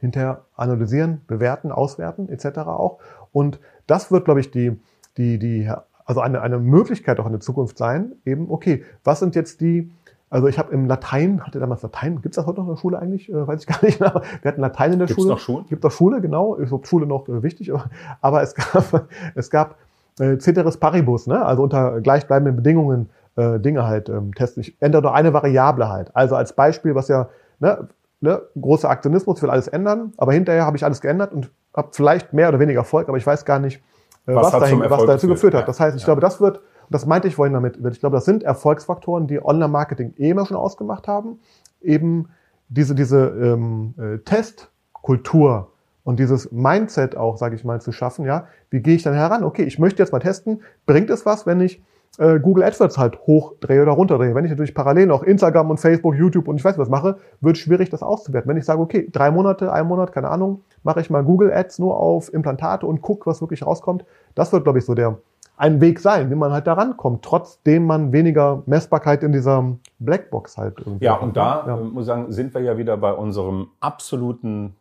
hinterher 0.01 0.45
analysieren, 0.57 1.23
bewerten, 1.27 1.73
auswerten 1.73 2.29
etc. 2.29 2.59
auch. 2.67 2.99
Und 3.33 3.59
das 3.87 4.11
wird, 4.13 4.25
glaube 4.25 4.41
ich, 4.41 4.51
die, 4.51 4.79
die, 5.17 5.39
die, 5.39 5.71
also 6.05 6.21
eine, 6.21 6.43
eine 6.43 6.59
Möglichkeit 6.59 7.19
auch 7.21 7.27
in 7.27 7.33
der 7.33 7.41
Zukunft 7.41 7.79
sein, 7.79 8.13
eben, 8.25 8.51
okay, 8.51 8.85
was 9.03 9.21
sind 9.21 9.35
jetzt 9.35 9.61
die, 9.61 9.91
also 10.31 10.49
ich 10.49 10.59
habe 10.59 10.73
im 10.73 10.87
Latein, 10.87 11.47
hatte 11.47 11.61
damals 11.61 11.83
Latein, 11.83 12.21
gibt 12.21 12.35
es 12.35 12.37
das 12.37 12.47
heute 12.47 12.61
noch 12.61 12.67
in 12.67 12.75
der 12.75 12.81
Schule 12.81 12.99
eigentlich? 12.99 13.31
Äh, 13.31 13.47
weiß 13.47 13.61
ich 13.61 13.67
gar 13.67 13.85
nicht. 13.85 14.03
Aber 14.03 14.23
wir 14.43 14.49
hatten 14.51 14.61
Latein 14.61 14.93
in 14.93 14.99
der 14.99 15.07
Gibt's 15.07 15.23
Schule. 15.23 15.35
Gibt 15.35 15.41
es 15.41 15.47
noch 15.49 15.55
Schule? 15.55 15.65
Gibt 15.69 15.85
doch 15.85 15.91
Schule, 15.93 16.21
genau. 16.21 16.55
Ist 16.57 16.89
Schule 16.89 17.07
noch 17.07 17.29
äh, 17.29 17.43
wichtig. 17.43 17.73
Aber, 17.73 17.89
aber 18.21 18.43
es 18.43 18.55
gab, 18.55 19.09
es 19.35 19.49
gab 19.49 19.77
äh, 20.19 20.39
Ceteris 20.39 20.77
Paribus, 20.77 21.27
ne? 21.27 21.45
also 21.45 21.63
unter 21.63 22.01
gleichbleibenden 22.01 22.57
Bedingungen 22.57 23.11
äh, 23.37 23.59
Dinge 23.59 23.87
halt 23.87 24.09
ähm, 24.09 24.35
testen. 24.35 24.61
Ich 24.63 24.77
ändere 24.81 25.03
nur 25.03 25.15
eine 25.15 25.33
Variable 25.33 25.89
halt. 25.89 26.15
Also 26.15 26.37
als 26.37 26.55
Beispiel, 26.55 26.95
was 26.95 27.09
ja 27.09 27.29
ne, 27.61 27.89
ne, 28.21 28.43
großer 28.61 28.89
Aktionismus, 28.89 29.43
will 29.43 29.51
alles 29.51 29.69
ändern, 29.69 30.13
aber 30.17 30.33
hinterher 30.33 30.67
habe 30.67 30.77
ich 30.77 30.85
alles 30.85 31.01
geändert 31.01 31.33
und 31.33 31.51
habe 31.75 31.89
vielleicht 31.93 32.33
mehr 32.33 32.49
oder 32.49 32.61
weniger 32.61 32.81
Erfolg, 32.81 33.09
aber 33.09 33.19
ich 33.19 33.27
weiß 33.27 33.45
gar 33.45 33.59
nicht, 33.59 33.83
äh, 34.27 34.35
was, 34.35 34.53
was, 34.53 34.61
dahin, 34.61 34.81
was 34.81 35.07
dazu 35.07 35.29
geführt 35.29 35.55
hat. 35.55 35.69
Das 35.69 35.81
heißt, 35.81 35.97
ich 35.97 36.03
ja. 36.03 36.07
glaube, 36.07 36.21
das 36.21 36.41
wird, 36.41 36.61
das 36.91 37.07
meinte 37.07 37.29
ich 37.29 37.35
vorhin 37.35 37.55
damit, 37.55 37.79
ich 37.93 38.01
glaube, 38.01 38.17
das 38.17 38.25
sind 38.25 38.43
Erfolgsfaktoren, 38.43 39.27
die 39.27 39.45
Online-Marketing 39.45 40.15
eh 40.17 40.31
immer 40.31 40.47
schon 40.47 40.57
ausgemacht 40.57 41.09
haben. 41.09 41.41
Eben 41.81 42.29
diese, 42.69 42.95
diese 42.95 43.27
ähm, 43.27 43.95
äh, 43.99 44.19
Testkultur, 44.19 45.73
und 46.05 46.21
dieses 46.21 46.53
Mindset 46.53 47.17
auch, 47.17 47.37
sage 47.37 47.57
ich 47.57 47.65
mal, 47.65 47.81
zu 47.81 47.91
schaffen, 47.91 48.25
ja, 48.25 48.47
wie 48.71 48.81
gehe 48.81 48.95
ich 48.95 49.03
dann 49.03 49.15
heran? 49.15 49.43
Okay, 49.43 49.65
ich 49.65 49.79
möchte 49.79 50.03
jetzt 50.03 50.13
mal 50.13 50.21
testen, 50.21 50.63
bringt 50.87 51.11
es 51.11 51.27
was, 51.27 51.47
wenn 51.47 51.61
ich 51.61 51.83
äh, 52.19 52.39
Google 52.39 52.63
AdWords 52.63 52.99
halt 52.99 53.19
hochdrehe 53.27 53.83
oder 53.83 53.93
runterdrehe? 53.93 54.35
Wenn 54.35 54.45
ich 54.45 54.51
natürlich 54.51 54.75
parallel 54.75 55.07
noch 55.07 55.23
Instagram 55.23 55.71
und 55.71 55.81
Facebook, 55.81 56.15
YouTube 56.15 56.47
und 56.47 56.57
ich 56.57 56.65
weiß 56.65 56.79
was 56.79 56.89
mache, 56.89 57.17
wird 57.41 57.59
schwierig, 57.59 57.91
das 57.91 58.03
auszuwerten. 58.03 58.49
Wenn 58.49 58.57
ich 58.57 58.65
sage, 58.65 58.81
okay, 58.81 59.09
drei 59.11 59.31
Monate, 59.31 59.73
ein 59.73 59.87
Monat, 59.87 60.13
keine 60.13 60.29
Ahnung, 60.29 60.63
mache 60.83 61.01
ich 61.01 61.11
mal 61.11 61.25
Google 61.25 61.53
Ads 61.53 61.79
nur 61.81 61.97
auf 61.99 62.33
Implantate 62.33 62.87
und 62.87 63.03
gucke, 63.03 63.27
was 63.27 63.41
wirklich 63.41 63.65
rauskommt, 63.67 64.05
das 64.35 64.53
wird, 64.53 64.65
glaube 64.65 64.79
ich, 64.79 64.85
so 64.85 64.95
der 64.95 65.19
ein 65.57 65.81
Weg 65.81 66.01
sein, 66.01 66.31
wie 66.31 66.35
man 66.35 66.53
halt 66.53 66.67
da 66.67 66.73
rankommt, 66.73 67.25
trotzdem 67.25 67.87
man 67.87 68.13
weniger 68.13 68.65
Messbarkeit 68.67 69.23
in 69.23 69.31
dieser 69.31 69.77
Blackbox 70.01 70.59
halt 70.59 70.79
irgendwie 70.79 71.05
Ja, 71.05 71.15
hat, 71.15 71.23
und 71.23 71.29
ne? 71.29 71.35
da 71.35 71.65
ja. 71.67 71.77
äh, 71.77 71.81
muss 71.81 72.03
ich 72.03 72.07
sagen, 72.07 72.33
sind 72.33 72.55
wir 72.55 72.61
ja 72.61 72.77
wieder 72.77 72.97
bei 72.97 73.13
unserem 73.13 73.69
absoluten 73.81 74.75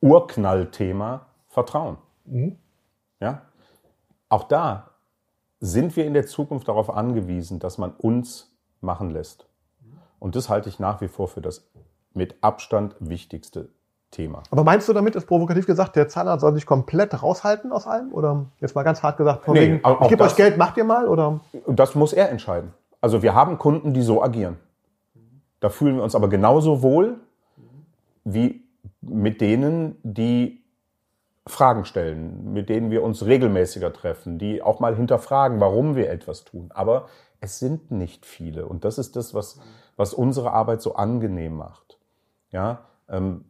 Urknallthema 0.00 1.26
Vertrauen. 1.48 1.98
Mhm. 2.24 2.56
Ja? 3.20 3.42
Auch 4.28 4.44
da 4.44 4.90
sind 5.60 5.96
wir 5.96 6.06
in 6.06 6.14
der 6.14 6.26
Zukunft 6.26 6.68
darauf 6.68 6.90
angewiesen, 6.90 7.58
dass 7.58 7.78
man 7.78 7.92
uns 7.92 8.54
machen 8.80 9.10
lässt. 9.10 9.46
Und 10.18 10.36
das 10.36 10.48
halte 10.48 10.68
ich 10.68 10.78
nach 10.78 11.00
wie 11.00 11.08
vor 11.08 11.28
für 11.28 11.40
das 11.40 11.68
mit 12.14 12.36
Abstand 12.42 12.96
wichtigste 13.00 13.68
Thema. 14.10 14.42
Aber 14.50 14.64
meinst 14.64 14.88
du 14.88 14.92
damit, 14.92 15.14
ist 15.16 15.26
provokativ 15.26 15.66
gesagt, 15.66 15.96
der 15.96 16.08
Zahnarzt 16.08 16.40
soll 16.40 16.54
sich 16.54 16.66
komplett 16.66 17.22
raushalten 17.22 17.72
aus 17.72 17.86
allem? 17.86 18.12
Oder 18.12 18.46
jetzt 18.58 18.74
mal 18.74 18.82
ganz 18.82 19.02
hart 19.02 19.16
gesagt, 19.18 19.44
von 19.44 19.54
Nee, 19.54 19.60
wegen, 19.60 19.82
ich 20.02 20.08
gebe 20.08 20.24
euch 20.24 20.34
Geld, 20.36 20.56
macht 20.56 20.76
ihr 20.76 20.84
mal? 20.84 21.08
Oder? 21.08 21.40
Das 21.66 21.94
muss 21.94 22.12
er 22.12 22.30
entscheiden. 22.30 22.72
Also 23.00 23.22
wir 23.22 23.34
haben 23.34 23.58
Kunden, 23.58 23.92
die 23.92 24.02
so 24.02 24.22
agieren. 24.22 24.56
Da 25.60 25.68
fühlen 25.68 25.96
wir 25.96 26.02
uns 26.02 26.14
aber 26.14 26.28
genauso 26.28 26.82
wohl 26.82 27.18
wie 28.24 28.64
mit 29.10 29.40
denen, 29.40 29.96
die 30.02 30.64
Fragen 31.46 31.84
stellen, 31.84 32.52
mit 32.52 32.68
denen 32.68 32.90
wir 32.90 33.02
uns 33.02 33.24
regelmäßiger 33.24 33.92
treffen, 33.92 34.38
die 34.38 34.62
auch 34.62 34.80
mal 34.80 34.94
hinterfragen, 34.94 35.60
warum 35.60 35.96
wir 35.96 36.10
etwas 36.10 36.44
tun. 36.44 36.70
Aber 36.74 37.08
es 37.40 37.58
sind 37.58 37.90
nicht 37.90 38.26
viele. 38.26 38.66
Und 38.66 38.84
das 38.84 38.98
ist 38.98 39.16
das, 39.16 39.34
was, 39.34 39.60
was 39.96 40.12
unsere 40.12 40.52
Arbeit 40.52 40.82
so 40.82 40.94
angenehm 40.94 41.56
macht. 41.56 41.98
Ja, 42.50 42.86
ähm, 43.08 43.44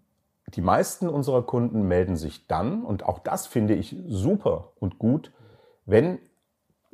die 0.54 0.62
meisten 0.62 1.08
unserer 1.08 1.42
Kunden 1.42 1.82
melden 1.88 2.16
sich 2.16 2.46
dann, 2.46 2.84
und 2.84 3.04
auch 3.04 3.18
das 3.18 3.46
finde 3.46 3.74
ich 3.74 3.96
super 4.06 4.72
und 4.80 4.98
gut, 4.98 5.32
wenn 5.84 6.18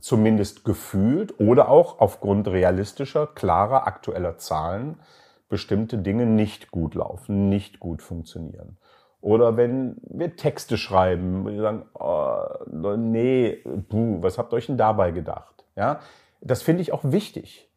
zumindest 0.01 0.65
gefühlt 0.65 1.39
oder 1.39 1.69
auch 1.69 2.01
aufgrund 2.01 2.49
realistischer, 2.49 3.27
klarer, 3.27 3.87
aktueller 3.87 4.39
Zahlen 4.39 4.99
bestimmte 5.49 5.99
Dinge 5.99 6.27
nicht 6.27 6.71
gut 6.71 6.95
laufen, 6.95 7.49
nicht 7.49 7.81
gut 7.81 8.03
funktionieren. 8.03 8.79
Oder 9.21 9.57
wenn 9.57 9.97
wir 10.03 10.37
Texte 10.37 10.77
schreiben, 10.77 11.47
und 11.47 11.53
die 11.53 11.59
sagen, 11.59 11.87
oh, 11.95 12.97
nee, 12.97 13.63
buh, 13.89 14.23
was 14.23 14.37
habt 14.37 14.53
ihr 14.53 14.57
euch 14.57 14.67
denn 14.67 14.77
dabei 14.77 15.13
gedacht? 15.13 15.65
Ja, 15.77 16.01
das 16.41 16.63
finde 16.63 16.83
ich 16.83 16.93
auch 16.93 17.05
wichtig. 17.05 17.71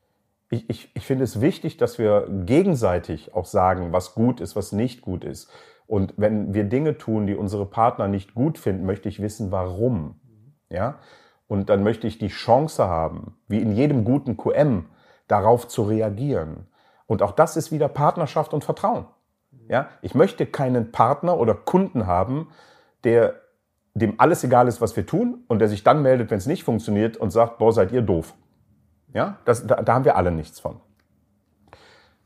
Ich, 0.49 0.69
ich, 0.69 0.91
ich 0.93 1.05
finde 1.05 1.23
es 1.23 1.41
wichtig, 1.41 1.77
dass 1.77 1.97
wir 1.99 2.27
gegenseitig 2.45 3.33
auch 3.33 3.45
sagen, 3.45 3.93
was 3.93 4.13
gut 4.13 4.41
ist, 4.41 4.55
was 4.55 4.71
nicht 4.71 5.01
gut 5.01 5.23
ist. 5.23 5.49
Und 5.87 6.13
wenn 6.17 6.53
wir 6.53 6.65
Dinge 6.65 6.97
tun, 6.97 7.27
die 7.27 7.35
unsere 7.35 7.65
Partner 7.65 8.07
nicht 8.07 8.33
gut 8.33 8.57
finden, 8.57 8.85
möchte 8.85 9.07
ich 9.07 9.21
wissen, 9.21 9.51
warum. 9.51 10.19
Ja? 10.69 10.99
Und 11.47 11.69
dann 11.69 11.81
möchte 11.81 12.07
ich 12.07 12.17
die 12.17 12.27
Chance 12.27 12.87
haben, 12.87 13.37
wie 13.47 13.61
in 13.61 13.71
jedem 13.71 14.03
guten 14.03 14.35
QM, 14.35 14.85
darauf 15.27 15.67
zu 15.67 15.83
reagieren. 15.83 16.67
Und 17.07 17.23
auch 17.23 17.31
das 17.31 17.57
ist 17.57 17.71
wieder 17.71 17.87
Partnerschaft 17.87 18.53
und 18.53 18.63
Vertrauen. 18.63 19.05
Ja? 19.67 19.89
Ich 20.01 20.13
möchte 20.13 20.45
keinen 20.45 20.91
Partner 20.91 21.37
oder 21.37 21.55
Kunden 21.55 22.05
haben, 22.05 22.49
der 23.03 23.35
dem 23.93 24.19
alles 24.19 24.43
egal 24.43 24.67
ist, 24.67 24.79
was 24.79 24.95
wir 24.95 25.05
tun 25.05 25.43
und 25.47 25.59
der 25.59 25.69
sich 25.69 25.83
dann 25.83 26.01
meldet, 26.01 26.29
wenn 26.29 26.37
es 26.37 26.45
nicht 26.45 26.63
funktioniert 26.63 27.17
und 27.17 27.31
sagt, 27.31 27.57
boah, 27.57 27.73
seid 27.73 27.91
ihr 27.91 28.03
doof. 28.03 28.35
Ja, 29.13 29.37
das, 29.45 29.65
da, 29.65 29.81
da 29.81 29.93
haben 29.95 30.05
wir 30.05 30.15
alle 30.15 30.31
nichts 30.31 30.59
von. 30.59 30.79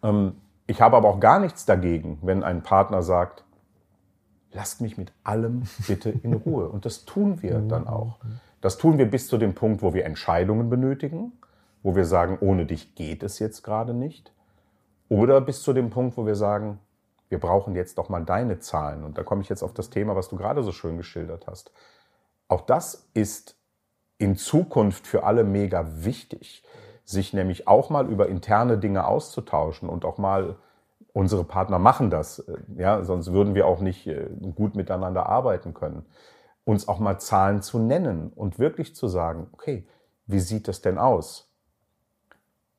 Ähm, 0.04 0.36
ich 0.68 0.82
habe 0.82 0.98
aber 0.98 1.08
auch 1.08 1.20
gar 1.20 1.40
nichts 1.40 1.66
dagegen, 1.66 2.20
wenn 2.22 2.44
ein 2.44 2.64
Partner 2.64 3.02
sagt, 3.02 3.46
lasst 4.52 4.82
mich 4.82 4.98
mit 4.98 5.14
allem 5.24 5.64
bitte 5.88 6.10
in 6.10 6.34
Ruhe. 6.34 6.68
Und 6.68 6.86
das 6.86 7.06
tun 7.06 7.42
wir 7.42 7.60
dann 7.60 7.88
auch. 7.88 8.18
Das 8.60 8.78
tun 8.78 8.98
wir 8.98 9.10
bis 9.10 9.28
zu 9.28 9.38
dem 9.38 9.56
Punkt, 9.56 9.82
wo 9.82 9.94
wir 9.94 10.06
Entscheidungen 10.06 10.70
benötigen, 10.70 11.32
wo 11.84 11.96
wir 11.96 12.06
sagen, 12.06 12.38
ohne 12.42 12.66
dich 12.66 12.96
geht 12.96 13.24
es 13.24 13.40
jetzt 13.40 13.64
gerade 13.64 13.94
nicht. 13.94 14.34
Oder 15.12 15.42
bis 15.42 15.62
zu 15.62 15.74
dem 15.74 15.90
Punkt, 15.90 16.16
wo 16.16 16.26
wir 16.26 16.36
sagen, 16.36 16.80
wir 17.28 17.38
brauchen 17.38 17.76
jetzt 17.76 17.98
doch 17.98 18.08
mal 18.08 18.24
deine 18.24 18.60
Zahlen. 18.60 19.04
Und 19.04 19.18
da 19.18 19.24
komme 19.24 19.42
ich 19.42 19.50
jetzt 19.50 19.62
auf 19.62 19.74
das 19.74 19.90
Thema, 19.90 20.16
was 20.16 20.30
du 20.30 20.38
gerade 20.38 20.64
so 20.64 20.72
schön 20.72 20.96
geschildert 20.96 21.48
hast. 21.48 21.74
Auch 22.48 22.62
das 22.62 23.10
ist 23.14 23.58
in 24.20 24.38
Zukunft 24.38 25.06
für 25.06 25.26
alle 25.26 25.44
mega 25.44 25.86
wichtig, 26.06 26.64
sich 27.04 27.34
nämlich 27.34 27.68
auch 27.68 27.90
mal 27.90 28.08
über 28.10 28.30
interne 28.30 28.78
Dinge 28.78 29.06
auszutauschen 29.06 29.90
und 29.90 30.06
auch 30.06 30.18
mal 30.18 30.56
unsere 31.12 31.44
Partner 31.44 31.78
machen 31.78 32.10
das, 32.10 32.40
äh, 32.40 32.60
ja, 32.78 33.04
sonst 33.04 33.34
würden 33.34 33.54
wir 33.54 33.68
auch 33.68 33.82
nicht 33.82 34.08
äh, 34.08 34.30
gut 34.56 34.76
miteinander 34.76 35.26
arbeiten 35.26 35.74
können. 35.74 36.06
Uns 36.64 36.88
auch 36.88 37.00
mal 37.00 37.20
Zahlen 37.20 37.62
zu 37.62 37.80
nennen 37.80 38.32
und 38.34 38.60
wirklich 38.60 38.96
zu 38.96 39.10
sagen, 39.10 39.50
okay, 39.52 39.86
wie 40.26 40.40
sieht 40.40 40.70
das 40.70 40.80
denn 40.80 40.98
aus? 40.98 41.51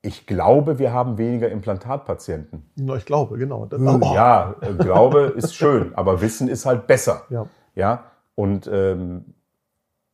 Ich 0.05 0.27
glaube, 0.27 0.81
wir 0.81 0.93
haben 0.93 1.17
weniger 1.17 1.49
Implantatpatienten. 1.49 2.69
Na, 2.75 2.97
ich 2.97 3.07
glaube, 3.07 3.39
genau. 3.39 3.69
Hm, 3.71 4.03
oh. 4.03 4.15
Ja, 4.15 4.57
äh, 4.61 4.75
Glaube 4.75 5.33
ist 5.37 5.55
schön, 5.55 5.95
aber 5.97 6.21
Wissen 6.21 6.49
ist 6.49 6.67
halt 6.67 6.89
besser. 6.89 7.23
Ja. 7.31 7.47
Ja, 7.75 8.11
und 8.35 8.69
ähm, 8.71 9.35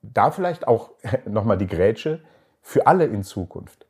da 0.03 0.31
vielleicht 0.31 0.68
auch 0.68 0.90
nochmal 1.27 1.57
die 1.57 1.66
Grätsche 1.66 2.20
für 2.61 2.87
alle 2.87 3.07
in 3.07 3.22
Zukunft. 3.22 3.87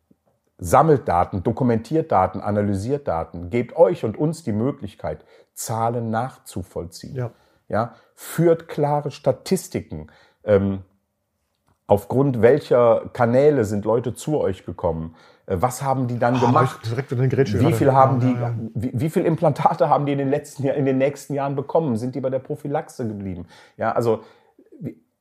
Sammelt 0.59 1.07
Daten, 1.07 1.43
dokumentiert 1.43 2.11
Daten, 2.11 2.41
analysiert 2.41 3.07
Daten, 3.07 3.51
gebt 3.51 3.77
euch 3.77 4.05
und 4.05 4.17
uns 4.17 4.43
die 4.43 4.53
Möglichkeit, 4.53 5.25
Zahlen 5.53 6.11
nachzuvollziehen. 6.11 7.17
Ja. 7.17 7.31
Ja, 7.69 7.95
führt 8.15 8.67
klare 8.67 9.11
Statistiken. 9.11 10.11
Ähm, 10.43 10.85
aufgrund 11.88 12.42
welcher 12.42 13.11
Kanäle 13.12 13.64
sind 13.64 13.85
Leute 13.85 14.14
zu 14.14 14.38
euch 14.38 14.64
gekommen? 14.64 15.16
Äh, 15.46 15.57
Was 15.59 15.83
haben 15.83 16.07
die 16.07 16.18
dann 16.20 16.37
Ah, 16.37 16.46
gemacht? 16.46 16.81
Wie 17.61 17.72
viel 17.72 17.92
haben 17.92 18.20
die. 18.20 18.37
Wie, 18.74 18.92
wie 18.94 19.11
viel 19.11 19.24
Implantate 19.24 19.88
haben 19.88 20.07
die 20.07 20.12
in 20.12 20.18
den 20.18 20.29
letzten 20.29 20.64
in 20.64 20.85
den 20.85 20.98
nächsten 20.98 21.35
Jahren 21.35 21.57
bekommen? 21.57 21.96
Sind 21.96 22.14
die 22.14 22.20
bei 22.20 22.31
der 22.31 22.38
Prophylaxe 22.38 23.09
geblieben? 23.09 23.46
Ja, 23.77 23.92
also, 23.92 24.20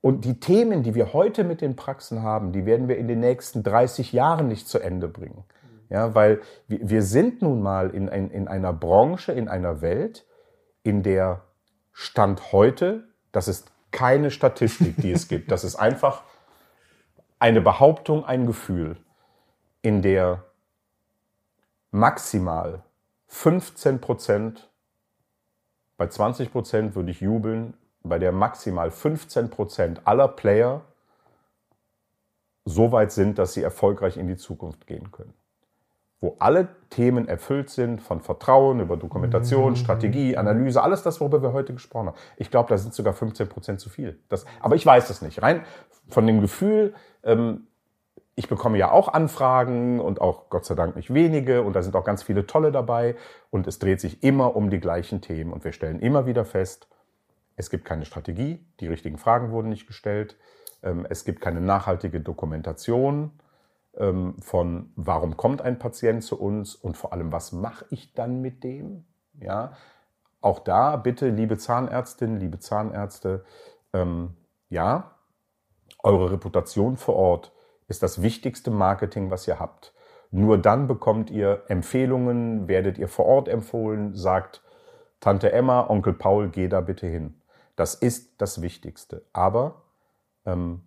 und 0.02 0.26
die 0.26 0.40
Themen, 0.40 0.84
die 0.84 0.94
wir 0.94 1.14
heute 1.14 1.44
mit 1.44 1.62
den 1.62 1.76
Praxen 1.76 2.22
haben, 2.22 2.52
die 2.52 2.66
werden 2.66 2.88
wir 2.88 2.98
in 2.98 3.08
den 3.08 3.20
nächsten 3.20 3.64
30 3.64 4.14
Jahren 4.14 4.48
nicht 4.48 4.68
zu 4.68 4.80
Ende 4.80 5.08
bringen. 5.08 5.44
Ja, 5.90 6.14
weil 6.14 6.42
wir, 6.68 7.02
sind 7.02 7.42
nun 7.42 7.62
mal 7.62 7.92
in, 7.92 8.10
ein, 8.10 8.30
in 8.30 8.50
einer 8.50 8.74
Branche, 8.74 9.32
in 9.32 9.48
einer 9.48 9.82
Welt, 9.82 10.26
in 10.84 11.02
der 11.02 11.44
Stand 11.94 12.52
heute, 12.52 13.06
das 13.32 13.48
ist 13.48 13.72
keine 13.92 14.30
Statistik, 14.30 14.98
die 14.98 15.12
es 15.12 15.30
gibt, 15.30 15.50
das 15.50 15.64
ist 15.64 15.78
einfach 15.78 16.24
eine 17.40 17.62
Behauptung, 17.62 18.26
ein 18.26 18.46
Gefühl, 18.46 18.98
in 19.82 20.02
der 20.02 20.44
maximal 21.92 22.84
15 23.28 24.02
Prozent, 24.02 24.70
bei 25.98 26.08
20 26.08 26.52
Prozent 26.52 26.96
würde 26.96 27.12
ich 27.12 27.22
jubeln, 27.22 27.74
bei 28.04 28.20
der 28.20 28.32
maximal 28.32 28.92
15 28.92 29.50
Prozent 29.50 30.08
aller 30.08 30.28
Player 30.28 30.82
so 32.66 32.92
weit 32.92 33.12
sind, 33.12 33.38
dass 33.38 33.54
sie 33.54 33.64
erfolgreich 33.64 34.18
in 34.18 34.28
die 34.28 34.38
Zukunft 34.38 34.88
gehen 34.88 35.12
können. 35.12 35.34
Wo 36.20 36.36
alle 36.40 36.70
Themen 36.90 37.28
erfüllt 37.28 37.70
sind, 37.70 38.02
von 38.02 38.22
Vertrauen 38.22 38.80
über 38.80 38.98
Dokumentation, 38.98 39.76
Strategie, 39.76 40.36
Analyse, 40.36 40.82
alles 40.82 41.04
das, 41.04 41.22
worüber 41.22 41.44
wir 41.44 41.54
heute 41.54 41.74
gesprochen 41.74 42.08
haben. 42.08 42.18
Ich 42.38 42.50
glaube, 42.50 42.70
da 42.70 42.78
sind 42.78 42.94
sogar 42.94 43.14
15 43.14 43.48
Prozent 43.50 43.80
zu 43.80 43.90
viel. 43.90 44.20
Das, 44.30 44.46
aber 44.60 44.76
ich 44.76 44.86
weiß 44.86 45.10
es 45.12 45.22
nicht. 45.22 45.44
Rein 45.44 45.64
von 46.10 46.26
dem 46.26 46.42
Gefühl, 46.42 46.94
ähm, 47.24 47.68
ich 48.36 48.48
bekomme 48.48 48.78
ja 48.78 48.92
auch 48.92 49.08
Anfragen 49.08 50.00
und 50.00 50.22
auch 50.22 50.50
Gott 50.50 50.64
sei 50.64 50.76
Dank 50.76 50.96
nicht 50.96 51.12
wenige 51.12 51.64
und 51.64 51.76
da 51.76 51.82
sind 51.82 51.96
auch 51.96 52.04
ganz 52.04 52.22
viele 52.22 52.46
tolle 52.46 52.72
dabei 52.72 53.16
und 53.50 53.66
es 53.66 53.80
dreht 53.80 54.00
sich 54.00 54.24
immer 54.24 54.56
um 54.56 54.70
die 54.70 54.80
gleichen 54.80 55.22
Themen 55.22 55.52
und 55.52 55.64
wir 55.64 55.72
stellen 55.72 56.00
immer 56.00 56.28
wieder 56.28 56.46
fest, 56.46 56.88
es 57.56 57.72
gibt 57.72 57.84
keine 57.84 58.06
Strategie, 58.06 58.64
die 58.80 58.88
richtigen 58.88 59.18
Fragen 59.18 59.50
wurden 59.50 59.70
nicht 59.70 59.88
gestellt, 59.88 60.38
ähm, 60.84 61.08
es 61.10 61.26
gibt 61.26 61.42
keine 61.42 61.62
nachhaltige 61.62 62.22
Dokumentation 62.22 63.32
von 64.40 64.92
warum 64.96 65.38
kommt 65.38 65.62
ein 65.62 65.80
Patient 65.80 66.24
zu 66.24 66.40
uns 66.40 66.76
und 66.76 66.98
vor 66.98 67.14
allem 67.14 67.32
was 67.32 67.52
mache 67.52 67.86
ich 67.90 68.14
dann 68.14 68.42
mit 68.42 68.64
dem, 68.64 69.06
ja, 69.40 69.74
auch 70.40 70.60
da 70.60 70.98
bitte, 70.98 71.30
liebe 71.30 71.58
Zahnärztin, 71.58 72.38
liebe 72.38 72.60
Zahnärzte, 72.60 73.44
ähm, 73.94 74.36
ja, 74.70 75.16
eure 76.04 76.32
Reputation 76.32 76.98
vor 76.98 77.16
Ort 77.16 77.54
ist 77.88 78.04
das 78.04 78.22
wichtigste 78.22 78.70
Marketing, 78.70 79.32
was 79.32 79.48
ihr 79.48 79.60
habt. 79.60 79.94
Nur 80.30 80.58
dann 80.58 80.88
bekommt 80.88 81.32
ihr 81.32 81.64
Empfehlungen, 81.68 82.68
werdet 82.68 82.98
ihr 82.98 83.08
vor 83.08 83.26
Ort 83.26 83.48
empfohlen, 83.48 84.14
sagt 84.14 84.62
Tante 85.20 85.52
Emma, 85.52 85.90
Onkel 85.90 86.14
Paul, 86.14 86.50
geh 86.50 86.68
da 86.68 86.82
bitte 86.82 87.08
hin. 87.08 87.42
Das 87.76 87.96
ist 87.96 88.42
das 88.42 88.62
Wichtigste. 88.62 89.26
Aber 89.34 89.84
ähm, 90.46 90.84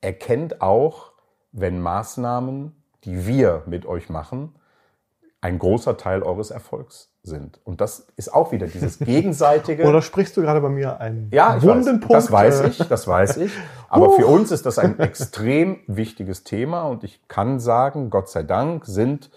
erkennt 0.00 0.60
auch, 0.62 1.12
wenn 1.52 1.80
Maßnahmen, 1.80 2.74
die 3.04 3.26
wir 3.26 3.62
mit 3.66 3.86
euch 3.86 4.08
machen, 4.08 4.54
ein 5.40 5.58
großer 5.58 5.96
Teil 5.96 6.22
eures 6.22 6.50
Erfolgs 6.50 7.10
sind. 7.22 7.60
Und 7.64 7.80
das 7.80 8.06
ist 8.16 8.32
auch 8.32 8.52
wieder 8.52 8.66
dieses 8.66 8.98
gegenseitige. 9.00 9.84
Oder 9.84 10.02
sprichst 10.02 10.36
du 10.36 10.42
gerade 10.42 10.60
bei 10.60 10.68
mir 10.68 11.00
einen 11.00 11.30
ja, 11.32 11.62
wunden 11.62 12.02
weiß, 12.02 12.08
Das 12.08 12.32
weiß 12.32 12.60
ich, 12.62 12.78
das 12.78 13.08
weiß 13.08 13.36
ich. 13.38 13.52
Aber 13.88 14.12
für 14.12 14.26
uns 14.26 14.50
ist 14.50 14.66
das 14.66 14.78
ein 14.78 14.98
extrem 14.98 15.80
wichtiges 15.86 16.44
Thema 16.44 16.82
und 16.82 17.04
ich 17.04 17.26
kann 17.28 17.58
sagen, 17.58 18.10
Gott 18.10 18.28
sei 18.28 18.42
Dank 18.42 18.84
sind 18.86 19.30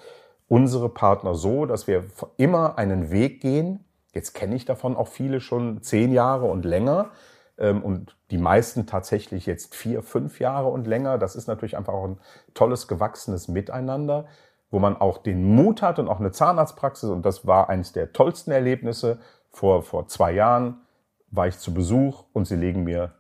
unsere 0.48 0.90
Partner 0.90 1.36
so, 1.36 1.66
dass 1.66 1.88
wir 1.88 2.04
immer 2.38 2.78
einen 2.78 3.10
Weg 3.10 3.42
gehen. 3.42 3.84
Jetzt 4.14 4.34
kenne 4.34 4.56
ich 4.56 4.66
davon 4.66 4.96
auch 4.96 5.08
viele 5.08 5.40
schon 5.40 5.82
zehn 5.82 6.12
Jahre 6.12 6.46
und 6.46 6.66
länger 6.66 7.10
und 7.58 8.18
die 8.32 8.38
meisten 8.38 8.88
tatsächlich 8.88 9.46
jetzt 9.46 9.76
vier, 9.76 10.02
fünf 10.02 10.40
Jahre 10.40 10.70
und 10.70 10.88
länger. 10.88 11.18
Das 11.18 11.36
ist 11.36 11.48
natürlich 11.48 11.78
einfach 11.78 11.94
auch 11.94 12.06
ein 12.06 12.20
tolles, 12.54 12.88
gewachsenes 12.88 13.48
Miteinander 13.48 14.28
wo 14.74 14.80
man 14.80 14.98
auch 14.98 15.20
den 15.20 15.56
Mut 15.56 15.84
hat 15.84 16.00
und 16.00 16.08
auch 16.08 16.20
eine 16.20 16.32
Zahnarztpraxis. 16.32 17.12
Und 17.12 17.28
das 17.28 17.46
war 17.46 17.70
eines 17.70 17.94
der 17.94 18.12
tollsten 18.12 18.50
Erlebnisse. 18.50 19.20
Vor, 19.52 19.84
vor 19.84 20.08
zwei 20.08 20.32
Jahren 20.32 20.82
war 21.30 21.46
ich 21.46 21.60
zu 21.60 21.76
Besuch 21.76 22.24
und 22.34 22.48
sie 22.48 22.56
legen 22.56 22.84
mir 22.84 23.14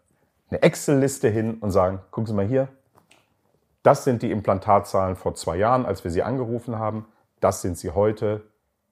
eine 0.50 0.64
Excel-Liste 0.64 1.30
hin 1.30 1.60
und 1.60 1.70
sagen, 1.70 2.00
gucken 2.10 2.26
Sie 2.26 2.34
mal 2.34 2.48
hier, 2.48 2.70
das 3.84 4.04
sind 4.04 4.24
die 4.24 4.32
Implantatzahlen 4.32 5.16
vor 5.16 5.36
zwei 5.36 5.58
Jahren, 5.58 5.86
als 5.86 6.04
wir 6.04 6.10
Sie 6.10 6.24
angerufen 6.24 6.80
haben. 6.80 7.06
Das 7.40 7.62
sind 7.62 7.78
sie 7.78 7.92
heute. 7.92 8.42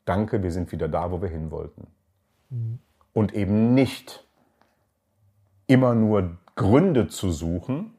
Danke, 0.05 0.43
wir 0.43 0.51
sind 0.51 0.71
wieder 0.71 0.87
da, 0.87 1.11
wo 1.11 1.19
wir 1.19 1.29
hin 1.29 1.49
wollten. 1.49 1.87
Mhm. 2.51 2.77
Und 3.11 3.33
eben 3.33 3.73
nicht 3.73 4.23
immer 5.71 5.95
nur 5.95 6.37
Gründe 6.55 7.07
zu 7.07 7.31
suchen, 7.31 7.93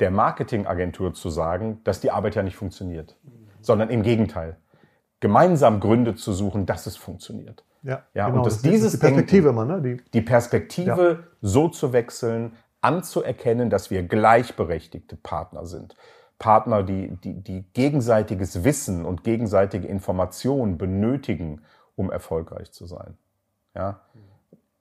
der 0.00 0.10
Marketingagentur 0.10 1.14
zu 1.14 1.30
sagen, 1.30 1.80
dass 1.84 2.00
die 2.00 2.10
Arbeit 2.10 2.34
ja 2.34 2.42
nicht 2.42 2.56
funktioniert 2.56 3.16
sondern 3.62 3.90
im 3.90 4.02
Gegenteil. 4.02 4.56
Gemeinsam 5.20 5.80
Gründe 5.80 6.14
zu 6.14 6.32
suchen, 6.32 6.66
dass 6.66 6.86
es 6.86 6.96
funktioniert. 6.96 7.64
Ja, 7.82 8.04
ja 8.14 8.26
genau, 8.26 8.38
und 8.38 8.46
dass 8.46 8.62
das 8.62 8.70
dieses 8.70 8.92
die 8.92 8.98
Perspektive 8.98 9.48
Denken, 9.48 9.62
immer, 9.62 9.76
ne? 9.76 9.82
die, 9.82 10.02
die 10.12 10.22
Perspektive 10.22 11.10
ja. 11.10 11.18
so 11.42 11.68
zu 11.68 11.92
wechseln, 11.92 12.52
anzuerkennen, 12.80 13.68
dass 13.68 13.90
wir 13.90 14.02
gleichberechtigte 14.02 15.16
Partner 15.16 15.66
sind. 15.66 15.96
Partner, 16.38 16.82
die, 16.82 17.08
die, 17.22 17.34
die 17.34 17.64
gegenseitiges 17.74 18.64
Wissen 18.64 19.04
und 19.04 19.24
gegenseitige 19.24 19.86
Informationen 19.86 20.78
benötigen, 20.78 21.60
um 21.96 22.10
erfolgreich 22.10 22.72
zu 22.72 22.86
sein. 22.86 23.18
Ja? 23.74 24.00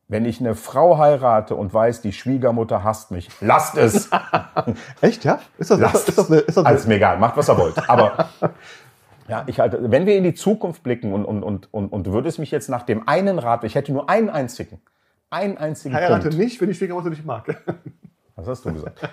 Wenn 0.09 0.25
ich 0.25 0.39
eine 0.39 0.55
Frau 0.55 0.97
heirate 0.97 1.55
und 1.55 1.71
weiß, 1.71 2.01
die 2.01 2.13
Schwiegermutter 2.13 2.83
hasst 2.83 3.11
mich, 3.11 3.29
lasst 3.41 3.77
es. 3.77 4.09
Echt, 5.01 5.23
ja? 5.23 5.39
Ist 5.59 5.69
das, 5.69 5.79
lasst 5.79 6.09
ist 6.09 6.17
das, 6.17 6.31
eine, 6.31 6.39
ist 6.39 6.57
das 6.57 6.65
Alles 6.65 6.87
mir 6.87 6.95
egal, 6.95 7.19
macht 7.19 7.37
was 7.37 7.47
ihr 7.47 7.55
wollt. 7.55 7.87
Aber 7.87 8.29
ja, 9.27 9.43
ich 9.45 9.59
halte, 9.59 9.91
wenn 9.91 10.07
wir 10.07 10.17
in 10.17 10.23
die 10.23 10.33
Zukunft 10.33 10.81
blicken 10.81 11.13
und, 11.13 11.25
und, 11.25 11.43
und, 11.43 11.71
und, 11.71 11.89
und 11.89 12.07
du 12.07 12.11
würdest 12.11 12.39
mich 12.39 12.49
jetzt 12.49 12.69
nach 12.69 12.81
dem 12.81 13.07
einen 13.07 13.37
Rat, 13.37 13.63
ich 13.63 13.75
hätte 13.75 13.93
nur 13.93 14.09
einen 14.09 14.31
einzigen, 14.31 14.81
einen 15.29 15.59
einzigen 15.59 15.93
Heirate 15.93 16.29
Punkt. 16.29 16.37
nicht, 16.39 16.59
wenn 16.59 16.69
die 16.69 16.73
Schwiegermutter 16.73 17.11
nicht 17.11 17.23
mag. 17.23 17.55
Was 18.35 18.47
hast 18.47 18.65
du 18.65 18.73
gesagt? 18.73 19.07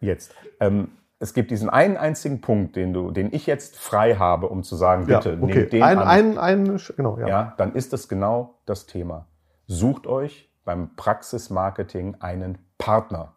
Jetzt. 0.00 0.34
Ähm, 0.58 0.88
es 1.20 1.32
gibt 1.32 1.52
diesen 1.52 1.70
einen 1.70 1.96
einzigen 1.96 2.40
Punkt, 2.40 2.74
den 2.74 2.92
du, 2.92 3.12
den 3.12 3.32
ich 3.32 3.46
jetzt 3.46 3.76
frei 3.76 4.16
habe, 4.16 4.48
um 4.48 4.64
zu 4.64 4.74
sagen, 4.74 5.06
bitte, 5.06 5.30
ja, 5.30 5.36
okay. 5.40 5.54
nehmt 5.54 5.72
den 5.74 5.82
ein, 5.84 5.98
an. 5.98 6.08
Ein, 6.08 6.38
ein, 6.38 6.80
genau, 6.96 7.18
ja. 7.18 7.28
ja, 7.28 7.54
dann 7.56 7.74
ist 7.74 7.92
das 7.92 8.08
genau 8.08 8.54
das 8.64 8.86
Thema. 8.86 9.26
Sucht 9.72 10.08
euch 10.08 10.50
beim 10.64 10.96
Praxismarketing 10.96 12.16
einen 12.18 12.58
Partner 12.76 13.36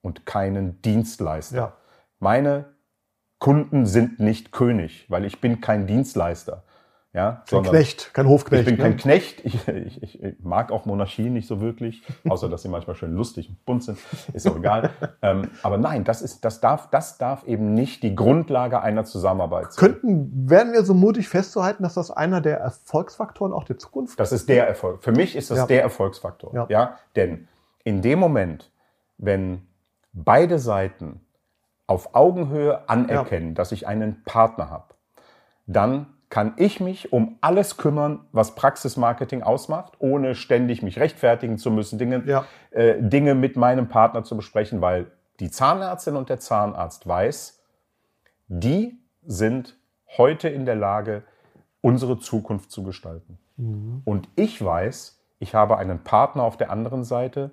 und 0.00 0.24
keinen 0.24 0.80
Dienstleister. 0.80 1.56
Ja. 1.56 1.72
Meine 2.18 2.72
Kunden 3.38 3.84
sind 3.84 4.18
nicht 4.18 4.50
König, 4.50 5.04
weil 5.10 5.26
ich 5.26 5.42
bin 5.42 5.60
kein 5.60 5.86
Dienstleister. 5.86 6.64
Ja, 7.14 7.44
kein 7.48 7.62
Knecht, 7.62 8.12
kein 8.12 8.26
Hofknecht. 8.26 8.62
Ich 8.62 8.66
bin 8.66 8.76
kein 8.76 8.90
ne? 8.90 8.96
Knecht. 8.96 9.44
Ich, 9.44 9.68
ich, 9.68 10.02
ich, 10.02 10.34
mag 10.40 10.72
auch 10.72 10.84
Monarchien 10.84 11.32
nicht 11.32 11.46
so 11.46 11.60
wirklich, 11.60 12.02
außer 12.28 12.48
dass 12.48 12.62
sie 12.62 12.68
manchmal 12.68 12.96
schön 12.96 13.14
lustig 13.14 13.48
und 13.48 13.64
bunt 13.64 13.84
sind. 13.84 14.00
Ist 14.32 14.48
auch 14.48 14.56
egal. 14.56 14.90
ähm, 15.22 15.48
aber 15.62 15.78
nein, 15.78 16.02
das 16.02 16.22
ist, 16.22 16.44
das 16.44 16.60
darf, 16.60 16.90
das 16.90 17.16
darf 17.16 17.46
eben 17.46 17.72
nicht 17.72 18.02
die 18.02 18.16
Grundlage 18.16 18.80
einer 18.80 19.04
Zusammenarbeit 19.04 19.74
sein. 19.74 19.80
Könnten, 19.80 20.50
werden 20.50 20.72
wir 20.72 20.82
so 20.82 20.92
mutig 20.92 21.28
festzuhalten, 21.28 21.84
dass 21.84 21.94
das 21.94 22.10
einer 22.10 22.40
der 22.40 22.58
Erfolgsfaktoren 22.58 23.52
auch 23.52 23.62
der 23.62 23.78
Zukunft 23.78 24.14
ist? 24.14 24.20
Das 24.20 24.32
ist 24.32 24.48
der 24.48 24.66
Erfolg. 24.66 25.04
Für 25.04 25.12
mich 25.12 25.36
ist 25.36 25.52
das 25.52 25.58
ja. 25.58 25.66
der 25.66 25.82
Erfolgsfaktor. 25.82 26.52
Ja. 26.52 26.66
ja, 26.68 26.98
denn 27.14 27.46
in 27.84 28.02
dem 28.02 28.18
Moment, 28.18 28.72
wenn 29.18 29.68
beide 30.12 30.58
Seiten 30.58 31.20
auf 31.86 32.16
Augenhöhe 32.16 32.88
anerkennen, 32.88 33.50
ja. 33.50 33.54
dass 33.54 33.70
ich 33.70 33.86
einen 33.86 34.24
Partner 34.24 34.68
habe, 34.68 34.94
dann 35.66 36.13
kann 36.34 36.54
ich 36.56 36.80
mich 36.80 37.12
um 37.12 37.38
alles 37.42 37.76
kümmern, 37.76 38.26
was 38.32 38.56
Praxismarketing 38.56 39.44
ausmacht, 39.44 39.92
ohne 40.00 40.34
ständig 40.34 40.82
mich 40.82 40.98
rechtfertigen 40.98 41.58
zu 41.58 41.70
müssen, 41.70 41.96
Dinge, 41.96 42.24
ja. 42.26 42.44
äh, 42.72 43.00
Dinge 43.00 43.36
mit 43.36 43.54
meinem 43.54 43.88
Partner 43.88 44.24
zu 44.24 44.36
besprechen, 44.36 44.80
weil 44.80 45.12
die 45.38 45.48
Zahnärztin 45.48 46.16
und 46.16 46.28
der 46.30 46.40
Zahnarzt 46.40 47.06
weiß, 47.06 47.62
die 48.48 48.98
sind 49.24 49.76
heute 50.18 50.48
in 50.48 50.64
der 50.64 50.74
Lage, 50.74 51.22
unsere 51.80 52.18
Zukunft 52.18 52.72
zu 52.72 52.82
gestalten. 52.82 53.38
Mhm. 53.56 54.02
Und 54.04 54.28
ich 54.34 54.60
weiß, 54.60 55.22
ich 55.38 55.54
habe 55.54 55.78
einen 55.78 56.02
Partner 56.02 56.42
auf 56.42 56.56
der 56.56 56.72
anderen 56.72 57.04
Seite, 57.04 57.52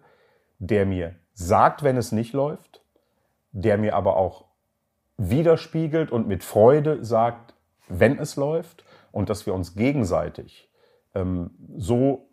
der 0.58 0.88
mir 0.88 1.13
sagt, 1.34 1.84
wenn 1.84 1.98
es 1.98 2.12
nicht 2.12 2.34
läuft, 2.34 2.82
der 3.52 3.78
mir 3.78 3.96
aber 3.96 4.17
auch 4.17 4.46
widerspiegelt 5.17 6.12
und 6.12 6.28
mit 6.28 6.44
Freude 6.44 7.06
sagt, 7.06 7.51
wenn 7.99 8.19
es 8.19 8.36
läuft 8.36 8.84
und 9.12 9.30
dass 9.30 9.45
wir 9.45 9.54
uns 9.54 9.75
gegenseitig 9.75 10.69
ähm, 11.13 11.51
so 11.77 12.30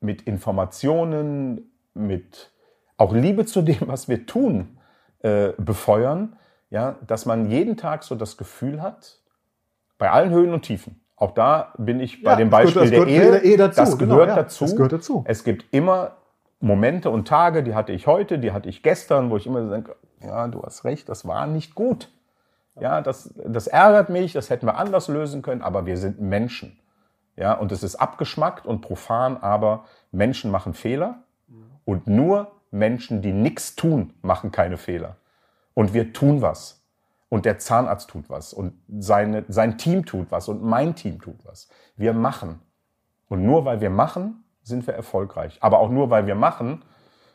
mit 0.00 0.22
Informationen, 0.22 1.70
mit 1.94 2.52
auch 2.96 3.12
Liebe 3.12 3.46
zu 3.46 3.62
dem, 3.62 3.88
was 3.88 4.08
wir 4.08 4.26
tun, 4.26 4.78
äh, 5.20 5.52
befeuern, 5.58 6.36
ja, 6.70 6.96
dass 7.06 7.26
man 7.26 7.50
jeden 7.50 7.76
Tag 7.76 8.04
so 8.04 8.14
das 8.14 8.36
Gefühl 8.36 8.82
hat, 8.82 9.20
bei 9.98 10.10
allen 10.10 10.30
Höhen 10.30 10.52
und 10.52 10.62
Tiefen, 10.62 11.00
auch 11.16 11.32
da 11.32 11.72
bin 11.78 12.00
ich 12.00 12.22
bei 12.22 12.32
ja, 12.32 12.36
dem 12.36 12.50
Beispiel 12.50 12.90
gehört, 12.90 13.08
der, 13.08 13.14
Ehe, 13.14 13.30
der 13.30 13.42
Ehe 13.42 13.56
dazu. 13.56 13.80
Das, 13.80 13.98
gehört 13.98 14.28
genau, 14.28 14.36
dazu. 14.36 14.64
Ja, 14.64 14.68
das 14.68 14.76
gehört 14.76 14.92
dazu. 14.92 15.24
Es 15.26 15.44
gibt 15.44 15.64
immer 15.72 16.18
Momente 16.60 17.10
und 17.10 17.26
Tage, 17.26 17.62
die 17.62 17.74
hatte 17.74 17.92
ich 17.92 18.06
heute, 18.06 18.38
die 18.38 18.52
hatte 18.52 18.68
ich 18.68 18.82
gestern, 18.82 19.30
wo 19.30 19.36
ich 19.38 19.46
immer 19.46 19.62
denke, 19.70 19.96
ja, 20.20 20.46
du 20.48 20.62
hast 20.62 20.84
recht, 20.84 21.08
das 21.08 21.26
war 21.26 21.46
nicht 21.46 21.74
gut. 21.74 22.10
Ja, 22.78 23.00
das, 23.00 23.32
das 23.46 23.66
ärgert 23.66 24.10
mich, 24.10 24.32
das 24.32 24.50
hätten 24.50 24.66
wir 24.66 24.76
anders 24.76 25.08
lösen 25.08 25.42
können, 25.42 25.62
aber 25.62 25.86
wir 25.86 25.96
sind 25.96 26.20
Menschen. 26.20 26.78
Ja, 27.36 27.54
und 27.54 27.72
es 27.72 27.82
ist 27.82 27.96
abgeschmackt 27.96 28.66
und 28.66 28.80
profan, 28.80 29.36
aber 29.36 29.84
Menschen 30.10 30.50
machen 30.50 30.74
Fehler 30.74 31.24
und 31.84 32.06
nur 32.06 32.52
Menschen, 32.70 33.22
die 33.22 33.32
nichts 33.32 33.76
tun, 33.76 34.14
machen 34.22 34.50
keine 34.50 34.76
Fehler. 34.76 35.16
Und 35.74 35.94
wir 35.94 36.12
tun 36.12 36.42
was. 36.42 36.82
Und 37.28 37.44
der 37.44 37.58
Zahnarzt 37.58 38.08
tut 38.08 38.30
was 38.30 38.52
und 38.52 38.74
seine, 38.88 39.44
sein 39.48 39.78
Team 39.78 40.06
tut 40.06 40.30
was 40.30 40.48
und 40.48 40.62
mein 40.62 40.94
Team 40.94 41.20
tut 41.20 41.44
was. 41.44 41.68
Wir 41.96 42.12
machen. 42.12 42.60
Und 43.28 43.44
nur 43.44 43.64
weil 43.64 43.80
wir 43.80 43.90
machen, 43.90 44.44
sind 44.62 44.86
wir 44.86 44.94
erfolgreich. 44.94 45.58
Aber 45.60 45.80
auch 45.80 45.90
nur 45.90 46.08
weil 46.08 46.26
wir 46.26 46.36
machen, 46.36 46.84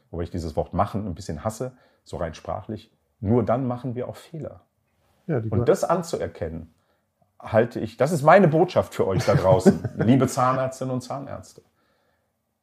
wobei 0.10 0.24
ich 0.24 0.32
dieses 0.32 0.56
Wort 0.56 0.74
machen 0.74 1.06
ein 1.06 1.14
bisschen 1.14 1.44
hasse, 1.44 1.74
so 2.04 2.18
rein 2.18 2.34
sprachlich, 2.34 2.92
nur 3.20 3.44
dann 3.44 3.68
machen 3.68 3.96
wir 3.96 4.08
auch 4.08 4.16
Fehler. 4.16 4.62
Ja, 5.28 5.42
und 5.50 5.70
das 5.70 5.84
anzuerkennen, 5.84 6.74
halte 7.40 7.80
ich, 7.80 7.98
das 7.98 8.12
ist 8.12 8.24
meine 8.24 8.48
Botschaft 8.48 8.94
für 8.94 9.08
euch 9.08 9.26
da 9.26 9.36
draußen, 9.36 9.90
liebe 9.98 10.28
Zahnärztinnen 10.28 10.94
und 10.94 11.02
Zahnärzte. 11.02 11.62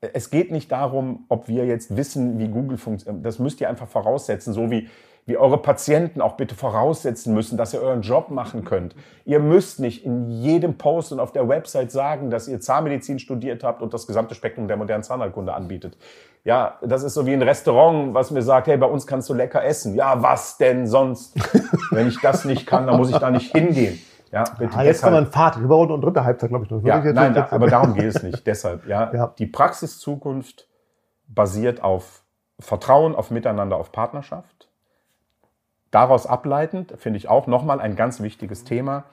Es 0.00 0.30
geht 0.30 0.52
nicht 0.52 0.70
darum, 0.70 1.24
ob 1.28 1.48
wir 1.48 1.66
jetzt 1.66 1.96
wissen, 1.96 2.38
wie 2.38 2.48
Google 2.48 2.78
funktioniert. 2.78 3.26
Das 3.26 3.38
müsst 3.38 3.60
ihr 3.60 3.68
einfach 3.68 3.88
voraussetzen, 3.88 4.52
so 4.52 4.70
wie, 4.70 4.88
wie 5.26 5.36
eure 5.36 5.58
Patienten 5.58 6.20
auch 6.20 6.36
bitte 6.36 6.54
voraussetzen 6.54 7.34
müssen, 7.34 7.58
dass 7.58 7.74
ihr 7.74 7.82
euren 7.82 8.02
Job 8.02 8.30
machen 8.30 8.64
könnt. 8.64 8.94
Ihr 9.24 9.40
müsst 9.40 9.80
nicht 9.80 10.04
in 10.04 10.30
jedem 10.30 10.78
Post 10.78 11.12
und 11.12 11.18
auf 11.18 11.32
der 11.32 11.48
Website 11.48 11.90
sagen, 11.90 12.30
dass 12.30 12.46
ihr 12.46 12.60
Zahnmedizin 12.60 13.18
studiert 13.18 13.64
habt 13.64 13.82
und 13.82 13.92
das 13.92 14.06
gesamte 14.06 14.36
Spektrum 14.36 14.68
der 14.68 14.76
modernen 14.76 15.02
Zahnheilkunde 15.02 15.52
anbietet. 15.52 15.98
Ja, 16.44 16.78
das 16.80 17.02
ist 17.02 17.14
so 17.14 17.26
wie 17.26 17.32
ein 17.32 17.42
Restaurant, 17.42 18.14
was 18.14 18.30
mir 18.30 18.42
sagt, 18.42 18.68
hey, 18.68 18.76
bei 18.76 18.86
uns 18.86 19.04
kannst 19.06 19.28
du 19.28 19.34
lecker 19.34 19.64
essen. 19.64 19.96
Ja, 19.96 20.22
was 20.22 20.58
denn 20.58 20.86
sonst? 20.86 21.34
Wenn 21.90 22.06
ich 22.06 22.20
das 22.20 22.44
nicht 22.44 22.66
kann, 22.66 22.86
dann 22.86 22.96
muss 22.96 23.10
ich 23.10 23.18
da 23.18 23.30
nicht 23.30 23.50
hingehen. 23.54 23.98
Ja, 24.30 24.44
bitte 24.58 24.76
ah, 24.76 24.82
jetzt 24.82 25.02
kann 25.02 25.12
man 25.12 25.26
Fahrt, 25.26 25.56
überhaupt 25.56 25.90
und 25.90 26.02
dritte 26.02 26.24
Halbzeit, 26.24 26.50
glaube 26.50 26.64
ich. 26.64 26.70
Noch. 26.70 26.82
Ja, 26.82 27.00
nein, 27.00 27.34
da, 27.34 27.48
aber 27.50 27.68
darum 27.68 27.94
geht 27.94 28.04
es 28.04 28.22
nicht. 28.22 28.46
Deshalb, 28.46 28.86
ja, 28.86 29.12
ja. 29.14 29.34
die 29.38 29.46
Praxiszukunft 29.46 30.68
basiert 31.26 31.82
auf 31.82 32.22
Vertrauen, 32.60 33.14
auf 33.14 33.30
Miteinander, 33.30 33.76
auf 33.76 33.92
Partnerschaft. 33.92 34.68
Daraus 35.90 36.26
ableitend 36.26 36.94
finde 36.98 37.16
ich 37.16 37.28
auch 37.28 37.46
nochmal 37.46 37.80
ein 37.80 37.96
ganz 37.96 38.20
wichtiges 38.20 38.64
Thema. 38.64 39.04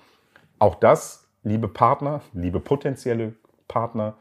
Auch 0.59 0.75
das, 0.75 1.29
liebe 1.43 1.67
Partner, 1.67 2.21
liebe 2.33 2.59
potenzielle 2.59 3.33
Partner, 3.67 4.15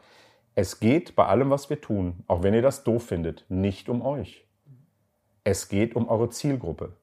es 0.53 0.79
geht 0.79 1.15
bei 1.15 1.25
allem, 1.25 1.49
was 1.49 1.69
wir 1.69 1.81
tun, 1.81 2.23
auch 2.27 2.43
wenn 2.43 2.53
ihr 2.53 2.61
das 2.61 2.83
doof 2.85 3.05
findet, 3.05 3.45
nicht 3.49 3.89
um 3.89 4.01
euch. 4.01 4.45
Es 5.43 5.67
geht 5.67 5.95
um 5.95 6.07
eure 6.07 6.29
Zielgruppe. 6.29 6.93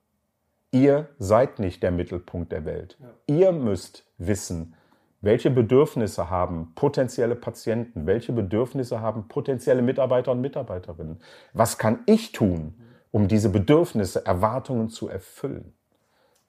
Ihr 0.73 1.09
seid 1.19 1.59
nicht 1.59 1.83
der 1.83 1.91
Mittelpunkt 1.91 2.51
der 2.51 2.65
Welt. 2.65 2.97
Ja. 2.99 3.09
Ihr 3.27 3.53
müsst 3.53 4.05
wissen, 4.19 4.75
welche 5.21 5.51
Bedürfnisse 5.51 6.31
haben 6.31 6.73
potenzielle 6.75 7.37
Patienten? 7.37 8.07
Welche 8.07 8.33
Bedürfnisse 8.33 9.01
haben 9.01 9.29
potenzielle 9.29 9.81
Mitarbeiter 9.81 10.33
und 10.33 10.41
Mitarbeiterinnen? 10.41 11.21
Was 11.53 11.79
kann 11.79 12.01
ich 12.07 12.33
tun, 12.33 12.75
um 13.13 13.29
diese 13.29 13.49
Bedürfnisse, 13.49 14.27
Erwartungen 14.27 14.89
zu 14.89 15.09
erfüllen? 15.09 15.75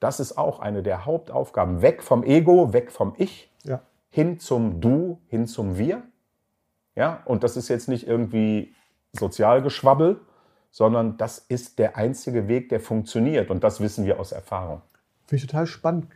Das 0.00 0.18
ist 0.18 0.36
auch 0.36 0.58
eine 0.58 0.82
der 0.82 1.04
Hauptaufgaben. 1.04 1.82
Weg 1.82 2.02
vom 2.02 2.24
Ego, 2.24 2.72
weg 2.72 2.90
vom 2.90 3.14
Ich, 3.16 3.52
ja. 3.62 3.80
hin 4.10 4.40
zum 4.40 4.80
Du, 4.80 5.20
hin 5.28 5.46
zum 5.46 5.78
Wir. 5.78 6.02
Ja, 6.96 7.22
und 7.26 7.44
das 7.44 7.56
ist 7.56 7.68
jetzt 7.68 7.88
nicht 7.88 8.08
irgendwie 8.08 8.74
Sozialgeschwabbel, 9.12 10.20
sondern 10.74 11.16
das 11.16 11.38
ist 11.38 11.78
der 11.78 11.96
einzige 11.96 12.48
Weg, 12.48 12.68
der 12.68 12.80
funktioniert. 12.80 13.50
Und 13.50 13.62
das 13.62 13.80
wissen 13.80 14.04
wir 14.06 14.18
aus 14.18 14.32
Erfahrung. 14.32 14.82
Finde 15.26 15.44
ich 15.44 15.46
total 15.46 15.66
spannend 15.66 16.06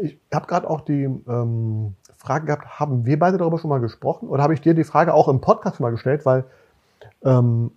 ich 0.00 0.18
habe 0.32 0.46
gerade 0.46 0.68
auch 0.68 0.80
die 0.80 1.04
ähm, 1.04 1.94
Frage 2.16 2.46
gehabt, 2.46 2.80
haben 2.80 3.06
wir 3.06 3.18
beide 3.18 3.38
darüber 3.38 3.58
schon 3.58 3.70
mal 3.70 3.80
gesprochen? 3.80 4.28
Oder 4.28 4.42
habe 4.42 4.54
ich 4.54 4.60
dir 4.60 4.74
die 4.74 4.84
Frage 4.84 5.14
auch 5.14 5.28
im 5.28 5.40
Podcast 5.40 5.76
schon 5.76 5.84
mal 5.84 5.90
gestellt? 5.90 6.26
Weil 6.26 6.44
ähm, 7.24 7.72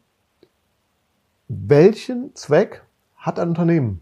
welchen 1.48 2.34
Zweck 2.36 2.84
hat 3.18 3.40
ein 3.40 3.50
Unternehmen? 3.50 4.02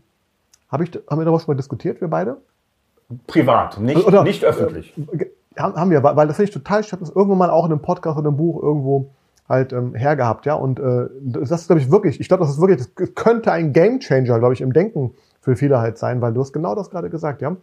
Hab 0.70 0.82
ich, 0.82 0.92
haben 1.10 1.20
wir 1.20 1.26
darüber 1.26 1.40
schon 1.40 1.54
mal 1.54 1.58
diskutiert, 1.58 2.02
wir 2.02 2.08
beide? 2.08 2.38
Privat, 3.28 3.80
nicht, 3.80 4.06
oder, 4.06 4.24
nicht 4.24 4.44
öffentlich. 4.44 4.94
Äh, 4.98 5.28
haben 5.56 5.92
wir, 5.92 6.02
weil 6.02 6.28
das 6.28 6.38
finde 6.38 6.50
ich 6.50 6.54
total, 6.54 6.82
ich 6.82 6.92
habe 6.92 7.02
das 7.02 7.14
irgendwann 7.14 7.38
mal 7.38 7.50
auch 7.50 7.66
in 7.66 7.72
einem 7.72 7.82
Podcast 7.82 8.18
oder 8.18 8.30
einem 8.30 8.38
Buch 8.38 8.64
irgendwo 8.64 9.12
halt 9.48 9.74
ähm, 9.74 9.94
hergehabt, 9.96 10.46
ja. 10.46 10.56
Und 10.56 10.80
äh, 10.80 11.08
das 11.22 11.52
ist, 11.52 11.68
glaube 11.68 11.82
ich, 11.82 11.92
wirklich, 11.92 12.20
ich 12.20 12.28
glaube, 12.28 12.44
das 12.44 12.54
ist 12.54 12.62
wirklich, 12.62 12.88
das 12.96 13.16
könnte 13.16 13.52
ein 13.52 13.74
Gamechanger, 13.74 14.40
glaube 14.40 14.54
ich, 14.54 14.62
im 14.62 14.74
Denken 14.74 15.14
für 15.42 15.56
viele 15.56 15.80
halt 15.80 15.98
sein, 15.98 16.22
weil 16.22 16.34
du 16.34 16.42
hast 16.42 16.54
genau 16.54 16.76
das 16.76 16.90
gerade 16.90 17.10
gesagt, 17.10 17.42
ja. 17.42 17.56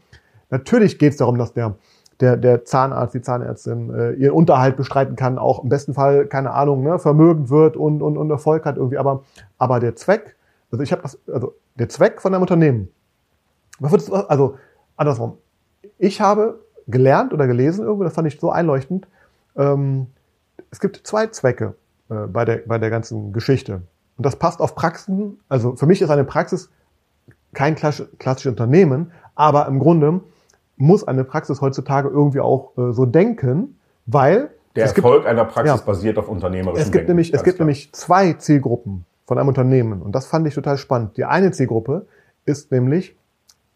Natürlich 0.51 0.99
geht 0.99 1.13
es 1.13 1.19
darum, 1.19 1.39
dass 1.39 1.53
der, 1.53 1.77
der, 2.21 2.37
der 2.37 2.65
Zahnarzt, 2.65 3.15
die 3.15 3.23
Zahnärztin 3.23 3.95
äh, 3.95 4.13
ihren 4.13 4.33
Unterhalt 4.33 4.77
bestreiten 4.77 5.17
kann, 5.17 5.39
auch 5.39 5.63
im 5.63 5.69
besten 5.69 5.95
Fall, 5.95 6.27
keine 6.27 6.53
Ahnung, 6.53 6.83
ne, 6.83 6.99
vermögend 6.99 7.51
wird 7.51 7.77
und, 7.77 8.03
und, 8.03 8.19
und 8.19 8.31
Erfolg 8.31 8.65
hat 8.67 8.77
irgendwie. 8.77 8.99
Aber, 8.99 9.23
aber 9.59 9.81
der 9.81 9.97
Zweck, 9.97 10.37
also 10.71 10.83
ich 10.83 10.93
habe 10.93 11.03
das, 11.03 11.19
also 11.33 11.55
der 11.77 11.89
Zweck 11.89 12.21
von 12.21 12.35
einem 12.35 12.43
Unternehmen, 12.43 12.89
also 13.81 14.57
andersrum, 14.97 15.39
ich 15.99 16.21
habe 16.21 16.61
gelernt 16.89 17.33
oder 17.33 17.47
gelesen 17.47 17.85
irgendwo, 17.85 18.05
das 18.05 18.15
fand 18.15 18.29
ich 18.29 18.39
so 18.39 18.51
einleuchtend, 18.51 19.07
ähm, 19.57 20.09
es 20.71 20.81
gibt 20.81 21.01
zwei 21.05 21.27
Zwecke 21.29 21.75
äh, 22.11 22.27
bei, 22.27 22.45
der, 22.45 22.63
bei 22.67 22.79
der 22.79 22.91
ganzen 22.91 23.33
Geschichte. 23.33 23.83
Und 24.17 24.27
das 24.27 24.37
passt 24.37 24.61
auf 24.61 24.75
Praxen, 24.75 25.41
also 25.49 25.77
für 25.77 25.87
mich 25.87 26.03
ist 26.03 26.11
eine 26.11 26.25
Praxis 26.25 26.71
kein 27.53 27.75
klassisches 27.75 28.47
Unternehmen, 28.47 29.13
aber 29.35 29.67
im 29.67 29.79
Grunde 29.79 30.21
muss 30.77 31.07
eine 31.07 31.25
Praxis 31.25 31.61
heutzutage 31.61 32.09
irgendwie 32.09 32.41
auch 32.41 32.77
äh, 32.77 32.93
so 32.93 33.07
denken, 33.07 33.79
weil 34.07 34.51
der 34.77 34.85
Erfolg 34.85 35.23
gibt, 35.23 35.27
einer 35.27 35.45
Praxis 35.45 35.81
ja, 35.81 35.85
basiert 35.85 36.19
auf 36.19 36.29
unternehmerischen 36.29 36.81
Es 36.81 36.85
gibt 36.85 36.95
Denken, 36.95 37.11
nämlich 37.13 37.35
es 37.35 37.43
gibt 37.43 37.57
klar. 37.57 37.67
nämlich 37.67 37.93
zwei 37.93 38.35
Zielgruppen 38.35 39.05
von 39.27 39.39
einem 39.39 39.49
Unternehmen 39.49 40.01
und 40.01 40.13
das 40.13 40.27
fand 40.27 40.47
ich 40.47 40.55
total 40.55 40.79
spannend. 40.79 41.17
Die 41.17 41.25
eine 41.25 41.51
Zielgruppe 41.51 42.07
ist 42.45 42.71
nämlich 42.71 43.17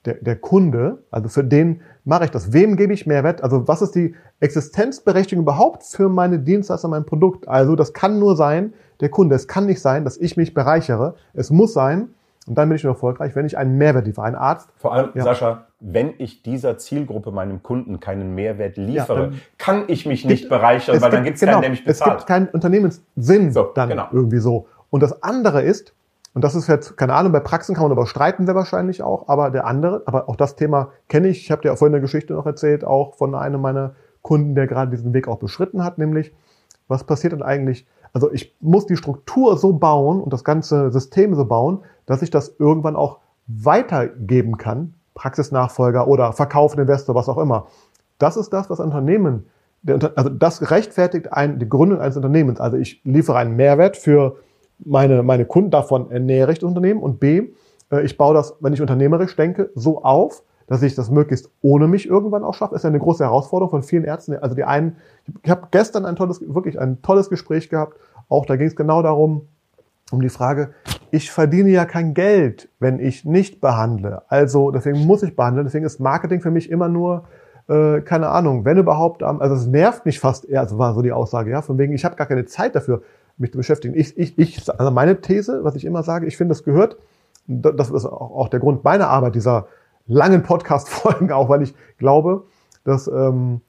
der, 0.05 0.14
der 0.14 0.37
Kunde, 0.37 1.03
also 1.11 1.29
für 1.29 1.45
den 1.45 1.81
mache 2.05 2.25
ich 2.25 2.31
das. 2.31 2.53
Wem 2.53 2.77
gebe 2.77 2.93
ich 2.93 3.07
Mehrwert? 3.07 3.43
Also 3.43 3.67
was 3.67 3.83
ist 3.83 3.95
die 3.95 4.14
Existenzberechtigung 4.40 5.43
überhaupt 5.43 5.85
für 5.85 6.09
meine 6.09 6.38
Dienstleister, 6.38 6.88
mein 6.88 7.07
Produkt? 7.07 7.49
Also 7.49 7.77
das 7.77 7.93
kann 7.93 8.19
nur 8.19 8.37
sein, 8.37 8.75
der 9.01 9.09
Kunde. 9.09 9.35
Es 9.35 9.49
kann 9.49 9.67
nicht 9.67 9.81
sein, 9.81 10.05
dass 10.05 10.17
ich 10.17 10.37
mich 10.37 10.55
bereichere. 10.55 11.14
Es 11.33 11.51
muss 11.51 11.73
sein, 11.73 12.11
und 12.47 12.59
dann 12.59 12.69
bin 12.69 12.77
ich 12.77 12.85
nur 12.85 12.93
erfolgreich, 12.93 13.35
wenn 13.35 13.47
ich 13.47 13.57
einen 13.57 13.79
Mehrwert 13.79 14.07
liefere. 14.07 14.27
Ein 14.27 14.35
Arzt. 14.35 14.69
Vor 14.77 14.93
allem, 14.93 15.11
ja. 15.14 15.25
Sascha, 15.25 15.67
wenn 15.81 16.12
ich 16.19 16.43
dieser 16.43 16.77
Zielgruppe, 16.77 17.31
meinem 17.31 17.62
Kunden, 17.62 18.01
keinen 18.01 18.35
Mehrwert 18.35 18.77
liefere, 18.77 19.31
ja, 19.31 19.38
kann 19.57 19.85
ich 19.87 20.05
mich 20.05 20.25
nicht 20.27 20.49
bereichern, 20.49 21.01
weil 21.01 21.11
gibt, 21.11 21.14
dann 21.14 21.25
gibt 21.25 21.35
es 21.37 21.40
genau, 21.40 21.53
keinen, 21.53 21.62
der 21.62 21.71
mich 21.71 21.85
bezahlt. 21.85 22.11
Es 22.11 22.17
gibt 22.19 22.29
keinen 22.29 22.49
Unternehmenssinn 22.49 23.53
so, 23.53 23.71
dann 23.75 23.88
genau. 23.88 24.09
irgendwie 24.12 24.38
so. 24.38 24.67
Und 24.90 25.03
das 25.03 25.23
andere 25.23 25.62
ist, 25.62 25.95
und 26.35 26.42
das 26.42 26.57
ist 26.57 26.66
jetzt, 26.66 26.97
keine 26.97 27.14
Ahnung, 27.14 27.33
bei 27.33 27.40
Praxen 27.40 27.75
kann 27.75 27.85
man 27.85 27.90
darüber 27.90 28.09
streiten 28.09 28.44
sehr 28.44 28.57
wahrscheinlich 28.57 29.03
auch, 29.03 29.29
aber 29.29 29.51
der 29.51 29.66
andere, 29.66 30.03
aber 30.07 30.29
auch 30.29 30.35
das 30.37 30.57
Thema 30.57 30.90
kenne 31.09 31.29
ich, 31.29 31.42
ich 31.42 31.51
habe 31.53 31.62
dir 31.62 31.73
auch 31.73 31.79
vorhin 31.79 31.94
eine 31.94 32.03
Geschichte 32.03 32.35
noch 32.35 32.44
erzählt, 32.44 32.85
auch 32.85 33.14
von 33.14 33.37
einem 33.37 33.61
meiner 33.61 33.94
Kunden, 34.20 34.57
der 34.57 34.66
gerade 34.66 34.90
diesen 34.90 35.14
Weg 35.14 35.29
auch 35.29 35.38
beschritten 35.38 35.85
hat, 35.85 35.97
nämlich, 35.97 36.35
was 36.88 37.05
passiert 37.05 37.33
denn 37.33 37.42
eigentlich, 37.42 37.87
also 38.12 38.33
ich 38.33 38.57
muss 38.61 38.87
die 38.87 38.97
Struktur 38.97 39.57
so 39.57 39.75
bauen 39.75 40.20
und 40.20 40.33
das 40.33 40.42
ganze 40.42 40.90
System 40.90 41.35
so 41.37 41.44
bauen, 41.44 41.83
dass 42.05 42.20
ich 42.20 42.31
das 42.31 42.57
irgendwann 42.59 42.97
auch 42.97 43.20
weitergeben 43.47 44.57
kann, 44.57 44.94
Praxisnachfolger 45.14 46.09
oder 46.09 46.33
Verkauf, 46.33 46.77
Investor, 46.77 47.14
was 47.14 47.29
auch 47.29 47.38
immer. 47.38 47.68
Das 48.18 48.37
ist 48.37 48.53
das, 48.53 48.70
was 48.70 48.81
Unternehmen, 48.81 49.47
also 49.87 50.31
das 50.31 50.70
rechtfertigt 50.70 51.33
ein, 51.33 51.61
die 51.61 51.68
Gründung 51.68 52.01
eines 52.01 52.16
Unternehmens. 52.16 52.59
Also 52.61 52.77
ich 52.77 53.03
liefere 53.05 53.38
einen 53.38 53.55
Mehrwert 53.55 53.97
für 53.97 54.37
meine, 54.87 55.23
meine 55.23 55.44
Kunden, 55.44 55.70
davon 55.70 56.11
ernähre 56.11 56.53
ich 56.53 56.59
das 56.59 56.68
Unternehmen 56.68 57.03
und 57.03 57.20
B, 57.20 57.49
äh, 57.90 58.03
ich 58.03 58.16
baue 58.16 58.35
das, 58.35 58.57
wenn 58.61 58.73
ich 58.73 58.81
unternehmerisch 58.81 59.37
denke, 59.37 59.70
so 59.75 60.03
auf, 60.03 60.42
dass 60.66 60.83
ich 60.83 60.94
das 60.94 61.11
möglichst 61.11 61.51
ohne 61.61 61.87
mich 61.88 62.09
irgendwann 62.09 62.42
auch 62.42 62.55
schaffe, 62.55 62.75
ist 62.75 62.85
ja 62.85 62.88
eine 62.88 62.99
große 62.99 63.25
Herausforderung 63.25 63.70
von 63.70 63.83
vielen 63.83 64.05
Ärzten. 64.05 64.37
Also 64.37 64.55
die 64.55 64.64
einen, 64.64 64.97
ich 65.42 65.51
habe 65.51 65.68
gestern 65.70 66.07
ein 66.07 66.16
tolles, 66.16 66.40
wirklich 66.40 66.81
ein 66.81 67.03
tolles 67.03 67.29
Gespräch 67.29 67.68
gehabt, 67.68 67.99
auch 68.29 68.47
da 68.47 68.57
ging 68.57 68.66
es 68.66 68.77
genau 68.77 69.03
darum, 69.03 69.49
um 70.11 70.20
die 70.20 70.29
Frage, 70.29 70.70
ich 71.11 71.31
verdiene 71.31 71.70
ja 71.70 71.85
kein 71.85 72.14
Geld, 72.14 72.68
wenn 72.79 72.99
ich 72.99 73.25
nicht 73.25 73.61
behandle. 73.61 74.23
Also 74.29 74.70
deswegen 74.70 75.07
muss 75.07 75.23
ich 75.23 75.37
behandeln. 75.37 75.66
Deswegen 75.66 75.85
ist 75.85 76.01
Marketing 76.01 76.40
für 76.40 76.51
mich 76.51 76.70
immer 76.70 76.88
nur, 76.88 77.25
äh, 77.68 78.01
keine 78.01 78.29
Ahnung, 78.29 78.64
wenn 78.64 78.79
überhaupt, 78.79 79.23
also 79.23 79.55
es 79.55 79.66
nervt 79.66 80.07
mich 80.07 80.20
fast 80.20 80.44
eher, 80.44 80.61
also 80.61 80.79
war 80.79 80.94
so 80.94 81.03
die 81.03 81.12
Aussage, 81.12 81.51
ja, 81.51 81.62
von 81.62 81.79
wegen, 81.79 81.94
ich 81.94 82.05
habe 82.05 82.16
gar 82.16 82.27
keine 82.27 82.44
Zeit 82.44 82.75
dafür, 82.75 83.03
mich 83.37 83.53
zu 83.53 83.59
beschäftigen. 83.59 83.94
Ich, 83.94 84.16
ich, 84.16 84.38
ich, 84.38 84.79
also 84.79 84.90
meine 84.90 85.20
These, 85.20 85.64
was 85.64 85.75
ich 85.75 85.85
immer 85.85 86.03
sage, 86.03 86.27
ich 86.27 86.37
finde, 86.37 86.53
das 86.53 86.64
gehört, 86.64 86.97
das 87.47 87.90
ist 87.90 88.07
auch 88.07 88.49
der 88.49 88.61
Grund 88.61 88.85
meiner 88.85 89.09
Arbeit, 89.09 89.35
dieser 89.35 89.66
langen 90.07 90.42
Podcast-Folgen 90.42 91.33
auch, 91.33 91.49
weil 91.49 91.62
ich 91.62 91.75
glaube, 91.99 92.44
dass 92.85 93.09
ähm, 93.09 93.61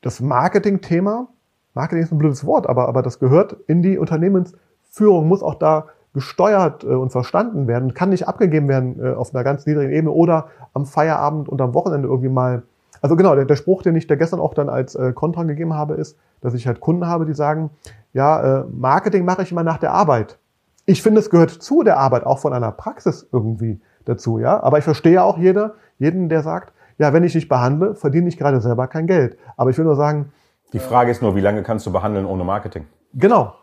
das 0.00 0.20
Marketing-Thema, 0.20 1.28
Marketing 1.74 2.04
ist 2.04 2.12
ein 2.12 2.18
blödes 2.18 2.46
Wort, 2.46 2.68
aber, 2.68 2.88
aber 2.88 3.02
das 3.02 3.18
gehört 3.18 3.56
in 3.66 3.82
die 3.82 3.98
Unternehmensführung, 3.98 5.28
muss 5.28 5.42
auch 5.42 5.56
da 5.56 5.86
gesteuert 6.14 6.84
äh, 6.84 6.88
und 6.88 7.10
verstanden 7.10 7.68
werden, 7.68 7.92
kann 7.92 8.08
nicht 8.08 8.26
abgegeben 8.26 8.68
werden 8.68 8.98
äh, 9.02 9.12
auf 9.12 9.34
einer 9.34 9.44
ganz 9.44 9.66
niedrigen 9.66 9.92
Ebene 9.92 10.10
oder 10.10 10.48
am 10.72 10.86
Feierabend 10.86 11.48
und 11.48 11.60
am 11.60 11.74
Wochenende 11.74 12.08
irgendwie 12.08 12.30
mal. 12.30 12.62
Also 13.02 13.16
genau, 13.16 13.34
der, 13.34 13.44
der 13.44 13.56
Spruch, 13.56 13.82
den 13.82 13.96
ich 13.96 14.06
da 14.06 14.14
gestern 14.14 14.40
auch 14.40 14.54
dann 14.54 14.68
als 14.68 14.94
äh, 14.94 15.12
Kontra 15.12 15.44
gegeben 15.44 15.74
habe, 15.74 15.94
ist, 15.94 16.18
dass 16.40 16.54
ich 16.54 16.66
halt 16.66 16.80
Kunden 16.80 17.06
habe, 17.06 17.26
die 17.26 17.34
sagen, 17.34 17.70
ja, 18.12 18.60
äh, 18.60 18.64
Marketing 18.70 19.24
mache 19.24 19.42
ich 19.42 19.52
immer 19.52 19.62
nach 19.62 19.78
der 19.78 19.92
Arbeit. 19.92 20.38
Ich 20.86 21.02
finde, 21.02 21.20
es 21.20 21.30
gehört 21.30 21.50
zu 21.50 21.82
der 21.82 21.98
Arbeit, 21.98 22.24
auch 22.24 22.38
von 22.38 22.52
einer 22.52 22.72
Praxis 22.72 23.26
irgendwie 23.32 23.80
dazu, 24.04 24.38
ja. 24.38 24.62
Aber 24.62 24.78
ich 24.78 24.84
verstehe 24.84 25.22
auch 25.22 25.38
jeder, 25.38 25.74
jeden, 25.98 26.28
der 26.28 26.42
sagt, 26.42 26.72
ja, 26.98 27.12
wenn 27.12 27.24
ich 27.24 27.34
nicht 27.34 27.48
behandle, 27.48 27.94
verdiene 27.94 28.28
ich 28.28 28.38
gerade 28.38 28.60
selber 28.60 28.86
kein 28.86 29.06
Geld. 29.06 29.36
Aber 29.56 29.70
ich 29.70 29.78
will 29.78 29.84
nur 29.84 29.96
sagen. 29.96 30.32
Die 30.72 30.78
Frage 30.78 31.10
ist 31.10 31.22
nur, 31.22 31.36
wie 31.36 31.40
lange 31.40 31.62
kannst 31.62 31.86
du 31.86 31.92
behandeln 31.92 32.24
ohne 32.26 32.44
Marketing? 32.44 32.86
Genau. 33.14 33.54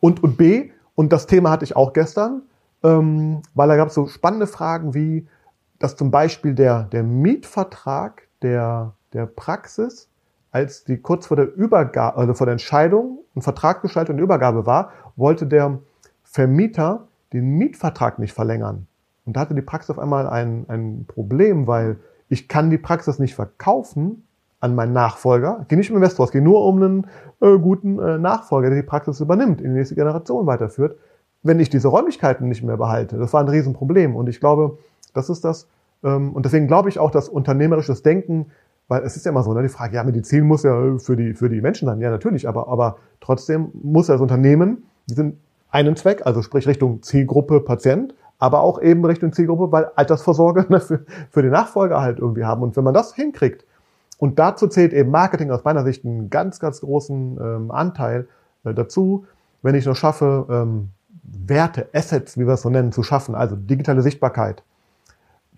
Und, 0.00 0.22
und 0.22 0.36
B, 0.36 0.70
und 0.94 1.12
das 1.12 1.26
Thema 1.26 1.50
hatte 1.50 1.64
ich 1.64 1.76
auch 1.76 1.92
gestern, 1.92 2.42
ähm, 2.82 3.42
weil 3.54 3.68
da 3.68 3.76
gab 3.76 3.88
es 3.88 3.94
so 3.94 4.06
spannende 4.06 4.46
Fragen 4.46 4.94
wie, 4.94 5.28
dass 5.78 5.96
zum 5.96 6.10
Beispiel 6.10 6.54
der, 6.54 6.84
der 6.84 7.02
Mietvertrag 7.02 8.22
der, 8.42 8.92
der 9.12 9.26
Praxis, 9.26 10.08
als 10.52 10.84
die 10.84 10.98
kurz 10.98 11.26
vor 11.26 11.36
der 11.36 11.54
Übergabe, 11.54 12.16
also 12.16 12.34
vor 12.34 12.46
der 12.46 12.52
Entscheidung 12.52 13.18
und 13.34 13.42
Vertragsgestaltung 13.42 14.16
und 14.16 14.22
Übergabe 14.22 14.66
war, 14.66 14.92
wollte 15.16 15.46
der 15.46 15.78
Vermieter 16.24 17.08
den 17.32 17.56
Mietvertrag 17.56 18.18
nicht 18.18 18.32
verlängern. 18.32 18.86
Und 19.24 19.36
da 19.36 19.40
hatte 19.40 19.54
die 19.54 19.62
Praxis 19.62 19.90
auf 19.90 19.98
einmal 19.98 20.28
ein, 20.28 20.64
ein 20.68 21.04
Problem, 21.06 21.66
weil 21.66 21.98
ich 22.28 22.48
kann 22.48 22.70
die 22.70 22.78
Praxis 22.78 23.18
nicht 23.18 23.34
verkaufen 23.34 24.24
an 24.60 24.74
meinen 24.74 24.92
Nachfolger. 24.92 25.64
Gehe 25.68 25.78
nicht 25.78 25.90
um 25.90 25.96
Investor, 25.96 26.26
es 26.26 26.32
geht 26.32 26.42
nur 26.42 26.64
um 26.64 26.76
einen 26.76 27.06
äh, 27.40 27.58
guten 27.58 27.98
äh, 27.98 28.18
Nachfolger, 28.18 28.70
der 28.70 28.82
die 28.82 28.86
Praxis 28.86 29.20
übernimmt, 29.20 29.60
in 29.60 29.72
die 29.72 29.78
nächste 29.78 29.94
Generation 29.94 30.46
weiterführt, 30.46 30.98
wenn 31.42 31.60
ich 31.60 31.70
diese 31.70 31.88
Räumlichkeiten 31.88 32.48
nicht 32.48 32.62
mehr 32.62 32.76
behalte. 32.76 33.16
Das 33.16 33.32
war 33.32 33.40
ein 33.40 33.48
Riesenproblem. 33.48 34.14
Und 34.14 34.28
ich 34.28 34.40
glaube, 34.40 34.78
das 35.14 35.30
ist 35.30 35.44
das. 35.44 35.66
Ähm, 36.02 36.32
und 36.32 36.44
deswegen 36.44 36.66
glaube 36.66 36.88
ich 36.88 36.98
auch, 36.98 37.10
dass 37.10 37.28
unternehmerisches 37.28 38.02
Denken, 38.02 38.46
weil 38.88 39.02
es 39.02 39.16
ist 39.16 39.24
ja 39.24 39.30
immer 39.30 39.42
so, 39.42 39.52
ne, 39.54 39.62
die 39.62 39.68
Frage, 39.68 39.96
ja, 39.96 40.04
Medizin 40.04 40.44
muss 40.44 40.62
ja 40.62 40.98
für 40.98 41.16
die, 41.16 41.34
für 41.34 41.48
die 41.48 41.60
Menschen 41.60 41.86
sein. 41.86 42.00
Ja, 42.00 42.10
natürlich, 42.10 42.48
aber, 42.48 42.68
aber 42.68 42.96
trotzdem 43.20 43.70
muss 43.82 44.06
das 44.06 44.20
Unternehmen 44.20 44.84
diesen 45.08 45.38
einen 45.70 45.96
Zweck, 45.96 46.26
also 46.26 46.42
sprich 46.42 46.66
Richtung 46.66 47.02
Zielgruppe 47.02 47.60
Patient, 47.60 48.14
aber 48.38 48.60
auch 48.62 48.80
eben 48.80 49.04
Richtung 49.04 49.32
Zielgruppe, 49.32 49.70
weil 49.70 49.90
Altersvorsorge 49.94 50.66
ne, 50.70 50.80
für, 50.80 51.04
für 51.30 51.42
die 51.42 51.50
Nachfolger 51.50 52.00
halt 52.00 52.18
irgendwie 52.18 52.44
haben. 52.44 52.62
Und 52.62 52.76
wenn 52.76 52.84
man 52.84 52.94
das 52.94 53.14
hinkriegt, 53.14 53.64
und 54.18 54.38
dazu 54.38 54.66
zählt 54.66 54.92
eben 54.92 55.10
Marketing 55.10 55.50
aus 55.50 55.64
meiner 55.64 55.82
Sicht 55.82 56.04
einen 56.04 56.28
ganz, 56.28 56.60
ganz 56.60 56.80
großen 56.80 57.38
ähm, 57.40 57.70
Anteil 57.70 58.28
äh, 58.64 58.74
dazu, 58.74 59.24
wenn 59.62 59.74
ich 59.74 59.86
noch 59.86 59.96
schaffe, 59.96 60.46
ähm, 60.50 60.90
Werte, 61.22 61.88
Assets, 61.94 62.36
wie 62.36 62.46
wir 62.46 62.54
es 62.54 62.62
so 62.62 62.68
nennen, 62.68 62.92
zu 62.92 63.02
schaffen, 63.02 63.34
also 63.34 63.56
digitale 63.56 64.02
Sichtbarkeit, 64.02 64.62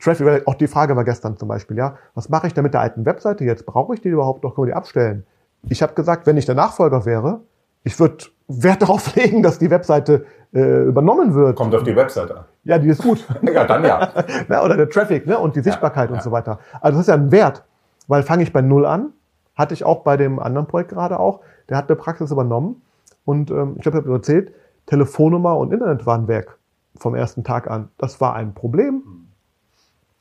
Traffic, 0.03 0.27
weil 0.27 0.43
auch 0.47 0.55
die 0.55 0.67
Frage 0.67 0.97
war 0.97 1.05
gestern 1.05 1.37
zum 1.37 1.49
Beispiel, 1.49 1.77
ja, 1.77 1.97
was 2.15 2.29
mache 2.29 2.47
ich 2.47 2.55
denn 2.55 2.65
mit 2.65 2.75
der 2.75 2.81
alten 2.81 3.07
Webseite 3.07 3.45
jetzt? 3.45 3.67
Brauche 3.67 3.95
ich 3.95 4.01
die 4.01 4.09
überhaupt 4.09 4.43
noch? 4.43 4.55
Können 4.55 4.67
wir 4.67 4.73
die 4.73 4.77
abstellen? 4.77 5.25
Ich 5.69 5.83
habe 5.83 5.95
gesagt, 5.95 6.27
wenn 6.27 6.37
ich 6.37 6.45
der 6.45 6.57
Nachfolger 6.57 7.07
wäre, 7.07 7.41
ich 7.85 7.99
würde 8.01 8.25
Wert 8.49 8.83
darauf 8.83 9.15
legen, 9.15 9.43
dass 9.43 9.59
die 9.59 9.71
Webseite 9.71 10.27
äh, 10.53 10.85
übernommen 10.85 11.35
wird. 11.35 11.57
Kommt 11.57 11.75
auf 11.75 11.85
die 11.85 11.95
Webseite 11.95 12.39
an. 12.39 12.45
Ja, 12.65 12.79
die 12.79 12.89
ist 12.89 13.03
gut. 13.03 13.25
ja, 13.43 13.65
dann 13.65 13.85
ja. 13.85 14.13
ja. 14.49 14.65
Oder 14.65 14.77
der 14.77 14.89
Traffic 14.89 15.27
ne? 15.27 15.39
und 15.39 15.55
die 15.55 15.61
Sichtbarkeit 15.61 16.11
ja, 16.11 16.17
und 16.17 16.23
so 16.23 16.33
weiter. 16.33 16.59
Also 16.81 16.99
das 16.99 17.07
ist 17.07 17.09
ja 17.09 17.15
ein 17.15 17.31
Wert, 17.31 17.65
weil 18.09 18.23
fange 18.23 18.43
ich 18.43 18.53
bei 18.53 18.61
Null 18.61 18.85
an, 18.85 19.13
hatte 19.55 19.75
ich 19.75 19.85
auch 19.85 20.03
bei 20.03 20.17
dem 20.17 20.41
anderen 20.41 20.67
Projekt 20.67 20.91
gerade 20.91 21.21
auch, 21.21 21.41
der 21.69 21.77
hat 21.77 21.89
eine 21.89 21.97
Praxis 21.97 22.31
übernommen 22.31 22.83
und 23.25 23.51
ähm, 23.51 23.75
ich 23.77 23.83
glaube, 23.83 23.99
ich 23.99 24.05
habe 24.05 24.15
erzählt, 24.15 24.53
Telefonnummer 24.87 25.57
und 25.57 25.73
Internet 25.73 26.07
waren 26.07 26.27
weg 26.27 26.57
vom 26.97 27.15
ersten 27.15 27.45
Tag 27.45 27.71
an. 27.71 27.89
Das 27.99 28.21
war 28.21 28.35
ein 28.35 28.53
Problem. 28.53 29.22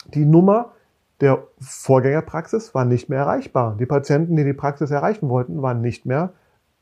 Die 0.07 0.25
Nummer 0.25 0.71
der 1.21 1.43
Vorgängerpraxis 1.59 2.73
war 2.73 2.85
nicht 2.85 3.09
mehr 3.09 3.19
erreichbar. 3.19 3.75
Die 3.79 3.85
Patienten, 3.85 4.35
die 4.35 4.43
die 4.43 4.53
Praxis 4.53 4.91
erreichen 4.91 5.29
wollten, 5.29 5.61
waren 5.61 5.81
nicht 5.81 6.05
mehr 6.05 6.33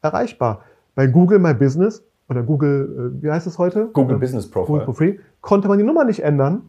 erreichbar. 0.01 0.61
Bei 0.95 1.07
Google 1.07 1.39
My 1.39 1.53
Business 1.53 2.03
oder 2.29 2.43
Google, 2.43 3.13
äh, 3.19 3.23
wie 3.23 3.31
heißt 3.31 3.47
es 3.47 3.57
heute? 3.57 3.89
Google 3.93 4.15
äh, 4.15 4.19
Business 4.19 4.49
Profile. 4.49 4.79
Google 4.79 4.93
Free, 4.93 5.17
konnte 5.41 5.67
man 5.67 5.77
die 5.77 5.83
Nummer 5.83 6.05
nicht 6.05 6.23
ändern. 6.23 6.61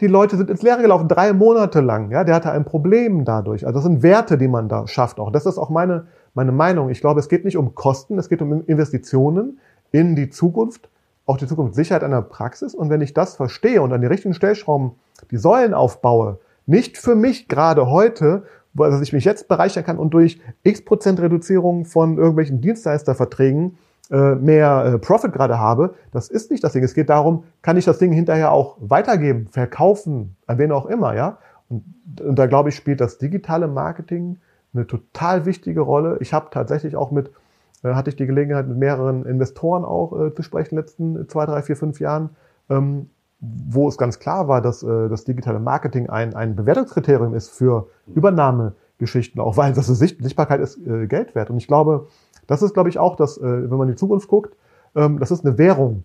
Die 0.00 0.06
Leute 0.06 0.36
sind 0.36 0.50
ins 0.50 0.62
Leere 0.62 0.82
gelaufen, 0.82 1.08
drei 1.08 1.32
Monate 1.32 1.80
lang. 1.80 2.10
Ja, 2.10 2.24
der 2.24 2.34
hatte 2.34 2.50
ein 2.50 2.64
Problem 2.64 3.24
dadurch. 3.24 3.64
Also 3.64 3.78
das 3.78 3.84
sind 3.84 4.02
Werte, 4.02 4.36
die 4.36 4.48
man 4.48 4.68
da 4.68 4.86
schafft 4.86 5.20
auch. 5.20 5.30
Das 5.30 5.46
ist 5.46 5.56
auch 5.56 5.70
meine, 5.70 6.06
meine 6.34 6.52
Meinung. 6.52 6.90
Ich 6.90 7.00
glaube, 7.00 7.20
es 7.20 7.28
geht 7.28 7.44
nicht 7.44 7.56
um 7.56 7.74
Kosten, 7.74 8.18
es 8.18 8.28
geht 8.28 8.42
um 8.42 8.64
Investitionen 8.66 9.60
in 9.92 10.16
die 10.16 10.30
Zukunft, 10.30 10.90
auch 11.26 11.36
die 11.36 11.46
Zukunftssicherheit 11.46 12.04
einer 12.04 12.22
Praxis. 12.22 12.74
Und 12.74 12.90
wenn 12.90 13.00
ich 13.00 13.14
das 13.14 13.36
verstehe 13.36 13.82
und 13.82 13.92
an 13.92 14.00
die 14.00 14.06
richtigen 14.06 14.34
Stellschrauben 14.34 14.92
die 15.30 15.36
Säulen 15.36 15.74
aufbaue, 15.74 16.38
nicht 16.66 16.98
für 16.98 17.14
mich 17.14 17.48
gerade 17.48 17.90
heute, 17.90 18.44
dass 18.74 19.00
ich 19.00 19.12
mich 19.12 19.24
jetzt 19.24 19.48
bereichern 19.48 19.84
kann 19.84 19.98
und 19.98 20.10
durch 20.14 20.40
x 20.62 20.84
Prozent 20.84 21.20
Reduzierung 21.20 21.84
von 21.84 22.18
irgendwelchen 22.18 22.60
Dienstleisterverträgen 22.60 23.78
äh, 24.10 24.34
mehr 24.34 24.84
äh, 24.84 24.98
Profit 24.98 25.32
gerade 25.32 25.58
habe, 25.58 25.94
das 26.12 26.28
ist 26.28 26.50
nicht 26.50 26.62
das 26.62 26.72
Ding. 26.72 26.82
Es 26.82 26.94
geht 26.94 27.08
darum, 27.08 27.44
kann 27.62 27.76
ich 27.76 27.84
das 27.84 27.98
Ding 27.98 28.12
hinterher 28.12 28.52
auch 28.52 28.76
weitergeben, 28.80 29.46
verkaufen, 29.50 30.36
an 30.46 30.58
wen 30.58 30.72
auch 30.72 30.86
immer, 30.86 31.14
ja? 31.14 31.38
Und, 31.68 31.84
und 32.20 32.38
da 32.38 32.46
glaube 32.46 32.68
ich, 32.68 32.74
spielt 32.74 33.00
das 33.00 33.16
digitale 33.16 33.68
Marketing 33.68 34.38
eine 34.74 34.86
total 34.86 35.46
wichtige 35.46 35.80
Rolle. 35.80 36.18
Ich 36.20 36.34
habe 36.34 36.48
tatsächlich 36.50 36.96
auch 36.96 37.10
mit, 37.10 37.30
hatte 37.92 38.10
ich 38.10 38.16
die 38.16 38.26
Gelegenheit, 38.26 38.66
mit 38.66 38.78
mehreren 38.78 39.24
Investoren 39.26 39.84
auch 39.84 40.18
äh, 40.18 40.34
zu 40.34 40.42
sprechen 40.42 40.70
in 40.70 40.76
den 40.76 40.82
letzten 40.82 41.28
zwei, 41.28 41.46
drei, 41.46 41.62
vier, 41.62 41.76
fünf 41.76 42.00
Jahren, 42.00 42.30
ähm, 42.70 43.10
wo 43.40 43.88
es 43.88 43.98
ganz 43.98 44.18
klar 44.18 44.48
war, 44.48 44.62
dass 44.62 44.82
äh, 44.82 45.08
das 45.08 45.24
digitale 45.24 45.60
Marketing 45.60 46.08
ein, 46.08 46.34
ein 46.34 46.56
Bewertungskriterium 46.56 47.34
ist 47.34 47.50
für 47.50 47.88
Übernahmegeschichten, 48.14 49.40
auch 49.40 49.56
weil 49.56 49.74
das 49.74 49.86
Sicht, 49.86 50.22
Sichtbarkeit 50.22 50.60
ist 50.60 50.78
äh, 50.86 51.06
Geld 51.06 51.34
wert. 51.34 51.50
Und 51.50 51.58
ich 51.58 51.66
glaube, 51.66 52.06
das 52.46 52.62
ist, 52.62 52.74
glaube 52.74 52.88
ich, 52.88 52.98
auch, 52.98 53.16
dass, 53.16 53.38
äh, 53.38 53.42
wenn 53.42 53.76
man 53.76 53.88
in 53.88 53.94
die 53.94 53.98
Zukunft 53.98 54.28
guckt, 54.28 54.56
ähm, 54.94 55.18
das 55.18 55.30
ist 55.30 55.44
eine 55.44 55.58
Währung, 55.58 56.04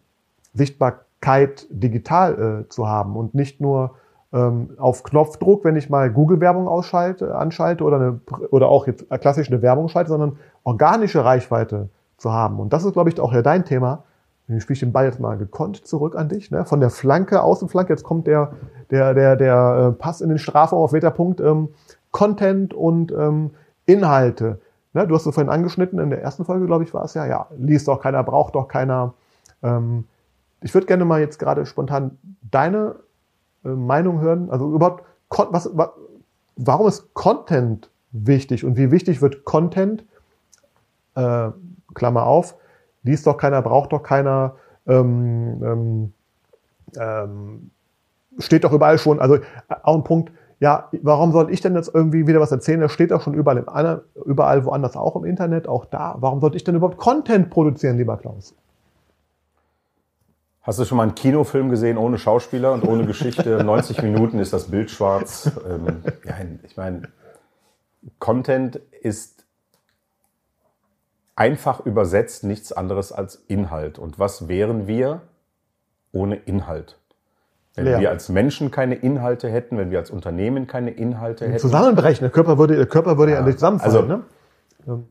Sichtbarkeit 0.53 1.67
digital 1.69 2.65
äh, 2.65 2.69
zu 2.69 2.87
haben 2.87 3.15
und 3.15 3.35
nicht 3.35 3.61
nur 3.61 3.95
ähm, 4.31 4.71
auf 4.77 5.03
Knopfdruck, 5.03 5.63
wenn 5.63 5.75
ich 5.75 5.89
mal 5.89 6.11
Google-Werbung 6.11 6.67
ausschalte, 6.67 7.35
anschalte 7.35 7.83
oder, 7.83 7.95
eine, 7.97 8.19
oder 8.51 8.69
auch 8.69 8.87
jetzt 8.87 9.09
klassisch 9.21 9.49
eine 9.49 9.61
Werbung 9.61 9.89
schalte, 9.89 10.09
sondern 10.09 10.37
organische 10.63 11.23
Reichweite 11.25 11.89
zu 12.17 12.31
haben. 12.31 12.59
Und 12.59 12.73
das 12.73 12.85
ist, 12.85 12.93
glaube 12.93 13.09
ich, 13.09 13.19
auch 13.19 13.33
ja 13.33 13.41
dein 13.41 13.65
Thema. 13.65 14.03
Ich 14.47 14.63
spiele 14.63 14.79
den 14.79 14.91
Ball 14.91 15.05
jetzt 15.05 15.19
mal 15.19 15.37
gekonnt 15.37 15.85
zurück 15.85 16.15
an 16.15 16.27
dich. 16.27 16.49
Ne? 16.49 16.65
Von 16.65 16.79
der 16.79 16.89
Flanke, 16.89 17.43
Außenflanke, 17.43 17.93
jetzt 17.93 18.03
kommt 18.03 18.25
der, 18.25 18.53
der, 18.89 19.13
der, 19.13 19.35
der 19.35 19.89
äh, 19.89 19.91
Pass 19.91 20.21
in 20.21 20.29
den 20.29 20.39
Strafraum 20.39 20.81
auf 20.81 20.91
Meterpunkt. 20.91 21.39
Ähm, 21.39 21.69
Content 22.11 22.73
und 22.73 23.11
ähm, 23.11 23.51
Inhalte. 23.85 24.59
Ne? 24.93 25.07
Du 25.07 25.13
hast 25.13 25.25
es 25.25 25.33
vorhin 25.33 25.51
angeschnitten, 25.51 25.99
in 25.99 26.09
der 26.09 26.21
ersten 26.21 26.45
Folge, 26.45 26.65
glaube 26.65 26.83
ich, 26.83 26.93
war 26.93 27.03
es 27.03 27.13
ja. 27.13 27.25
Ja, 27.25 27.47
liest 27.57 27.87
doch 27.87 28.01
keiner, 28.01 28.23
braucht 28.23 28.55
doch 28.55 28.67
keiner. 28.67 29.13
Ähm, 29.61 30.05
ich 30.61 30.73
würde 30.73 30.87
gerne 30.87 31.05
mal 31.05 31.19
jetzt 31.19 31.37
gerade 31.37 31.65
spontan 31.65 32.17
deine 32.41 32.95
äh, 33.63 33.69
Meinung 33.69 34.19
hören. 34.19 34.49
Also 34.49 34.71
überhaupt, 34.73 35.03
was, 35.29 35.69
warum 36.55 36.87
ist 36.87 37.13
Content 37.13 37.89
wichtig 38.11 38.63
und 38.65 38.77
wie 38.77 38.91
wichtig 38.91 39.21
wird 39.21 39.45
Content, 39.45 40.03
äh, 41.15 41.49
Klammer 41.93 42.25
auf, 42.25 42.55
liest 43.03 43.27
doch 43.27 43.37
keiner, 43.37 43.61
braucht 43.61 43.93
doch 43.93 44.03
keiner, 44.03 44.55
ähm, 44.87 45.63
ähm, 45.63 46.13
ähm, 46.97 47.71
steht 48.37 48.63
doch 48.63 48.73
überall 48.73 48.97
schon. 48.97 49.19
Also 49.19 49.39
auch 49.83 49.95
ein 49.95 50.03
Punkt, 50.03 50.31
ja, 50.59 50.89
warum 51.01 51.31
soll 51.31 51.51
ich 51.51 51.61
denn 51.61 51.75
jetzt 51.75 51.93
irgendwie 51.93 52.27
wieder 52.27 52.41
was 52.41 52.51
erzählen? 52.51 52.81
Das 52.81 52.91
steht 52.91 53.11
doch 53.11 53.21
schon 53.21 53.33
überall, 53.33 53.57
im, 53.57 54.01
überall 54.25 54.65
woanders 54.65 54.97
auch 54.97 55.15
im 55.15 55.23
Internet, 55.23 55.67
auch 55.67 55.85
da. 55.85 56.17
Warum 56.19 56.41
sollte 56.41 56.57
ich 56.57 56.63
denn 56.63 56.75
überhaupt 56.75 56.97
Content 56.97 57.49
produzieren, 57.49 57.97
lieber 57.97 58.17
Klaus? 58.17 58.55
Hast 60.69 60.77
du 60.77 60.85
schon 60.85 60.97
mal 60.97 61.03
einen 61.03 61.15
Kinofilm 61.15 61.71
gesehen 61.71 61.97
ohne 61.97 62.19
Schauspieler 62.19 62.73
und 62.73 62.87
ohne 62.87 63.07
Geschichte? 63.07 63.63
90 63.63 64.03
Minuten 64.03 64.37
ist 64.37 64.53
das 64.53 64.65
Bild 64.65 64.91
schwarz. 64.91 65.49
Ähm, 65.67 66.03
ja, 66.23 66.35
ich 66.61 66.77
meine, 66.77 67.09
Content 68.19 68.75
ist 69.01 69.45
einfach 71.35 71.83
übersetzt 71.87 72.43
nichts 72.43 72.71
anderes 72.71 73.11
als 73.11 73.43
Inhalt. 73.47 73.97
Und 73.97 74.19
was 74.19 74.47
wären 74.47 74.85
wir 74.85 75.21
ohne 76.11 76.35
Inhalt? 76.35 76.99
Wenn 77.73 77.85
Leer. 77.85 77.99
wir 78.01 78.09
als 78.11 78.29
Menschen 78.29 78.69
keine 78.69 78.93
Inhalte 78.93 79.49
hätten, 79.49 79.75
wenn 79.75 79.89
wir 79.89 79.97
als 79.97 80.11
Unternehmen 80.11 80.67
keine 80.67 80.91
Inhalte 80.91 81.47
hätten. 81.47 81.57
Zusammenbrechen. 81.57 82.21
Der 82.21 82.29
Körper 82.29 82.59
würde, 82.59 82.75
der 82.75 82.85
Körper 82.85 83.17
würde 83.17 83.31
ja, 83.31 83.39
ja 83.39 83.43
nicht 83.43 83.57
zusammenfallen. 83.57 83.95
Also, 83.95 84.07
ne? 84.07 84.23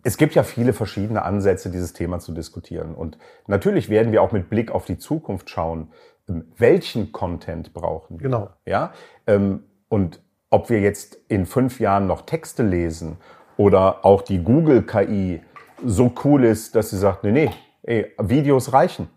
Es 0.03 0.17
gibt 0.17 0.35
ja 0.35 0.43
viele 0.43 0.73
verschiedene 0.73 1.23
Ansätze, 1.23 1.71
dieses 1.71 1.93
Thema 1.93 2.19
zu 2.19 2.33
diskutieren. 2.33 2.95
Und 2.95 3.19
natürlich 3.47 3.89
werden 3.89 4.13
wir 4.13 4.23
auch 4.23 4.33
mit 4.33 4.51
Blick 4.51 4.71
auf 4.71 4.85
die 4.85 4.99
Zukunft 4.99 5.51
schauen, 5.51 5.89
ähm, 6.29 6.45
welchen 6.57 7.13
Content 7.13 7.73
brauchen 7.73 8.21
wir. 8.21 8.25
Genau. 8.25 8.51
Ja? 8.67 8.93
Ähm, 9.27 9.65
und 9.89 10.21
ob 10.51 10.71
wir 10.71 10.81
jetzt 10.81 11.19
in 11.29 11.47
fünf 11.47 11.81
Jahren 11.81 12.07
noch 12.07 12.23
Texte 12.23 12.63
lesen 12.63 13.17
oder 13.57 14.05
auch 14.05 14.23
die 14.23 14.43
Google-KI 14.43 15.43
so 15.85 16.13
cool 16.25 16.45
ist, 16.45 16.75
dass 16.75 16.91
sie 16.91 16.99
sagt, 16.99 17.25
nee, 17.25 17.33
nee, 17.33 17.51
ey, 17.83 18.13
Videos 18.19 18.73
reichen. 18.73 19.09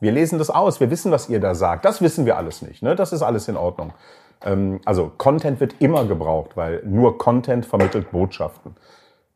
Wir 0.00 0.12
lesen 0.12 0.38
das 0.38 0.50
aus, 0.50 0.78
wir 0.78 0.90
wissen, 0.90 1.10
was 1.10 1.28
ihr 1.28 1.40
da 1.40 1.54
sagt. 1.54 1.84
Das 1.84 2.00
wissen 2.00 2.24
wir 2.24 2.36
alles 2.36 2.62
nicht. 2.62 2.82
Ne? 2.82 2.94
Das 2.94 3.12
ist 3.12 3.22
alles 3.22 3.48
in 3.48 3.56
Ordnung. 3.56 3.92
Ähm, 4.44 4.80
also 4.84 5.10
Content 5.16 5.60
wird 5.60 5.76
immer 5.80 6.04
gebraucht, 6.04 6.56
weil 6.56 6.82
nur 6.84 7.18
Content 7.18 7.66
vermittelt 7.66 8.10
Botschaften. 8.12 8.76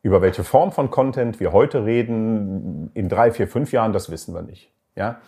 Über 0.03 0.21
welche 0.21 0.43
Form 0.43 0.71
von 0.73 0.91
Content 0.91 1.39
wir 1.39 1.53
heute 1.53 1.85
reden, 1.85 2.91
in 2.93 3.07
drei, 3.09 3.31
vier, 3.31 3.47
fünf 3.47 3.71
Jahren, 3.71 3.93
das 3.93 4.11
wissen 4.11 4.35
wir 4.35 4.41
nicht. 4.41 4.71
Ja? 4.95 5.21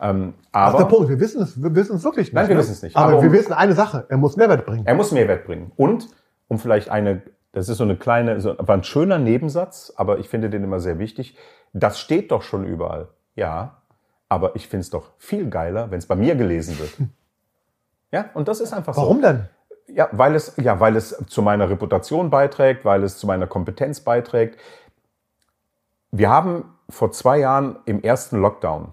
Ähm, 0.00 0.34
aber, 0.52 0.74
Ach, 0.74 0.78
der 0.78 0.84
Punkt, 0.84 1.08
wir 1.08 1.18
wissen 1.18 1.42
es, 1.42 1.60
wir 1.60 1.74
wissen 1.74 1.96
es 1.96 2.04
wirklich 2.04 2.26
nicht. 2.26 2.34
Nein, 2.34 2.48
wir 2.48 2.54
ne? 2.54 2.60
wissen 2.60 2.72
es 2.72 2.82
nicht. 2.82 2.94
Aber, 2.94 3.06
aber 3.06 3.16
um, 3.18 3.24
wir 3.24 3.32
wissen 3.32 3.54
eine 3.54 3.72
Sache, 3.72 4.04
er 4.08 4.18
muss 4.18 4.36
Mehrwert 4.36 4.66
bringen. 4.66 4.86
Er 4.86 4.94
muss 4.94 5.12
Mehrwert 5.12 5.46
bringen. 5.46 5.72
Und 5.76 6.08
um 6.46 6.58
vielleicht 6.58 6.90
eine, 6.90 7.22
das 7.52 7.70
ist 7.70 7.78
so 7.78 7.84
eine 7.84 7.96
kleine, 7.96 8.40
so, 8.40 8.54
war 8.58 8.76
ein 8.76 8.84
schöner 8.84 9.18
Nebensatz, 9.18 9.92
aber 9.96 10.18
ich 10.18 10.28
finde 10.28 10.50
den 10.50 10.62
immer 10.62 10.78
sehr 10.78 10.98
wichtig. 10.98 11.36
Das 11.72 11.98
steht 11.98 12.30
doch 12.30 12.42
schon 12.42 12.64
überall. 12.64 13.08
Ja, 13.34 13.82
aber 14.28 14.56
ich 14.56 14.68
finde 14.68 14.82
es 14.82 14.90
doch 14.90 15.12
viel 15.16 15.48
geiler, 15.48 15.90
wenn 15.90 15.98
es 15.98 16.06
bei 16.06 16.16
mir 16.16 16.34
gelesen 16.34 16.78
wird. 16.78 16.92
Ja, 18.10 18.30
und 18.32 18.48
das 18.48 18.60
ist 18.60 18.72
einfach 18.72 18.96
Warum 18.96 19.18
so. 19.18 19.22
Warum 19.22 19.36
denn? 19.36 19.48
Ja, 19.88 20.08
weil 20.12 20.34
es, 20.34 20.54
ja, 20.58 20.80
weil 20.80 20.96
es 20.96 21.16
zu 21.28 21.42
meiner 21.42 21.70
Reputation 21.70 22.30
beiträgt, 22.30 22.84
weil 22.84 23.02
es 23.02 23.18
zu 23.18 23.26
meiner 23.26 23.46
Kompetenz 23.46 24.00
beiträgt. 24.00 24.60
Wir 26.10 26.30
haben 26.30 26.64
vor 26.90 27.10
zwei 27.12 27.38
Jahren 27.38 27.78
im 27.86 28.02
ersten 28.02 28.40
Lockdown 28.40 28.92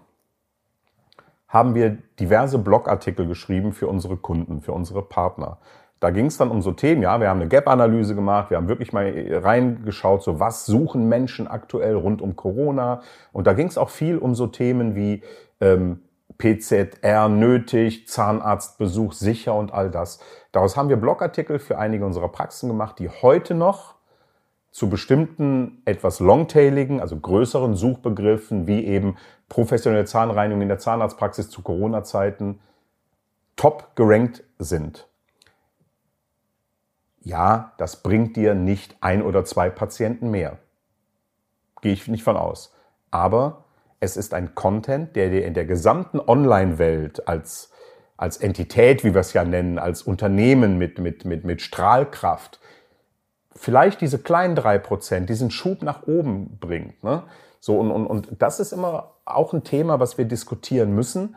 haben 1.47 1.75
wir 1.75 1.97
diverse 2.19 2.57
Blogartikel 2.57 3.27
geschrieben 3.27 3.71
für 3.71 3.87
unsere 3.87 4.17
Kunden, 4.17 4.61
für 4.61 4.73
unsere 4.73 5.01
Partner. 5.01 5.57
Da 6.01 6.09
ging 6.09 6.25
es 6.25 6.37
dann 6.37 6.51
um 6.51 6.61
so 6.61 6.73
Themen, 6.73 7.01
ja, 7.01 7.19
wir 7.21 7.29
haben 7.29 7.39
eine 7.39 7.47
Gap-Analyse 7.47 8.13
gemacht, 8.13 8.49
wir 8.49 8.57
haben 8.57 8.67
wirklich 8.67 8.91
mal 8.91 9.13
reingeschaut, 9.41 10.21
so 10.23 10.39
was 10.39 10.65
suchen 10.65 11.07
Menschen 11.07 11.47
aktuell 11.47 11.95
rund 11.95 12.21
um 12.21 12.35
Corona. 12.35 13.01
Und 13.31 13.47
da 13.47 13.53
ging 13.53 13.67
es 13.67 13.77
auch 13.77 13.89
viel 13.89 14.17
um 14.17 14.35
so 14.35 14.47
Themen 14.47 14.95
wie 14.95 15.23
ähm, 15.61 16.01
PZR 16.37 17.29
nötig, 17.29 18.07
Zahnarztbesuch 18.07 19.13
sicher 19.13 19.55
und 19.55 19.73
all 19.73 19.89
das. 19.89 20.19
Daraus 20.51 20.75
haben 20.75 20.89
wir 20.89 20.97
Blogartikel 20.97 21.59
für 21.59 21.77
einige 21.77 22.05
unserer 22.05 22.29
Praxen 22.29 22.69
gemacht, 22.69 22.99
die 22.99 23.09
heute 23.09 23.53
noch 23.53 23.95
zu 24.71 24.89
bestimmten 24.89 25.81
etwas 25.85 26.19
longtailigen, 26.19 26.99
also 26.99 27.17
größeren 27.17 27.75
Suchbegriffen 27.75 28.67
wie 28.67 28.85
eben 28.85 29.15
professionelle 29.47 30.05
Zahnreinigung 30.05 30.61
in 30.61 30.67
der 30.67 30.79
Zahnarztpraxis 30.79 31.49
zu 31.49 31.61
Corona-Zeiten 31.61 32.59
top 33.55 33.95
gerankt 33.95 34.43
sind. 34.59 35.07
Ja, 37.21 37.73
das 37.77 38.03
bringt 38.03 38.35
dir 38.35 38.53
nicht 38.53 38.97
ein 39.01 39.21
oder 39.21 39.45
zwei 39.45 39.69
Patienten 39.69 40.29
mehr. 40.29 40.59
Gehe 41.81 41.93
ich 41.93 42.07
nicht 42.07 42.23
von 42.23 42.37
aus. 42.37 42.73
Aber 43.11 43.64
es 43.99 44.17
ist 44.17 44.33
ein 44.33 44.55
Content, 44.55 45.15
der 45.15 45.29
dir 45.29 45.45
in 45.45 45.53
der 45.53 45.65
gesamten 45.65 46.19
Online-Welt 46.19 47.27
als 47.27 47.71
als 48.17 48.37
Entität, 48.37 49.03
wie 49.03 49.13
wir 49.13 49.21
es 49.21 49.33
ja 49.33 49.43
nennen, 49.43 49.77
als 49.77 50.01
Unternehmen 50.01 50.77
mit, 50.77 50.99
mit, 50.99 51.25
mit, 51.25 51.43
mit 51.43 51.61
Strahlkraft, 51.61 52.59
vielleicht 53.55 54.01
diese 54.01 54.19
kleinen 54.19 54.55
drei 54.55 54.77
Prozent, 54.77 55.29
diesen 55.29 55.51
Schub 55.51 55.81
nach 55.81 56.07
oben 56.07 56.57
bringt. 56.59 57.03
Ne? 57.03 57.23
So, 57.59 57.79
und, 57.79 57.91
und, 57.91 58.07
und 58.07 58.41
das 58.41 58.59
ist 58.59 58.71
immer 58.71 59.15
auch 59.25 59.53
ein 59.53 59.63
Thema, 59.63 59.99
was 59.99 60.17
wir 60.17 60.25
diskutieren 60.25 60.93
müssen. 60.93 61.35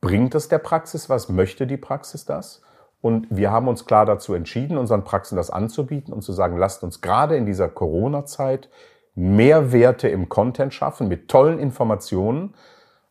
Bringt 0.00 0.34
es 0.34 0.48
der 0.48 0.58
Praxis 0.58 1.08
was? 1.08 1.28
Möchte 1.28 1.66
die 1.66 1.76
Praxis 1.76 2.24
das? 2.24 2.62
Und 3.00 3.26
wir 3.30 3.50
haben 3.50 3.68
uns 3.68 3.84
klar 3.84 4.06
dazu 4.06 4.34
entschieden, 4.34 4.78
unseren 4.78 5.04
Praxen 5.04 5.36
das 5.36 5.50
anzubieten 5.50 6.12
und 6.12 6.22
zu 6.22 6.32
sagen, 6.32 6.56
lasst 6.56 6.82
uns 6.82 7.00
gerade 7.00 7.36
in 7.36 7.44
dieser 7.44 7.68
Corona-Zeit 7.68 8.68
Mehrwerte 9.14 10.08
im 10.08 10.28
Content 10.28 10.74
schaffen 10.74 11.08
mit 11.08 11.28
tollen 11.28 11.58
Informationen. 11.58 12.54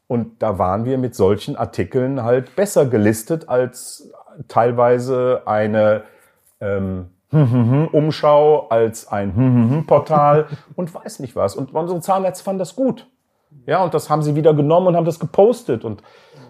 Und 0.07 0.41
da 0.41 0.59
waren 0.59 0.85
wir 0.85 0.97
mit 0.97 1.15
solchen 1.15 1.55
Artikeln 1.55 2.23
halt 2.23 2.55
besser 2.55 2.85
gelistet 2.85 3.49
als 3.49 4.11
teilweise 4.47 5.43
eine 5.45 6.03
ähm, 6.59 7.09
Umschau, 7.91 8.67
als 8.69 9.07
ein 9.07 9.83
Portal 9.87 10.47
und 10.75 10.93
weiß 10.93 11.19
nicht 11.19 11.35
was. 11.35 11.55
Und 11.55 11.73
unsere 11.73 11.99
Zahnärzte 12.01 12.43
fanden 12.43 12.59
das 12.59 12.75
gut. 12.75 13.09
Ja, 13.65 13.83
und 13.83 13.93
das 13.93 14.09
haben 14.09 14.23
sie 14.23 14.35
wieder 14.35 14.53
genommen 14.53 14.87
und 14.87 14.95
haben 14.95 15.05
das 15.05 15.19
gepostet 15.19 15.85
und 15.85 16.03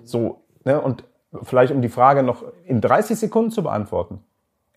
so. 0.04 0.42
Ne? 0.64 0.80
Und 0.82 1.04
vielleicht 1.44 1.74
um 1.74 1.82
die 1.82 1.90
Frage 1.90 2.24
noch 2.24 2.44
in 2.66 2.82
30 2.82 3.18
Sekunden 3.18 3.52
zu 3.52 3.64
beantworten. 3.64 4.24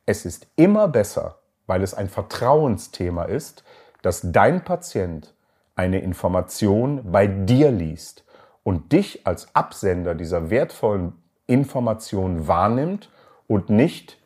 Es 0.05 0.25
ist 0.25 0.47
immer 0.57 0.89
besser, 0.89 1.39
weil 1.67 1.83
es 1.83 1.95
ein 1.95 2.09
Vertrauensthema 2.09 3.25
ist, 3.25 3.65
dass 4.07 4.21
dein 4.23 4.63
Patient 4.63 5.35
eine 5.75 5.99
Information 5.99 7.11
bei 7.11 7.27
dir 7.27 7.73
liest 7.73 8.25
und 8.63 8.93
dich 8.93 9.27
als 9.27 9.53
Absender 9.53 10.15
dieser 10.15 10.49
wertvollen 10.49 11.15
Information 11.49 12.47
wahrnimmt 12.47 13.11
und 13.49 13.69
nicht 13.69 14.23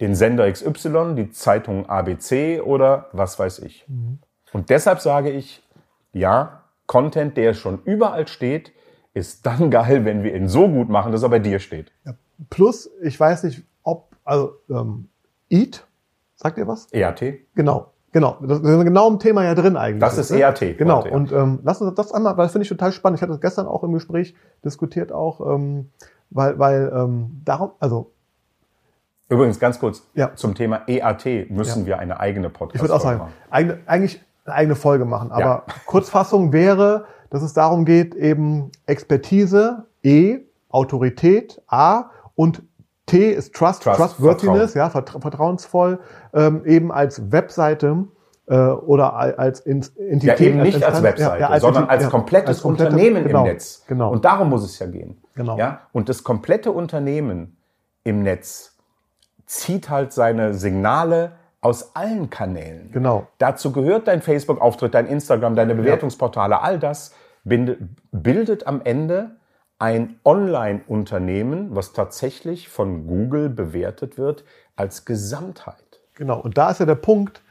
den 0.00 0.14
Sender 0.14 0.48
XY, 0.48 1.16
die 1.16 1.30
Zeitung 1.32 1.88
ABC 1.88 2.60
oder 2.60 3.08
was 3.10 3.40
weiß 3.40 3.58
ich. 3.58 3.88
Mhm. 3.88 4.20
Und 4.52 4.70
deshalb 4.70 5.00
sage 5.00 5.30
ich, 5.30 5.66
ja, 6.12 6.62
Content, 6.86 7.36
der 7.36 7.54
schon 7.54 7.82
überall 7.82 8.28
steht, 8.28 8.72
ist 9.14 9.44
dann 9.44 9.68
geil, 9.72 10.04
wenn 10.04 10.22
wir 10.22 10.32
ihn 10.32 10.48
so 10.48 10.68
gut 10.68 10.88
machen, 10.88 11.10
dass 11.10 11.24
er 11.24 11.28
bei 11.28 11.40
dir 11.40 11.58
steht. 11.58 11.90
Ja, 12.04 12.14
plus, 12.50 12.88
ich 13.02 13.18
weiß 13.18 13.42
nicht, 13.42 13.64
ob, 13.82 14.14
also 14.22 14.52
ähm, 14.70 15.08
EAT, 15.50 15.84
sagt 16.36 16.56
ihr 16.56 16.68
was? 16.68 16.86
EAT. 16.92 17.54
Genau. 17.56 17.90
Genau, 18.18 18.36
das 18.40 18.58
ist 18.58 18.84
genau 18.84 19.08
im 19.08 19.20
Thema 19.20 19.44
ja 19.44 19.54
drin 19.54 19.76
eigentlich. 19.76 20.00
Das 20.00 20.18
ist 20.18 20.32
ne? 20.32 20.40
EAT. 20.40 20.76
Genau, 20.76 21.04
ja. 21.04 21.12
und 21.12 21.30
ähm, 21.30 21.60
lass 21.62 21.80
uns 21.80 21.94
das 21.94 22.10
einmal, 22.10 22.36
weil 22.36 22.46
das 22.46 22.52
finde 22.52 22.64
ich 22.64 22.68
total 22.68 22.90
spannend. 22.90 23.18
Ich 23.18 23.22
hatte 23.22 23.30
das 23.30 23.40
gestern 23.40 23.68
auch 23.68 23.84
im 23.84 23.92
Gespräch 23.92 24.34
diskutiert 24.64 25.12
auch, 25.12 25.54
ähm, 25.54 25.90
weil, 26.30 26.58
weil 26.58 26.92
ähm, 26.92 27.42
darum, 27.44 27.70
also 27.78 28.10
Übrigens 29.28 29.60
ganz 29.60 29.78
kurz 29.78 30.02
ja. 30.14 30.34
zum 30.34 30.56
Thema 30.56 30.82
EAT 30.88 31.48
müssen 31.48 31.82
ja. 31.82 31.86
wir 31.86 31.98
eine 32.00 32.18
eigene 32.18 32.50
Podcast 32.50 32.74
Ich 32.74 32.80
würde 32.80 32.94
auch 32.96 33.00
sagen, 33.00 33.20
eigene, 33.50 33.78
eigentlich 33.86 34.20
eine 34.46 34.54
eigene 34.56 34.74
Folge 34.74 35.04
machen. 35.04 35.30
Aber 35.30 35.44
ja. 35.44 35.64
Kurzfassung 35.86 36.52
wäre, 36.52 37.04
dass 37.30 37.42
es 37.42 37.52
darum 37.52 37.84
geht, 37.84 38.16
eben 38.16 38.72
Expertise, 38.86 39.84
E, 40.02 40.40
Autorität, 40.70 41.62
A 41.68 42.10
und 42.34 42.64
T 43.08 43.30
ist 43.30 43.54
Trust, 43.54 43.82
Trust 43.82 43.98
Trustworthiness, 43.98 44.72
Vertrauen. 44.72 44.86
ja, 44.86 44.90
vertra 44.90 45.20
vertrauensvoll, 45.20 45.98
ähm, 46.32 46.62
eben 46.64 46.92
als 46.92 47.32
Webseite 47.32 48.04
äh, 48.46 48.56
oder 48.56 49.14
als 49.14 49.60
Entität. 49.60 50.22
Ja, 50.22 50.36
eben 50.38 50.62
nicht 50.62 50.76
als, 50.76 50.96
als 50.96 51.02
Webseite, 51.02 51.40
ja, 51.40 51.48
als 51.48 51.62
sondern 51.62 51.88
als 51.88 52.04
ja, 52.04 52.10
komplettes 52.10 52.48
als 52.48 52.62
komplette, 52.62 52.90
Unternehmen 52.90 53.24
genau, 53.24 53.44
im 53.44 53.52
Netz. 53.52 53.84
Genau. 53.88 54.12
Und 54.12 54.24
darum 54.24 54.50
muss 54.50 54.64
es 54.64 54.78
ja 54.78 54.86
gehen. 54.86 55.20
Genau. 55.34 55.58
Ja? 55.58 55.80
Und 55.92 56.08
das 56.08 56.22
komplette 56.22 56.70
Unternehmen 56.70 57.56
im 58.04 58.22
Netz 58.22 58.76
zieht 59.46 59.90
halt 59.90 60.12
seine 60.12 60.54
Signale 60.54 61.32
aus 61.60 61.96
allen 61.96 62.30
Kanälen. 62.30 62.90
Genau. 62.92 63.26
Dazu 63.38 63.72
gehört 63.72 64.06
dein 64.06 64.22
Facebook-Auftritt, 64.22 64.94
dein 64.94 65.06
Instagram, 65.06 65.56
deine 65.56 65.74
Bewertungsportale, 65.74 66.60
all 66.60 66.78
das 66.78 67.14
bildet 67.44 68.66
am 68.66 68.82
Ende 68.84 69.37
ein 69.78 70.16
Online-Unternehmen, 70.24 71.74
was 71.74 71.92
tatsächlich 71.92 72.68
von 72.68 73.06
Google 73.06 73.48
bewertet 73.48 74.18
wird 74.18 74.44
als 74.76 75.04
Gesamtheit. 75.04 76.00
Genau, 76.14 76.40
und 76.40 76.58
da 76.58 76.70
ist 76.70 76.80
ja 76.80 76.86
der 76.86 76.96
Punkt, 76.96 77.42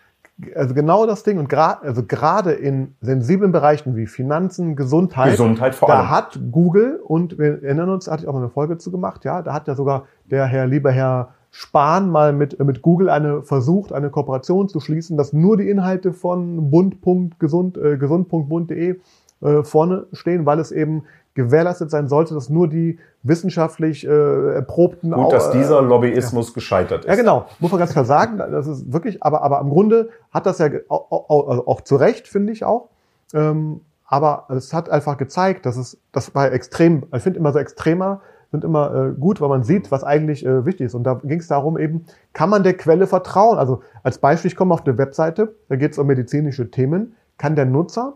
also 0.54 0.74
genau 0.74 1.06
das 1.06 1.24
Ding 1.24 1.40
und 1.40 1.50
gerade 1.50 1.82
also 1.82 2.04
gerade 2.04 2.52
in 2.52 2.96
sensiblen 3.02 3.52
Bereichen 3.52 3.96
wie 3.96 4.06
Finanzen, 4.06 4.76
Gesundheit, 4.76 5.32
Gesundheit 5.32 5.74
vor 5.74 5.90
allem. 5.90 6.00
da 6.00 6.10
hat 6.10 6.40
Google 6.52 7.00
und 7.04 7.40
wir 7.40 7.64
erinnern 7.64 7.90
uns, 7.90 8.06
da 8.06 8.12
hatte 8.12 8.24
ich 8.24 8.30
auch 8.30 8.34
mal 8.34 8.40
eine 8.40 8.50
Folge 8.50 8.78
zu 8.78 8.92
gemacht, 8.92 9.26
ja, 9.26 9.42
da 9.42 9.54
hat 9.54 9.68
ja 9.68 9.76
sogar 9.76 10.06
der 10.26 10.46
Herr 10.46 10.68
lieber 10.68 10.92
Herr 10.92 11.30
Spahn 11.50 12.12
mal 12.12 12.34
mit, 12.34 12.60
mit 12.60 12.82
Google 12.82 13.10
eine 13.10 13.42
versucht, 13.42 13.94
eine 13.94 14.10
Kooperation 14.10 14.70
zu 14.70 14.80
schließen, 14.80 15.18
dass 15.18 15.34
nur 15.34 15.58
die 15.58 15.70
Inhalte 15.70 16.14
von 16.14 16.70
bund.gesund, 16.70 17.78
äh, 17.78 17.98
gesund.bund.de 17.98 19.00
äh, 19.42 19.64
vorne 19.64 20.08
stehen, 20.14 20.46
weil 20.46 20.60
es 20.60 20.72
eben 20.72 21.04
gewährleistet 21.34 21.92
sein 21.92 22.08
sollte, 22.08 22.34
dass 22.34 22.50
nur 22.50 22.68
die 22.68 22.98
wissenschaftlich 23.22 24.08
äh, 24.08 24.54
erprobten... 24.56 25.12
Gut, 25.12 25.32
dass 25.32 25.52
dieser 25.52 25.82
Lobbyismus 25.82 26.48
ja. 26.48 26.54
gescheitert 26.56 27.06
ist. 27.06 27.10
Ja, 27.10 27.16
genau. 27.16 27.46
Muss 27.60 27.72
man 27.72 27.80
ganz 27.80 27.92
klar 27.92 28.06
sagen. 28.06 28.38
Das 28.38 28.66
ist 28.66 28.92
wirklich, 28.92 29.22
aber, 29.22 29.44
aber 29.44 29.62
im 29.62 29.70
Grunde 29.70 30.10
hat 30.32 30.48
das 30.48 30.58
ja 30.58 30.70
auch, 30.90 31.12
auch, 31.12 31.48
also 31.50 31.68
auch 31.68 31.82
zu 31.82 31.96
Recht, 31.96 32.28
finde 32.28 32.54
ich 32.54 32.64
auch. 32.64 32.90
Ähm, 33.34 33.82
aber 34.06 34.46
es 34.50 34.74
hat 34.74 34.90
einfach 34.90 35.18
gezeigt, 35.18 35.66
dass 35.66 35.78
es, 35.78 36.00
das 36.12 36.34
war 36.34 36.52
extrem, 36.52 37.04
ich 37.14 37.22
finde 37.22 37.40
immer 37.40 37.52
so 37.52 37.60
extremer, 37.60 38.22
sind 38.52 38.64
immer 38.64 38.96
äh, 38.96 39.12
gut, 39.20 39.42
weil 39.42 39.50
man 39.50 39.64
sieht, 39.64 39.92
was 39.92 40.04
eigentlich 40.04 40.46
äh, 40.46 40.66
wichtig 40.66 40.88
ist. 40.88 40.96
Und 40.96 41.04
da 41.04 41.16
ging 41.16 41.40
es 41.40 41.48
darum 41.48 41.78
eben, 41.78 42.06
kann 42.34 42.50
man 42.50 42.64
der 42.64 42.74
Quelle 42.74 43.06
vertrauen? 43.06 43.58
Also 43.58 43.82
als 44.04 44.18
Beispiel, 44.20 44.50
ich 44.50 44.56
komme 44.56 44.74
auf 44.74 44.88
eine 44.88 44.98
Webseite, 44.98 45.56
da 45.70 45.76
geht 45.76 45.92
es 45.92 45.98
um 45.98 46.08
medizinische 46.08 46.72
Themen. 46.72 47.16
Kann 47.38 47.56
der 47.56 47.66
Nutzer 47.66 48.14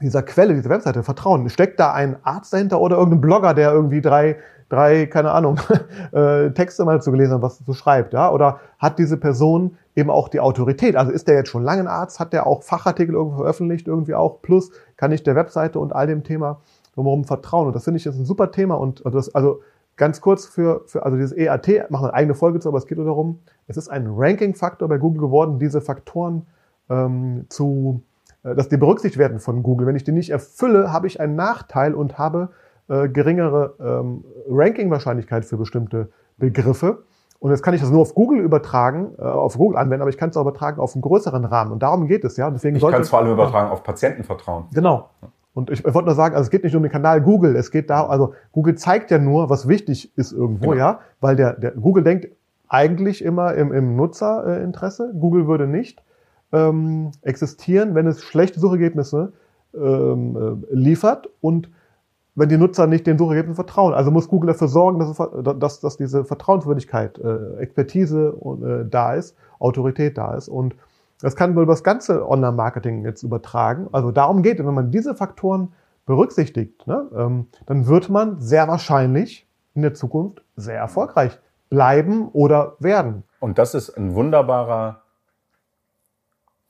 dieser 0.00 0.22
Quelle, 0.22 0.54
dieser 0.54 0.70
Webseite 0.70 1.02
vertrauen? 1.02 1.48
Steckt 1.48 1.78
da 1.80 1.92
ein 1.92 2.16
Arzt 2.22 2.52
dahinter 2.52 2.80
oder 2.80 2.96
irgendein 2.96 3.20
Blogger, 3.20 3.54
der 3.54 3.72
irgendwie 3.72 4.00
drei, 4.00 4.36
drei, 4.68 5.06
keine 5.06 5.32
Ahnung, 5.32 5.58
äh, 6.12 6.50
Texte 6.50 6.84
mal 6.84 7.02
zu 7.02 7.10
gelesen 7.10 7.34
hat, 7.34 7.42
was 7.42 7.58
so 7.58 7.72
schreibt, 7.72 8.12
ja? 8.12 8.30
Oder 8.30 8.60
hat 8.78 8.98
diese 8.98 9.16
Person 9.16 9.76
eben 9.94 10.10
auch 10.10 10.28
die 10.28 10.40
Autorität? 10.40 10.96
Also 10.96 11.12
ist 11.12 11.28
der 11.28 11.36
jetzt 11.36 11.50
schon 11.50 11.62
lange 11.62 11.82
ein 11.82 11.88
Arzt? 11.88 12.20
Hat 12.20 12.32
der 12.32 12.46
auch 12.46 12.62
Fachartikel 12.62 13.14
irgendwo 13.14 13.38
veröffentlicht, 13.38 13.88
irgendwie 13.88 14.14
auch? 14.14 14.42
Plus 14.42 14.70
kann 14.96 15.12
ich 15.12 15.22
der 15.22 15.36
Webseite 15.36 15.78
und 15.78 15.94
all 15.94 16.06
dem 16.06 16.24
Thema 16.24 16.60
drumherum 16.94 17.24
vertrauen? 17.24 17.66
Und 17.66 17.76
das 17.76 17.84
finde 17.84 17.98
ich 17.98 18.04
jetzt 18.04 18.18
ein 18.18 18.24
super 18.24 18.50
Thema 18.50 18.74
und 18.74 19.02
das, 19.04 19.34
also 19.34 19.60
ganz 19.96 20.22
kurz 20.22 20.46
für, 20.46 20.82
für 20.86 21.04
also 21.04 21.16
dieses 21.16 21.36
EAT, 21.36 21.90
machen 21.90 22.04
wir 22.04 22.08
eine 22.08 22.14
eigene 22.14 22.34
Folge 22.34 22.58
zu, 22.58 22.68
aber 22.68 22.78
es 22.78 22.86
geht 22.86 22.96
nur 22.96 23.06
darum, 23.06 23.40
es 23.66 23.76
ist 23.76 23.90
ein 23.90 24.06
Ranking-Faktor 24.08 24.88
bei 24.88 24.96
Google 24.96 25.20
geworden, 25.20 25.58
diese 25.58 25.82
Faktoren 25.82 26.46
ähm, 26.88 27.44
zu 27.50 28.02
dass 28.42 28.68
die 28.68 28.76
berücksichtigt 28.76 29.18
werden 29.18 29.38
von 29.38 29.62
Google. 29.62 29.86
Wenn 29.86 29.96
ich 29.96 30.04
die 30.04 30.12
nicht 30.12 30.30
erfülle, 30.30 30.92
habe 30.92 31.06
ich 31.06 31.20
einen 31.20 31.36
Nachteil 31.36 31.94
und 31.94 32.18
habe 32.18 32.50
äh, 32.88 33.08
geringere 33.08 33.74
ähm, 33.80 34.24
Ranking-Wahrscheinlichkeit 34.48 35.44
für 35.44 35.56
bestimmte 35.56 36.10
Begriffe. 36.38 37.04
Und 37.38 37.50
jetzt 37.50 37.62
kann 37.62 37.72
ich 37.72 37.80
das 37.80 37.90
nur 37.90 38.02
auf 38.02 38.14
Google 38.14 38.40
übertragen, 38.40 39.12
äh, 39.18 39.22
auf 39.22 39.56
Google 39.56 39.78
anwenden, 39.78 40.02
aber 40.02 40.10
ich 40.10 40.18
kann 40.18 40.30
es 40.30 40.36
auch 40.36 40.42
übertragen 40.42 40.80
auf 40.80 40.94
einen 40.94 41.02
größeren 41.02 41.44
Rahmen. 41.44 41.72
Und 41.72 41.82
darum 41.82 42.06
geht 42.06 42.24
es, 42.24 42.36
ja. 42.36 42.46
Und 42.46 42.54
deswegen 42.54 42.76
ich 42.76 42.82
kann 42.82 43.00
es 43.00 43.08
vor 43.08 43.20
allem 43.20 43.32
übertragen 43.32 43.68
ja. 43.68 43.72
auf 43.72 43.82
Patientenvertrauen. 43.82 44.64
Genau. 44.74 45.08
Und 45.54 45.70
ich, 45.70 45.84
ich 45.84 45.94
wollte 45.94 46.06
nur 46.06 46.14
sagen, 46.14 46.34
also 46.34 46.46
es 46.46 46.50
geht 46.50 46.64
nicht 46.64 46.76
um 46.76 46.82
den 46.82 46.92
Kanal 46.92 47.20
Google, 47.20 47.56
es 47.56 47.70
geht 47.70 47.90
da, 47.90 48.06
also 48.06 48.34
Google 48.52 48.76
zeigt 48.76 49.10
ja 49.10 49.18
nur, 49.18 49.50
was 49.50 49.68
wichtig 49.68 50.16
ist 50.16 50.32
irgendwo, 50.32 50.70
genau. 50.70 50.80
ja, 50.80 51.00
weil 51.20 51.36
der, 51.36 51.54
der 51.54 51.72
Google 51.72 52.04
denkt 52.04 52.28
eigentlich 52.68 53.24
immer 53.24 53.54
im, 53.54 53.72
im 53.72 53.96
Nutzerinteresse. 53.96 55.12
Google 55.18 55.46
würde 55.46 55.66
nicht 55.66 56.02
ähm, 56.52 57.12
existieren, 57.22 57.94
wenn 57.94 58.06
es 58.06 58.22
schlechte 58.22 58.60
Suchergebnisse 58.60 59.32
ähm, 59.74 60.36
äh, 60.70 60.74
liefert 60.74 61.28
und 61.40 61.70
wenn 62.34 62.48
die 62.48 62.58
Nutzer 62.58 62.86
nicht 62.86 63.06
den 63.06 63.18
Suchergebnissen 63.18 63.54
vertrauen. 63.54 63.92
Also 63.92 64.10
muss 64.10 64.28
Google 64.28 64.48
dafür 64.48 64.68
sorgen, 64.68 64.98
dass, 64.98 65.58
dass, 65.58 65.80
dass 65.80 65.96
diese 65.96 66.24
Vertrauenswürdigkeit, 66.24 67.18
äh, 67.18 67.56
Expertise 67.58 68.34
äh, 68.64 68.88
da 68.88 69.14
ist, 69.14 69.36
Autorität 69.58 70.16
da 70.16 70.34
ist. 70.34 70.48
Und 70.48 70.74
das 71.20 71.36
kann 71.36 71.54
man 71.54 71.64
über 71.64 71.72
das 71.72 71.84
ganze 71.84 72.26
Online-Marketing 72.28 73.04
jetzt 73.04 73.22
übertragen. 73.22 73.88
Also 73.92 74.10
darum 74.10 74.42
geht 74.42 74.58
es, 74.58 74.66
wenn 74.66 74.74
man 74.74 74.90
diese 74.90 75.14
Faktoren 75.14 75.72
berücksichtigt, 76.06 76.86
ne, 76.86 77.06
ähm, 77.14 77.46
dann 77.66 77.86
wird 77.86 78.08
man 78.08 78.40
sehr 78.40 78.68
wahrscheinlich 78.68 79.46
in 79.74 79.82
der 79.82 79.94
Zukunft 79.94 80.42
sehr 80.56 80.78
erfolgreich 80.78 81.38
bleiben 81.68 82.28
oder 82.28 82.76
werden. 82.80 83.22
Und 83.38 83.58
das 83.58 83.74
ist 83.74 83.90
ein 83.90 84.14
wunderbarer 84.14 85.02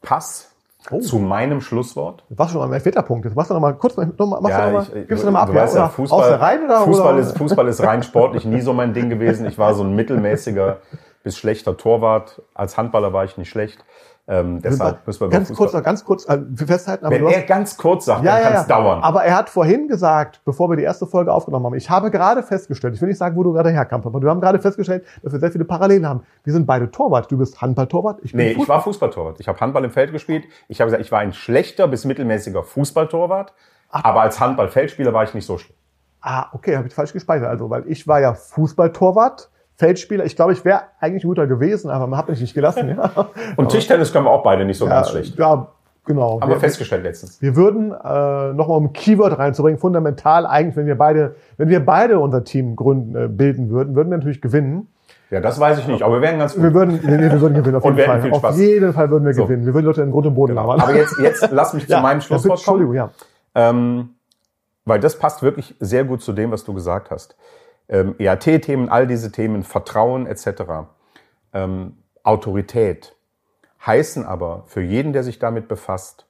Pass 0.02 0.50
oh. 0.90 1.00
zu 1.00 1.18
meinem 1.18 1.60
Schlusswort. 1.60 2.24
Das 2.28 2.38
war 2.38 2.48
schon 2.48 2.60
mal 2.60 2.68
mein 2.68 2.80
vierter 2.80 3.02
Punkt. 3.02 3.24
Jetzt 3.24 3.34
machst 3.34 3.50
du 3.50 3.54
noch 3.54 3.60
mal 3.60 3.72
kurz, 3.74 3.96
noch 3.96 4.06
mal, 4.18 4.40
machst 4.40 4.58
ja, 4.58 4.66
du 4.66 4.72
noch 4.72 4.88
mal, 4.88 4.96
ich, 4.98 5.08
gibst 5.08 5.22
du 5.22 5.26
noch 5.26 5.32
mal 5.32 5.42
ab, 5.42 5.54
ja, 5.54 5.66
ja, 5.66 5.88
Fußball, 5.88 6.34
rein 6.34 6.64
oder, 6.64 6.80
Fußball, 6.82 7.14
oder? 7.14 7.22
Ist, 7.22 7.36
Fußball 7.36 7.68
ist 7.68 7.82
rein 7.82 8.02
sportlich 8.02 8.44
nie 8.44 8.60
so 8.60 8.72
mein 8.72 8.94
Ding 8.94 9.10
gewesen. 9.10 9.46
Ich 9.46 9.58
war 9.58 9.74
so 9.74 9.82
ein 9.82 9.94
mittelmäßiger 9.94 10.78
bist 11.22 11.38
schlechter 11.38 11.76
Torwart. 11.76 12.42
Als 12.54 12.76
Handballer 12.76 13.12
war 13.12 13.24
ich 13.24 13.36
nicht 13.36 13.50
schlecht. 13.50 13.84
Ähm, 14.30 14.62
deshalb 14.62 15.04
müssen 15.08 15.22
wir 15.22 15.28
ganz 15.28 15.52
kurz, 15.52 15.72
ganz 15.82 16.04
kurz 16.04 16.28
äh, 16.28 16.38
festhalten. 16.54 17.04
Aber 17.04 17.16
Wenn 17.16 17.26
er 17.26 17.42
ganz 17.42 17.76
kurz 17.76 18.04
sagt, 18.04 18.22
ja, 18.24 18.34
dann 18.34 18.42
kann 18.44 18.52
es 18.52 18.68
ja, 18.68 18.76
dauern. 18.76 19.02
Aber 19.02 19.24
er 19.24 19.36
hat 19.36 19.50
vorhin 19.50 19.88
gesagt, 19.88 20.40
bevor 20.44 20.70
wir 20.70 20.76
die 20.76 20.84
erste 20.84 21.08
Folge 21.08 21.32
aufgenommen 21.32 21.66
haben, 21.66 21.74
ich 21.74 21.90
habe 21.90 22.12
gerade 22.12 22.44
festgestellt, 22.44 22.94
ich 22.94 23.00
will 23.00 23.08
nicht 23.08 23.18
sagen, 23.18 23.34
wo 23.34 23.42
du 23.42 23.52
gerade 23.52 23.70
herkamst, 23.70 24.06
aber 24.06 24.22
wir 24.22 24.30
haben 24.30 24.40
gerade 24.40 24.60
festgestellt, 24.60 25.04
dass 25.24 25.32
wir 25.32 25.40
sehr 25.40 25.50
viele 25.50 25.64
Parallelen 25.64 26.06
haben. 26.06 26.22
Wir 26.44 26.52
sind 26.52 26.64
beide 26.64 26.92
Torwart. 26.92 27.28
Du 27.32 27.38
bist 27.38 27.60
Handballtorwart. 27.60 28.20
Ich 28.22 28.30
bin 28.30 28.38
nee, 28.38 28.48
Fußball. 28.50 28.62
ich 28.62 28.68
war 28.68 28.82
Fußballtorwart. 28.82 29.40
Ich 29.40 29.48
habe 29.48 29.58
Handball 29.58 29.84
im 29.84 29.90
Feld 29.90 30.12
gespielt. 30.12 30.44
Ich 30.68 30.80
habe 30.80 30.86
gesagt, 30.86 31.04
ich 31.04 31.10
war 31.10 31.18
ein 31.18 31.32
schlechter 31.32 31.88
bis 31.88 32.04
mittelmäßiger 32.04 32.62
Fußballtorwart. 32.62 33.52
Ach. 33.90 34.04
Aber 34.04 34.20
als 34.20 34.38
Handballfeldspieler 34.38 35.12
war 35.12 35.24
ich 35.24 35.34
nicht 35.34 35.46
so 35.46 35.58
schlecht. 35.58 35.76
Ah, 36.20 36.46
okay, 36.52 36.76
habe 36.76 36.86
ich 36.86 36.94
falsch 36.94 37.12
gespeichert. 37.12 37.48
Also, 37.48 37.68
weil 37.68 37.82
ich 37.88 38.06
war 38.06 38.20
ja 38.20 38.34
Fußballtorwart 38.34 39.49
Feldspieler. 39.80 40.26
Ich 40.26 40.36
glaube, 40.36 40.52
ich 40.52 40.62
wäre 40.64 40.82
eigentlich 41.00 41.22
guter 41.22 41.46
gewesen, 41.46 41.90
aber 41.90 42.06
man 42.06 42.18
hat 42.18 42.28
mich 42.28 42.40
nicht 42.40 42.52
gelassen. 42.52 42.90
Ja. 42.90 43.30
Und 43.56 43.70
Tischtennis 43.70 44.12
können 44.12 44.26
wir 44.26 44.30
auch 44.30 44.42
beide 44.42 44.66
nicht 44.66 44.76
so 44.76 44.84
ja, 44.84 44.96
ganz 44.96 45.08
schlecht. 45.08 45.38
Ja, 45.38 45.68
genau. 46.04 46.38
Haben 46.38 46.50
wir, 46.50 46.60
festgestellt 46.60 47.02
letztens. 47.02 47.40
Wir 47.40 47.56
würden 47.56 47.92
äh, 47.92 48.52
nochmal 48.52 48.76
um 48.76 48.84
ein 48.84 48.92
Keyword 48.92 49.38
reinzubringen, 49.38 49.80
fundamental 49.80 50.46
eigentlich, 50.46 50.76
wenn 50.76 50.86
wir 50.86 50.98
beide, 50.98 51.34
wenn 51.56 51.70
wir 51.70 51.84
beide 51.84 52.18
unser 52.18 52.44
Team 52.44 52.76
gründen, 52.76 53.16
äh, 53.16 53.28
bilden 53.28 53.70
würden, 53.70 53.96
würden 53.96 54.10
wir 54.10 54.18
natürlich 54.18 54.42
gewinnen. 54.42 54.88
Ja, 55.30 55.40
das 55.40 55.58
weiß 55.58 55.78
ich 55.78 55.86
nicht, 55.86 56.02
aber 56.02 56.16
wir 56.16 56.20
wären 56.20 56.38
ganz 56.38 56.54
gut. 56.54 56.62
Wir 56.62 56.74
würden, 56.74 57.00
nee, 57.02 57.18
wir 57.18 57.40
würden 57.40 57.54
gewinnen, 57.54 57.76
auf 57.76 57.84
jeden 57.84 57.96
Fall. 57.98 58.20
Viel 58.20 58.34
Spaß. 58.34 58.54
Auf 58.54 58.60
jeden 58.60 58.92
Fall 58.92 59.10
würden 59.10 59.24
wir 59.24 59.32
so. 59.32 59.44
gewinnen. 59.44 59.64
Wir 59.64 59.72
würden 59.72 59.86
Leute 59.86 60.02
in 60.02 60.10
Grund 60.10 60.26
und 60.26 60.34
Boden 60.34 60.56
genau. 60.56 60.72
Aber 60.72 60.94
jetzt, 60.94 61.16
jetzt 61.22 61.48
lass 61.50 61.72
mich 61.72 61.84
zu 61.86 61.92
ja, 61.92 62.02
meinem 62.02 62.20
Schlusswort 62.20 62.62
kommen. 62.64 62.82
Entschuldigung, 62.82 62.94
ja. 62.94 63.10
Ähm, 63.54 64.10
weil 64.84 65.00
das 65.00 65.16
passt 65.16 65.42
wirklich 65.42 65.74
sehr 65.80 66.04
gut 66.04 66.20
zu 66.20 66.32
dem, 66.32 66.50
was 66.50 66.64
du 66.64 66.74
gesagt 66.74 67.10
hast 67.10 67.34
ähm, 67.90 68.14
EAT-Themen, 68.18 68.88
all 68.88 69.06
diese 69.06 69.30
Themen, 69.32 69.64
Vertrauen 69.64 70.26
etc., 70.26 70.88
ähm, 71.52 71.98
Autorität, 72.22 73.16
heißen 73.84 74.24
aber 74.24 74.64
für 74.66 74.80
jeden, 74.80 75.12
der 75.12 75.24
sich 75.24 75.38
damit 75.38 75.68
befasst, 75.68 76.26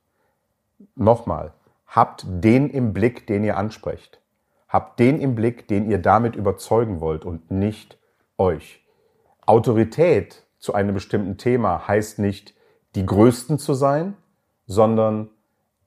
nochmal, 0.95 1.53
habt 1.87 2.25
den 2.27 2.71
im 2.71 2.93
Blick, 2.93 3.27
den 3.27 3.45
ihr 3.45 3.57
ansprecht. 3.57 4.21
Habt 4.69 4.99
den 5.01 5.21
im 5.21 5.35
Blick, 5.35 5.69
den 5.69 5.91
ihr 5.91 5.99
damit 5.99 6.37
überzeugen 6.37 7.01
wollt 7.01 7.25
und 7.25 7.51
nicht 7.51 7.99
euch. 8.39 8.85
Autorität 9.45 10.45
zu 10.59 10.75
einem 10.75 10.95
bestimmten 10.95 11.37
Thema 11.37 11.89
heißt 11.89 12.21
nicht, 12.21 12.55
die 12.95 13.05
Größten 13.05 13.59
zu 13.59 13.75
sein, 13.75 14.17
sondern 14.67 15.29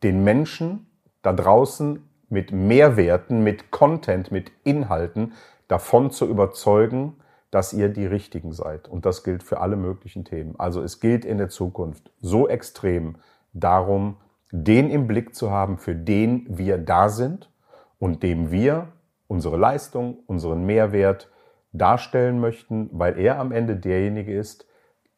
den 0.04 0.24
Menschen 0.24 0.88
da 1.22 1.32
draußen 1.32 2.08
mit 2.30 2.52
Mehrwerten, 2.52 3.44
mit 3.44 3.72
Content, 3.72 4.32
mit 4.32 4.52
Inhalten 4.64 5.34
davon 5.68 6.12
zu 6.12 6.28
überzeugen, 6.28 7.18
dass 7.52 7.72
ihr 7.72 7.90
die 7.90 8.06
Richtigen 8.06 8.52
seid. 8.52 8.88
Und 8.88 9.06
das 9.06 9.24
gilt 9.24 9.44
für 9.44 9.60
alle 9.60 9.76
möglichen 9.76 10.26
Themen. 10.26 10.56
Also 10.58 10.82
es 10.82 11.00
gilt 11.00 11.24
in 11.24 11.38
der 11.38 11.50
Zukunft 11.50 12.12
so 12.20 12.48
extrem 12.48 13.16
darum, 13.54 14.18
den 14.52 14.90
im 14.90 15.08
Blick 15.08 15.36
zu 15.36 15.52
haben, 15.52 15.78
für 15.78 15.96
den 15.96 16.46
wir 16.50 16.78
da 16.78 17.10
sind 17.10 17.52
und 18.00 18.24
dem 18.24 18.52
wir 18.52 18.88
unsere 19.28 19.58
Leistung, 19.58 20.20
unseren 20.28 20.66
Mehrwert 20.66 21.30
darstellen 21.74 22.40
möchten, 22.40 22.90
weil 22.92 23.20
er 23.20 23.40
am 23.40 23.52
Ende 23.52 23.76
derjenige 23.76 24.38
ist, 24.38 24.68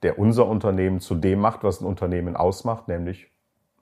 der 0.03 0.19
unser 0.19 0.47
Unternehmen 0.47 0.99
zu 0.99 1.15
dem 1.15 1.39
macht, 1.39 1.63
was 1.63 1.81
ein 1.81 1.85
Unternehmen 1.85 2.35
ausmacht, 2.35 2.87
nämlich 2.87 3.31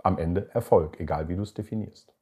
am 0.03 0.17
Ende 0.17 0.49
Erfolg, 0.53 0.99
egal 0.99 1.27
wie 1.27 1.35
du 1.35 1.41
es 1.41 1.53
definierst. 1.53 2.12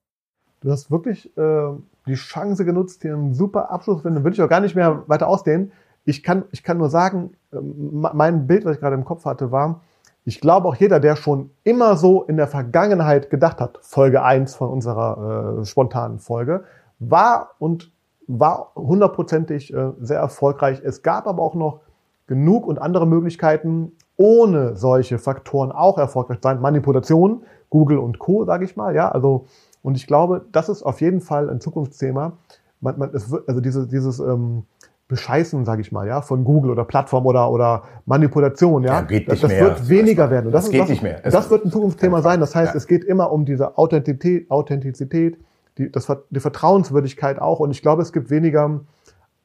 Du 0.62 0.72
hast 0.72 0.91
wirklich 0.91 1.36
äh, 1.38 1.70
die 2.07 2.14
Chance 2.14 2.66
genutzt, 2.66 3.01
hier 3.01 3.16
einen 3.16 3.34
super 3.34 3.72
Abschluss 3.72 3.97
zu 3.97 4.03
finden. 4.03 4.24
Würde 4.24 4.36
ich 4.36 4.41
auch 4.41 4.49
gar 4.49 4.59
nicht 4.59 4.76
mehr 4.76 5.03
weiter 5.07 5.28
ausdehnen. 5.28 5.72
Ich 6.05 6.24
kann, 6.24 6.45
ich 6.51 6.64
kann 6.64 6.78
nur 6.78 6.89
sagen, 6.89 7.32
äh, 7.51 7.57
mein 7.59 8.47
Bild, 8.47 8.66
was 8.66 8.76
ich 8.76 8.80
gerade 8.80 8.95
im 8.95 9.05
Kopf 9.05 9.26
hatte, 9.26 9.51
war, 9.51 9.82
ich 10.24 10.39
glaube 10.39 10.68
auch 10.68 10.76
jeder, 10.76 10.99
der 10.99 11.16
schon 11.16 11.49
immer 11.64 11.97
so 11.97 12.24
in 12.24 12.38
der 12.38 12.47
Vergangenheit 12.47 13.32
gedacht 13.32 13.59
hat, 13.59 13.80
Folge 13.82 14.22
eins 14.22 14.53
von 14.53 14.70
unserer 14.70 15.62
äh, 15.62 15.66
spontanen 15.66 16.20
Folge, 16.20 16.64
war 16.99 17.55
und 17.57 17.91
war 18.28 18.72
hundertprozentig 18.76 19.74
äh, 19.74 19.91
sehr 19.99 20.20
erfolgreich. 20.20 20.80
Es 20.84 21.01
gab 21.01 21.26
aber 21.26 21.41
auch 21.41 21.55
noch 21.55 21.80
genug 22.28 22.68
und 22.68 22.80
andere 22.80 23.07
Möglichkeiten, 23.07 23.93
ohne 24.16 24.76
solche 24.76 25.18
Faktoren 25.18 25.72
auch 25.72 25.97
erfolgreich 25.97 26.38
zu 26.38 26.47
sein. 26.47 26.62
Manipulation, 26.62 27.43
Google 27.72 27.97
und 27.97 28.20
Co., 28.20 28.45
sage 28.45 28.66
ich 28.66 28.76
mal. 28.76 28.93
Ja, 28.93 29.09
also 29.09 29.47
und 29.82 29.95
ich 29.95 30.07
glaube, 30.07 30.45
das 30.51 30.69
ist 30.69 30.84
auf 30.84 31.01
jeden 31.01 31.21
Fall 31.21 31.49
ein 31.49 31.59
Zukunftsthema. 31.59 32.34
Man, 32.79 32.99
man, 32.99 33.09
es 33.13 33.32
wird, 33.32 33.47
also 33.47 33.61
diese, 33.61 33.88
dieses 33.88 34.19
ähm, 34.19 34.63
Bescheißen, 35.07 35.65
sage 35.65 35.82
ich 35.82 35.91
mal, 35.91 36.07
ja, 36.07 36.21
von 36.21 36.43
Google 36.43 36.71
oder 36.71 36.86
Plattform 36.86 37.25
oder, 37.25 37.51
oder 37.51 37.84
Manipulation, 38.05 38.84
ja, 38.84 38.93
ja 38.93 39.01
geht 39.01 39.27
nicht 39.27 39.43
das, 39.43 39.51
mehr. 39.51 39.61
wird 39.61 39.89
weniger 39.89 40.29
werden. 40.29 40.47
Und 40.47 40.53
das, 40.53 40.65
das 40.65 40.71
geht 40.71 40.89
nicht 40.89 41.03
mehr. 41.03 41.19
Es 41.25 41.34
das 41.34 41.49
wird 41.49 41.65
ein 41.65 41.71
Zukunftsthema 41.71 42.21
sein. 42.21 42.39
Das 42.39 42.55
heißt, 42.55 42.73
ja. 42.73 42.77
es 42.77 42.88
geht 42.88 43.03
immer 43.03 43.32
um 43.32 43.45
diese 43.45 43.77
Authentizität, 43.77 44.49
Authentizität 44.49 45.38
die, 45.77 45.91
das, 45.91 46.11
die 46.29 46.39
Vertrauenswürdigkeit 46.39 47.39
auch. 47.39 47.59
Und 47.59 47.71
ich 47.71 47.82
glaube, 47.82 48.01
es 48.01 48.13
gibt 48.13 48.29
weniger 48.29 48.82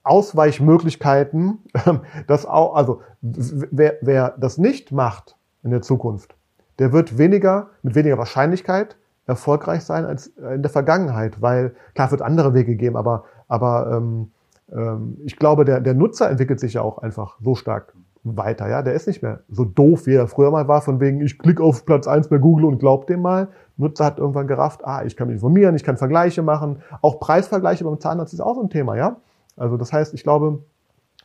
Ausweichmöglichkeiten, 0.02 1.58
das 2.28 2.46
auch, 2.46 2.76
also 2.76 3.00
wer, 3.20 3.96
wer 4.02 4.36
das 4.38 4.58
nicht 4.58 4.92
macht 4.92 5.36
in 5.64 5.70
der 5.70 5.82
Zukunft, 5.82 6.36
der 6.78 6.92
wird 6.92 7.18
weniger, 7.18 7.70
mit 7.82 7.94
weniger 7.94 8.18
Wahrscheinlichkeit 8.18 8.96
erfolgreich 9.26 9.84
sein 9.84 10.04
als 10.04 10.28
in 10.28 10.62
der 10.62 10.70
Vergangenheit, 10.70 11.42
weil 11.42 11.74
klar 11.94 12.10
wird 12.10 12.22
andere 12.22 12.54
Wege 12.54 12.76
geben, 12.76 12.96
aber 12.96 13.24
aber 13.48 13.90
ähm, 13.92 14.30
ähm, 14.72 15.18
ich 15.24 15.36
glaube, 15.36 15.64
der 15.64 15.80
der 15.80 15.94
Nutzer 15.94 16.30
entwickelt 16.30 16.60
sich 16.60 16.74
ja 16.74 16.82
auch 16.82 16.98
einfach 16.98 17.38
so 17.42 17.54
stark 17.54 17.92
weiter, 18.22 18.68
ja, 18.68 18.82
der 18.82 18.94
ist 18.94 19.06
nicht 19.06 19.22
mehr 19.22 19.40
so 19.48 19.64
doof, 19.64 20.06
wie 20.06 20.14
er 20.14 20.26
früher 20.26 20.50
mal 20.50 20.66
war, 20.68 20.82
von 20.82 21.00
wegen 21.00 21.20
ich 21.20 21.38
klicke 21.38 21.62
auf 21.62 21.84
Platz 21.86 22.06
eins 22.06 22.28
bei 22.28 22.38
Google 22.38 22.64
und 22.64 22.78
glaub 22.78 23.06
dem 23.06 23.22
mal. 23.22 23.48
Nutzer 23.76 24.06
hat 24.06 24.18
irgendwann 24.18 24.46
gerafft, 24.46 24.84
ah, 24.84 25.04
ich 25.04 25.16
kann 25.16 25.28
mich 25.28 25.34
informieren, 25.34 25.76
ich 25.76 25.84
kann 25.84 25.96
Vergleiche 25.96 26.42
machen, 26.42 26.82
auch 27.02 27.20
Preisvergleiche 27.20 27.84
beim 27.84 28.00
Zahnarzt 28.00 28.32
ist 28.32 28.40
auch 28.40 28.54
so 28.54 28.62
ein 28.62 28.70
Thema, 28.70 28.96
ja. 28.96 29.16
Also 29.56 29.76
das 29.76 29.92
heißt, 29.92 30.14
ich 30.14 30.22
glaube, 30.22 30.60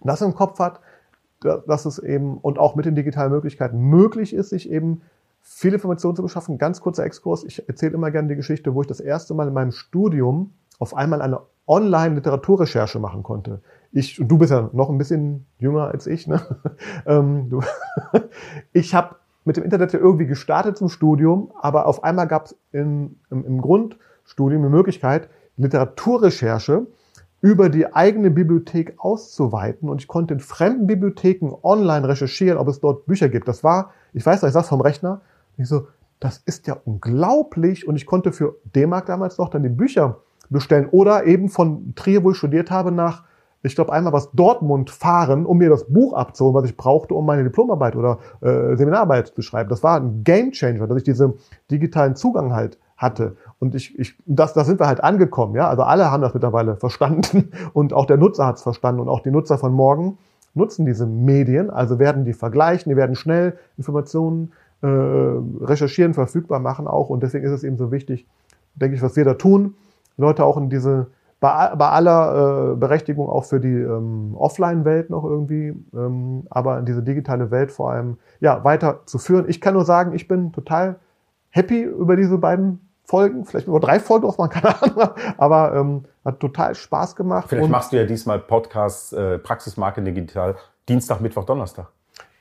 das 0.04 0.22
im 0.22 0.36
Kopf 0.36 0.60
hat, 0.60 0.80
dass 1.42 1.86
es 1.86 1.98
eben 1.98 2.38
und 2.38 2.60
auch 2.60 2.76
mit 2.76 2.86
den 2.86 2.96
digitalen 2.96 3.32
Möglichkeiten 3.32 3.80
möglich 3.80 4.34
ist, 4.34 4.50
sich 4.50 4.70
eben 4.70 5.02
viele 5.42 5.76
Informationen 5.76 6.16
zu 6.16 6.24
beschaffen. 6.24 6.58
Ganz 6.58 6.82
kurzer 6.82 7.06
Exkurs. 7.06 7.44
Ich 7.44 7.68
erzähle 7.68 7.94
immer 7.94 8.12
gerne 8.12 8.30
die 8.30 8.36
Geschichte, 8.36 8.74
wo 8.74 8.82
ich 8.82 8.88
das 8.88 9.00
erste 9.00 9.34
Mal 9.34 9.48
in 9.48 9.54
meinem 9.54 9.72
Studium 9.72 10.54
auf 10.80 10.96
einmal 10.96 11.22
eine 11.22 11.42
Online-Literaturrecherche 11.68 13.00
machen 13.00 13.24
konnte. 13.24 13.62
Ich, 13.92 14.20
und 14.20 14.28
du 14.28 14.38
bist 14.38 14.52
ja 14.52 14.70
noch 14.74 14.90
ein 14.90 14.98
bisschen 14.98 15.46
jünger 15.60 15.88
als 15.88 16.08
ich, 16.08 16.28
ne? 16.28 16.42
Ähm, 17.06 17.50
du, 17.50 17.62
ich 18.74 18.94
habe 18.96 19.16
mit 19.46 19.58
dem 19.58 19.64
Internet 19.64 19.94
ja 19.94 20.00
irgendwie 20.00 20.28
gestartet 20.28 20.78
zum 20.78 20.90
Studium, 20.90 21.52
aber 21.60 21.88
auf 21.88 22.04
einmal 22.04 22.28
gab 22.28 22.46
es 22.46 22.56
im, 22.72 23.18
im 23.30 23.62
Grundstudium 23.62 24.62
eine 24.62 24.70
Möglichkeit, 24.70 25.30
Literaturrecherche 25.58 26.88
über 27.42 27.70
die 27.70 27.92
eigene 27.94 28.30
Bibliothek 28.30 28.96
auszuweiten 28.98 29.90
und 29.90 30.00
ich 30.00 30.08
konnte 30.08 30.36
in 30.36 30.40
fremden 30.40 30.86
Bibliotheken 30.86 31.56
online 31.64 32.08
recherchieren, 32.08 32.58
ob 32.58 32.68
es 32.68 32.80
dort 32.80 33.08
Bücher 33.08 33.30
gibt. 33.30 33.48
Das 33.48 33.64
war, 33.64 33.92
ich 34.14 34.26
weiß 34.26 34.42
noch, 34.42 34.48
ich 34.48 34.54
saß 34.54 34.70
vom 34.70 34.82
Rechner, 34.82 35.22
ich 35.58 35.68
so, 35.68 35.88
das 36.20 36.38
ist 36.46 36.68
ja 36.68 36.78
unglaublich 36.86 37.88
und 37.88 37.96
ich 37.96 38.06
konnte 38.06 38.32
für 38.32 38.56
D-Mark 38.76 39.08
damals 39.08 39.38
noch 39.38 39.50
dann 39.50 39.64
die 39.64 39.70
Bücher 39.70 40.18
bestellen 40.50 40.88
oder 40.92 41.26
eben 41.26 41.50
von 41.50 41.94
Trier, 41.96 42.24
wo 42.24 42.32
ich 42.32 42.38
studiert 42.38 42.70
habe, 42.70 42.92
nach, 42.92 43.24
ich 43.64 43.76
glaube 43.76 43.92
einmal 43.94 44.14
was 44.14 44.32
Dortmund 44.32 44.90
fahren, 44.90 45.46
um 45.46 45.58
mir 45.58 45.70
das 45.70 45.86
Buch 45.86 46.14
abzuholen, 46.14 46.56
was 46.56 46.70
ich 46.70 46.78
brauchte, 46.78 47.16
um 47.16 47.26
meine 47.26 47.44
Diplomarbeit 47.44 47.96
oder 47.96 48.20
äh, 48.42 48.76
Seminararbeit 48.76 49.30
zu 49.30 49.42
schreiben. 49.42 49.70
Das 49.70 49.84
war 49.84 50.00
ein 50.00 50.24
Game 50.24 50.52
Changer, 50.52 50.88
dass 50.88 50.98
ich 50.98 51.04
diesen 51.04 51.34
digitalen 51.70 52.16
Zugang 52.16 52.54
halt 52.54 52.78
hatte. 52.98 53.36
Und 53.60 53.74
ich, 53.74 53.98
ich 53.98 54.16
das, 54.26 54.54
da 54.54 54.64
sind 54.64 54.80
wir 54.80 54.88
halt 54.88 55.04
angekommen, 55.04 55.56
ja. 55.56 55.68
Also 55.68 55.84
alle 55.84 56.12
haben 56.12 56.22
das 56.22 56.34
mittlerweile 56.34 56.76
verstanden 56.76 57.52
und 57.74 57.94
auch 57.94 58.06
der 58.06 58.18
Nutzer 58.18 58.46
hat 58.46 58.58
es 58.58 58.62
verstanden 58.62 59.02
und 59.02 59.10
auch 59.10 59.22
die 59.22 59.32
Nutzer 59.32 59.58
von 59.58 59.74
morgen 59.74 60.18
nutzen 60.54 60.86
diese 60.86 61.06
Medien, 61.06 61.70
also 61.70 61.98
werden 61.98 62.26
die 62.26 62.34
vergleichen, 62.34 62.90
die 62.90 62.98
werden 62.98 63.16
schnell 63.16 63.58
Informationen 63.78 64.52
äh, 64.82 64.88
recherchieren, 64.88 66.14
verfügbar 66.14 66.60
machen 66.60 66.88
auch. 66.88 67.10
Und 67.10 67.24
deswegen 67.24 67.46
ist 67.46 67.52
es 67.52 67.64
eben 67.64 67.78
so 67.78 67.92
wichtig, 67.92 68.28
denke 68.76 68.96
ich, 68.96 69.02
was 69.02 69.16
wir 69.16 69.26
da 69.26 69.36
tun, 69.36 69.76
Leute 70.18 70.46
auch 70.46 70.58
in 70.58 70.70
diese 70.70 71.08
bei, 71.42 71.74
bei 71.76 71.90
aller 71.90 72.74
äh, 72.74 72.76
Berechtigung 72.76 73.28
auch 73.28 73.46
für 73.46 73.60
die 73.60 73.74
ähm, 73.74 74.36
Offline-Welt 74.38 75.10
noch 75.10 75.24
irgendwie, 75.24 75.74
ähm, 75.94 76.44
aber 76.50 76.78
in 76.78 76.86
diese 76.86 77.02
digitale 77.02 77.50
Welt 77.50 77.72
vor 77.72 77.92
allem 77.92 78.18
ja 78.40 78.64
weiter 78.64 79.02
zu 79.08 79.18
führen. 79.18 79.50
Ich 79.50 79.60
kann 79.60 79.74
nur 79.74 79.84
sagen, 79.84 80.14
ich 80.14 80.28
bin 80.28 80.54
total 80.54 81.00
happy 81.50 81.82
über 81.82 82.16
diese 82.16 82.38
beiden 82.38 82.80
Folgen, 83.04 83.44
vielleicht 83.46 83.68
über 83.68 83.80
drei 83.80 84.00
Folgen 84.00 84.28
auch 84.28 84.38
mal, 84.38 84.48
keine 84.50 84.82
Ahnung, 84.82 85.10
aber 85.38 85.76
ähm, 85.76 86.06
hat 86.24 86.40
total 86.40 86.76
Spaß 86.76 87.16
gemacht. 87.16 87.48
Vielleicht 87.50 87.70
machst 87.70 87.92
du 87.92 87.98
ja 87.98 88.06
diesmal 88.06 88.38
Podcast 88.38 89.12
äh, 89.14 89.40
Praxismarketing 89.40 90.14
Digital 90.14 90.56
Dienstag, 90.88 91.22
Mittwoch, 91.22 91.46
Donnerstag. 91.46 91.88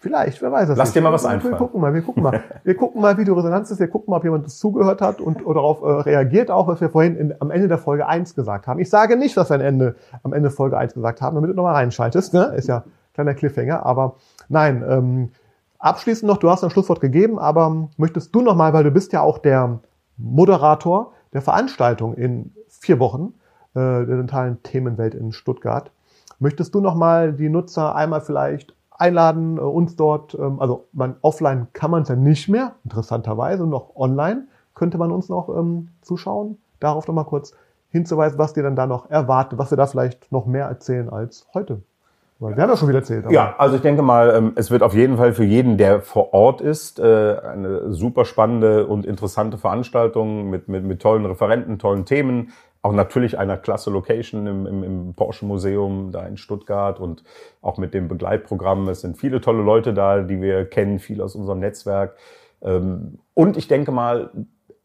Vielleicht, 0.03 0.41
wer 0.41 0.51
weiß 0.51 0.69
das. 0.69 0.79
Lass 0.79 0.89
nicht. 0.89 0.97
dir 0.97 1.03
mal 1.03 1.13
was 1.13 1.27
einfallen. 1.27 1.53
Wir 1.53 1.59
gucken 1.59 1.79
mal, 1.79 1.93
wir 1.93 2.01
gucken 2.01 2.23
mal. 2.23 2.43
Wir 2.65 2.75
gucken 2.75 3.03
mal, 3.03 3.19
wie 3.19 3.25
die 3.25 3.31
Resonanz 3.31 3.71
ist. 3.71 3.81
Wir 3.81 3.89
gucken 3.89 4.11
mal, 4.11 4.17
ob 4.17 4.25
jemand 4.25 4.47
das 4.47 4.59
zugehört 4.59 5.03
hat 5.03 5.21
und 5.21 5.45
oder 5.45 5.57
darauf 5.57 5.83
äh, 5.83 6.09
reagiert, 6.09 6.51
auch 6.51 6.69
was 6.69 6.81
wir 6.81 6.89
vorhin 6.89 7.17
in, 7.17 7.35
am 7.39 7.51
Ende 7.51 7.69
der 7.69 7.77
Folge 7.77 8.07
eins 8.07 8.35
gesagt 8.35 8.67
haben. 8.67 8.81
Ich 8.81 8.89
sage 8.89 9.17
nicht, 9.17 9.37
dass 9.37 9.51
wir 9.51 9.57
am 9.57 9.61
Ende, 9.61 9.97
am 10.23 10.33
Ende 10.33 10.51
Folge 10.51 10.79
eins 10.79 10.95
gesagt 10.95 11.21
haben, 11.21 11.35
damit 11.35 11.51
du 11.51 11.55
nochmal 11.55 11.75
reinschaltest. 11.75 12.33
Ne? 12.33 12.55
Ist 12.57 12.69
ja 12.69 12.85
kleiner 13.13 13.35
Cliffhanger. 13.35 13.85
Aber 13.85 14.17
nein, 14.49 14.83
ähm, 14.89 15.31
abschließend 15.79 16.27
noch, 16.27 16.39
du 16.39 16.49
hast 16.49 16.65
ein 16.65 16.71
Schlusswort 16.71 17.03
gegeben, 17.03 17.39
aber 17.39 17.89
möchtest 17.99 18.35
du 18.35 18.41
nochmal, 18.41 18.73
weil 18.73 18.85
du 18.85 18.91
bist 18.91 19.13
ja 19.13 19.21
auch 19.21 19.37
der 19.37 19.81
Moderator 20.17 21.13
der 21.35 21.43
Veranstaltung 21.43 22.15
in 22.15 22.55
vier 22.69 22.99
Wochen 23.01 23.35
äh, 23.75 23.81
der 23.81 24.17
dentalen 24.17 24.63
Themenwelt 24.63 25.15
in 25.15 25.33
Stuttgart. 25.33 25.93
Möchtest 26.39 26.75
du 26.75 26.81
nochmal 26.81 27.35
die 27.35 27.51
Nutzer 27.51 27.95
einmal 27.95 28.23
vielleicht 28.23 28.75
einladen, 29.01 29.57
äh, 29.57 29.61
uns 29.61 29.97
dort, 29.97 30.35
ähm, 30.35 30.61
also 30.61 30.87
man, 30.93 31.17
offline 31.23 31.69
kann 31.73 31.91
man 31.91 32.03
es 32.03 32.09
ja 32.09 32.17
nicht 32.17 32.49
mehr, 32.49 32.75
interessanterweise, 32.85 33.67
noch 33.67 33.97
online 33.97 34.47
könnte 34.75 34.99
man 34.99 35.11
uns 35.13 35.29
noch 35.29 35.49
ähm, 35.49 35.89
zuschauen. 36.01 36.57
Darauf 36.79 37.07
nochmal 37.07 37.27
kurz 37.27 37.55
hinzuweisen, 37.91 38.39
was 38.39 38.55
dir 38.55 38.63
dann 38.63 38.77
da 38.77 38.87
noch 38.87 39.11
erwartet, 39.11 39.59
was 39.59 39.71
wir 39.71 39.77
da 39.77 39.87
vielleicht 39.87 40.33
noch 40.33 40.47
mehr 40.47 40.67
erzählen 40.67 41.11
als 41.11 41.47
heute. 41.53 41.83
Weil 42.39 42.57
wir 42.57 42.63
haben 42.63 42.71
ja 42.71 42.77
schon 42.79 42.89
wieder 42.89 43.01
erzählt. 43.01 43.31
Ja, 43.31 43.55
also 43.59 43.77
ich 43.77 43.83
denke 43.83 44.01
mal, 44.01 44.35
ähm, 44.35 44.53
es 44.57 44.71
wird 44.71 44.83
auf 44.83 44.95
jeden 44.95 45.19
Fall 45.19 45.35
für 45.35 45.45
jeden, 45.45 45.77
der 45.77 46.01
vor 46.01 46.33
Ort 46.33 46.63
ist, 46.63 46.99
äh, 46.99 47.03
eine 47.03 47.93
super 47.93 48.25
spannende 48.25 48.87
und 48.87 49.05
interessante 49.05 49.59
Veranstaltung 49.59 50.49
mit, 50.49 50.67
mit, 50.67 50.83
mit 50.85 51.03
tollen 51.03 51.27
Referenten, 51.27 51.79
tollen 51.79 52.07
Themen. 52.07 52.53
Auch 52.83 52.93
natürlich 52.93 53.39
einer 53.39 53.59
klasse 53.59 53.91
Location 53.91 54.47
im, 54.47 54.67
im, 54.67 54.83
im 54.83 55.15
Porsche 55.15 55.45
Museum 55.45 56.13
da 56.13 56.27
in 56.27 56.39
Stuttgart 56.39 56.99
und 56.99 57.25
auch 57.61 57.77
mit 57.77 57.93
dem 57.93 58.09
Begleitprogramm. 58.09 58.89
Es 58.89 59.03
sind 59.03 59.19
viele 59.19 59.41
tolle 59.41 59.63
Leute 59.63 59.93
da, 59.93 60.23
die 60.23 60.41
wir 60.41 60.65
kennen, 60.65 60.99
viel 60.99 61.21
aus 61.21 61.35
unserem 61.35 61.59
Netzwerk. 61.59 62.17
Ähm, 62.63 63.19
und 63.35 63.57
ich 63.57 63.69
denke 63.69 63.93
mal, 63.93 64.31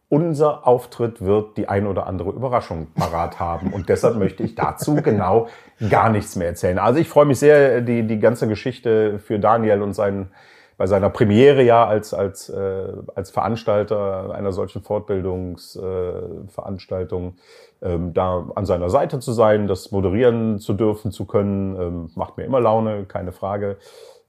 unser 0.10 0.68
Auftritt 0.68 1.22
wird 1.22 1.58
die 1.58 1.68
ein 1.68 1.88
oder 1.88 2.06
andere 2.06 2.30
Überraschung 2.30 2.88
parat 2.94 3.40
haben. 3.40 3.74
Und 3.74 3.90
deshalb 3.90 4.18
möchte 4.18 4.44
ich 4.44 4.56
dazu 4.56 4.96
genau 5.04 5.48
gar 5.90 6.10
nichts 6.10 6.36
mehr 6.36 6.48
erzählen. 6.48 6.80
Also 6.80 7.00
ich 7.00 7.10
freue 7.10 7.26
mich 7.26 7.40
sehr, 7.40 7.82
die, 7.82 8.06
die 8.06 8.20
ganze 8.20 8.48
Geschichte 8.48 9.20
für 9.20 9.40
Daniel 9.40 9.82
und 9.82 9.94
seinen, 9.94 10.32
bei 10.78 10.88
seiner 10.88 11.10
Premiere 11.10 11.64
ja 11.64 11.86
als, 11.86 12.14
als, 12.14 12.50
äh, 12.50 12.88
als 13.16 13.32
Veranstalter 13.32 14.34
einer 14.34 14.52
solchen 14.52 14.82
Fortbildungsveranstaltung 14.82 17.36
äh, 17.82 17.94
ähm, 17.94 18.14
da 18.14 18.46
an 18.56 18.66
seiner 18.66 18.90
Seite 18.90 19.20
zu 19.20 19.32
sein, 19.32 19.68
das 19.68 19.92
moderieren 19.92 20.60
zu 20.60 20.74
dürfen, 20.74 21.12
zu 21.12 21.26
können, 21.26 21.80
ähm, 21.80 22.12
macht 22.16 22.36
mir 22.38 22.44
immer 22.44 22.60
Laune, 22.60 23.06
keine 23.06 23.32
Frage. 23.32 23.78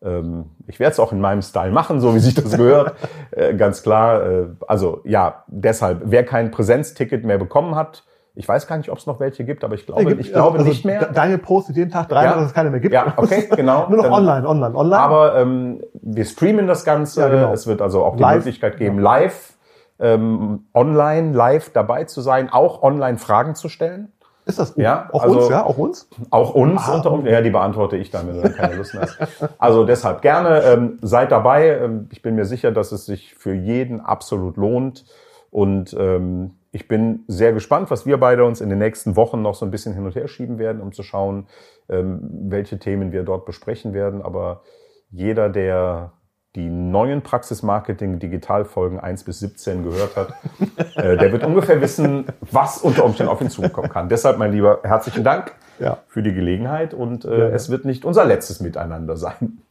Ähm, 0.02 0.50
ich 0.66 0.78
werde 0.78 0.92
es 0.92 1.00
auch 1.00 1.12
in 1.12 1.20
meinem 1.20 1.42
Style 1.42 1.72
machen, 1.72 2.00
so 2.00 2.14
wie 2.14 2.20
sich 2.20 2.34
das 2.34 2.56
gehört, 2.56 2.94
äh, 3.32 3.54
ganz 3.54 3.82
klar. 3.82 4.24
Äh, 4.24 4.46
also 4.66 5.00
ja, 5.04 5.44
deshalb, 5.48 6.02
wer 6.04 6.24
kein 6.24 6.50
Präsenzticket 6.50 7.24
mehr 7.24 7.38
bekommen 7.38 7.74
hat, 7.74 8.04
ich 8.36 8.46
weiß 8.46 8.66
gar 8.66 8.76
nicht, 8.76 8.90
ob 8.90 8.98
es 8.98 9.06
noch 9.06 9.18
welche 9.18 9.44
gibt, 9.44 9.64
aber 9.64 9.74
ich 9.74 9.86
glaube, 9.86 10.04
gibt, 10.04 10.20
ich 10.20 10.32
glaube 10.32 10.58
also 10.58 10.68
nicht 10.68 10.84
mehr. 10.84 11.06
Daniel 11.06 11.38
postet 11.38 11.74
jeden 11.76 11.90
Tag 11.90 12.08
drei, 12.08 12.24
Ja. 12.24 12.34
dass 12.36 12.46
es 12.46 12.54
keine 12.54 12.70
mehr 12.70 12.80
gibt. 12.80 12.94
Ja, 12.94 13.12
okay, 13.16 13.48
genau. 13.56 13.88
Nur 13.88 13.96
noch 13.96 14.04
Dann- 14.04 14.12
online, 14.12 14.46
online, 14.48 14.74
online. 14.76 15.00
Aber 15.02 15.36
ähm, 15.36 15.80
wir 15.94 16.24
streamen 16.24 16.66
das 16.66 16.84
Ganze. 16.84 17.20
Ja, 17.22 17.28
genau. 17.28 17.52
Es 17.52 17.66
wird 17.66 17.80
also 17.82 18.04
auch 18.04 18.16
die 18.16 18.22
Live. 18.22 18.36
Möglichkeit 18.44 18.76
geben, 18.76 18.98
live, 18.98 19.54
ähm, 19.98 20.66
online, 20.74 21.32
live 21.32 21.70
dabei 21.70 22.04
zu 22.04 22.20
sein, 22.20 22.50
auch 22.52 22.82
online 22.82 23.18
Fragen 23.18 23.54
zu 23.54 23.68
stellen. 23.70 24.12
ist 24.44 24.58
das 24.60 24.74
gut? 24.74 24.84
Ja, 24.84 25.08
auch 25.12 25.22
also- 25.22 25.38
uns, 25.38 25.48
ja, 25.48 25.64
auch 25.64 25.78
uns? 25.78 26.08
Auch 26.30 26.54
uns 26.54 26.82
Ah, 26.86 26.94
unter 26.94 27.10
Umständen. 27.12 27.32
Ja, 27.34 27.40
die 27.40 27.50
beantworte 27.50 27.96
ich 27.96 28.10
dann, 28.10 28.28
wenn 28.28 28.36
du 28.36 28.42
dann 28.42 28.54
keine 28.54 28.76
Lust 28.76 28.94
hast. 28.94 29.18
Also 29.58 29.84
deshalb 29.84 30.20
gerne, 30.22 30.60
ähm, 30.62 30.98
seid 31.02 31.32
dabei. 31.32 31.68
Ähm, 31.78 32.08
ich 32.12 32.20
bin 32.22 32.34
mir 32.36 32.44
sicher, 32.44 32.70
dass 32.70 32.92
es 32.92 33.06
sich 33.06 33.34
für 33.34 33.54
jeden 33.54 34.00
absolut 34.00 34.56
lohnt. 34.56 35.04
Und 35.50 35.96
ähm, 35.98 36.52
ich 36.76 36.88
bin 36.88 37.24
sehr 37.26 37.54
gespannt, 37.54 37.90
was 37.90 38.04
wir 38.04 38.18
beide 38.18 38.44
uns 38.44 38.60
in 38.60 38.68
den 38.68 38.78
nächsten 38.78 39.16
Wochen 39.16 39.40
noch 39.40 39.54
so 39.54 39.64
ein 39.64 39.70
bisschen 39.70 39.94
hin 39.94 40.04
und 40.04 40.14
her 40.14 40.28
schieben 40.28 40.58
werden, 40.58 40.82
um 40.82 40.92
zu 40.92 41.02
schauen, 41.02 41.46
ähm, 41.88 42.20
welche 42.50 42.78
Themen 42.78 43.12
wir 43.12 43.22
dort 43.22 43.46
besprechen 43.46 43.94
werden. 43.94 44.20
Aber 44.20 44.60
jeder, 45.10 45.48
der 45.48 46.12
die 46.54 46.68
neuen 46.68 47.22
Praxismarketing 47.22 48.18
Digitalfolgen 48.18 49.00
1 49.00 49.24
bis 49.24 49.38
17 49.40 49.84
gehört 49.84 50.16
hat, 50.16 50.34
äh, 50.96 51.16
der 51.16 51.32
wird 51.32 51.44
ungefähr 51.44 51.80
wissen, 51.80 52.26
was 52.42 52.76
unter 52.82 53.06
Umständen 53.06 53.32
auf 53.32 53.40
ihn 53.40 53.48
zukommen 53.48 53.88
kann. 53.88 54.10
Deshalb, 54.10 54.36
mein 54.36 54.52
Lieber, 54.52 54.80
herzlichen 54.82 55.24
Dank 55.24 55.52
Ja. 55.78 55.96
für 56.08 56.22
die 56.22 56.34
Gelegenheit 56.34 56.92
und 56.92 57.24
äh, 57.24 57.28
Gerne. 57.28 57.44
es 57.54 57.70
wird 57.70 57.86
nicht 57.86 58.04
unser 58.04 58.26
letztes 58.26 58.60
Miteinander 58.60 59.16
sein. 59.16 59.62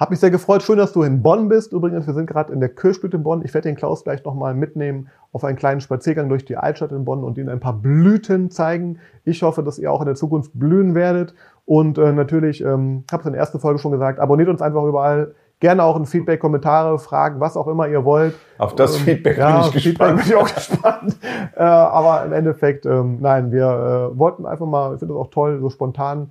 Hab 0.00 0.08
mich 0.08 0.18
sehr 0.18 0.30
gefreut. 0.30 0.62
Schön, 0.62 0.78
dass 0.78 0.94
du 0.94 1.02
in 1.02 1.22
Bonn 1.22 1.50
bist. 1.50 1.74
Übrigens, 1.74 2.06
wir 2.06 2.14
sind 2.14 2.24
gerade 2.26 2.50
in 2.54 2.60
der 2.60 2.70
Kirchblüte 2.70 3.18
in 3.18 3.22
Bonn. 3.22 3.42
Ich 3.44 3.52
werde 3.52 3.68
den 3.68 3.76
Klaus 3.76 4.02
gleich 4.02 4.24
nochmal 4.24 4.54
mitnehmen 4.54 5.08
auf 5.30 5.44
einen 5.44 5.58
kleinen 5.58 5.82
Spaziergang 5.82 6.30
durch 6.30 6.46
die 6.46 6.56
Altstadt 6.56 6.90
in 6.92 7.04
Bonn 7.04 7.22
und 7.22 7.36
Ihnen 7.36 7.50
ein 7.50 7.60
paar 7.60 7.74
Blüten 7.74 8.50
zeigen. 8.50 8.98
Ich 9.24 9.42
hoffe, 9.42 9.62
dass 9.62 9.78
ihr 9.78 9.92
auch 9.92 10.00
in 10.00 10.06
der 10.06 10.14
Zukunft 10.14 10.52
blühen 10.54 10.94
werdet. 10.94 11.34
Und 11.66 11.98
äh, 11.98 12.12
natürlich, 12.14 12.62
ähm, 12.64 13.04
habe 13.12 13.20
es 13.20 13.26
in 13.26 13.32
der 13.32 13.40
ersten 13.40 13.60
Folge 13.60 13.78
schon 13.78 13.92
gesagt, 13.92 14.20
abonniert 14.20 14.48
uns 14.48 14.62
einfach 14.62 14.84
überall. 14.84 15.34
Gerne 15.60 15.82
auch 15.84 15.96
ein 15.96 16.06
Feedback, 16.06 16.40
Kommentare, 16.40 16.98
Fragen, 16.98 17.38
was 17.38 17.54
auch 17.58 17.68
immer 17.68 17.86
ihr 17.86 18.02
wollt. 18.02 18.34
Auf 18.56 18.74
das 18.76 18.96
Ähm, 18.96 19.02
Feedback 19.02 19.36
ja, 19.36 19.60
bin 19.68 19.76
ich 19.76 19.82
Feedback 19.82 20.16
gespannt. 20.16 20.16
bin 20.16 20.26
ich 20.26 20.34
auch 20.34 20.54
gespannt. 20.54 21.16
äh, 21.56 21.62
aber 21.62 22.24
im 22.24 22.32
Endeffekt, 22.32 22.86
ähm, 22.86 23.18
nein, 23.20 23.52
wir 23.52 24.10
äh, 24.14 24.18
wollten 24.18 24.46
einfach 24.46 24.64
mal, 24.64 24.94
ich 24.94 25.00
finde 25.00 25.12
das 25.12 25.20
auch 25.20 25.30
toll, 25.30 25.58
so 25.60 25.68
spontan 25.68 26.30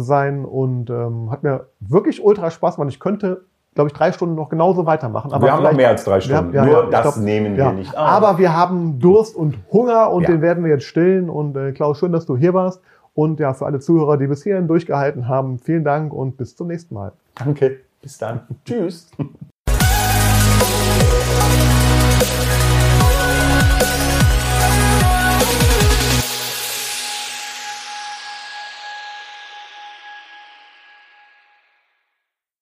zu 0.00 0.06
sein 0.06 0.44
und 0.44 0.90
ähm, 0.90 1.30
hat 1.30 1.42
mir 1.42 1.66
wirklich 1.80 2.24
ultra 2.24 2.50
Spaß 2.50 2.76
gemacht. 2.76 2.90
Ich 2.90 3.00
könnte, 3.00 3.44
glaube 3.74 3.88
ich, 3.88 3.94
drei 3.94 4.12
Stunden 4.12 4.34
noch 4.34 4.48
genauso 4.48 4.86
weitermachen. 4.86 5.32
Aber 5.32 5.46
wir 5.46 5.52
haben 5.52 5.62
noch 5.62 5.72
mehr 5.72 5.88
als 5.88 6.04
drei 6.04 6.20
Stunden. 6.20 6.36
Haben, 6.36 6.54
ja, 6.54 6.64
Nur 6.64 6.84
ja, 6.84 6.90
das 6.90 7.02
glaub, 7.02 7.24
nehmen 7.24 7.56
wir 7.56 7.64
ja. 7.64 7.72
nicht 7.72 7.94
an. 7.94 8.06
Aber 8.06 8.38
wir 8.38 8.56
haben 8.56 8.98
Durst 8.98 9.36
und 9.36 9.56
Hunger 9.70 10.10
und 10.10 10.26
den 10.26 10.40
werden 10.40 10.64
wir 10.64 10.70
jetzt 10.70 10.84
stillen. 10.84 11.28
Und 11.28 11.56
äh, 11.56 11.72
Klaus, 11.72 11.98
schön, 11.98 12.12
dass 12.12 12.26
du 12.26 12.36
hier 12.36 12.54
warst. 12.54 12.80
Und 13.14 13.40
ja, 13.40 13.52
für 13.52 13.66
alle 13.66 13.80
Zuhörer, 13.80 14.16
die 14.16 14.26
bis 14.26 14.42
hierhin 14.42 14.68
durchgehalten 14.68 15.28
haben, 15.28 15.58
vielen 15.58 15.84
Dank 15.84 16.12
und 16.12 16.36
bis 16.36 16.56
zum 16.56 16.68
nächsten 16.68 16.94
Mal. 16.94 17.12
Danke, 17.34 17.80
bis 18.00 18.18
dann. 18.18 18.40
Tschüss. 18.64 19.10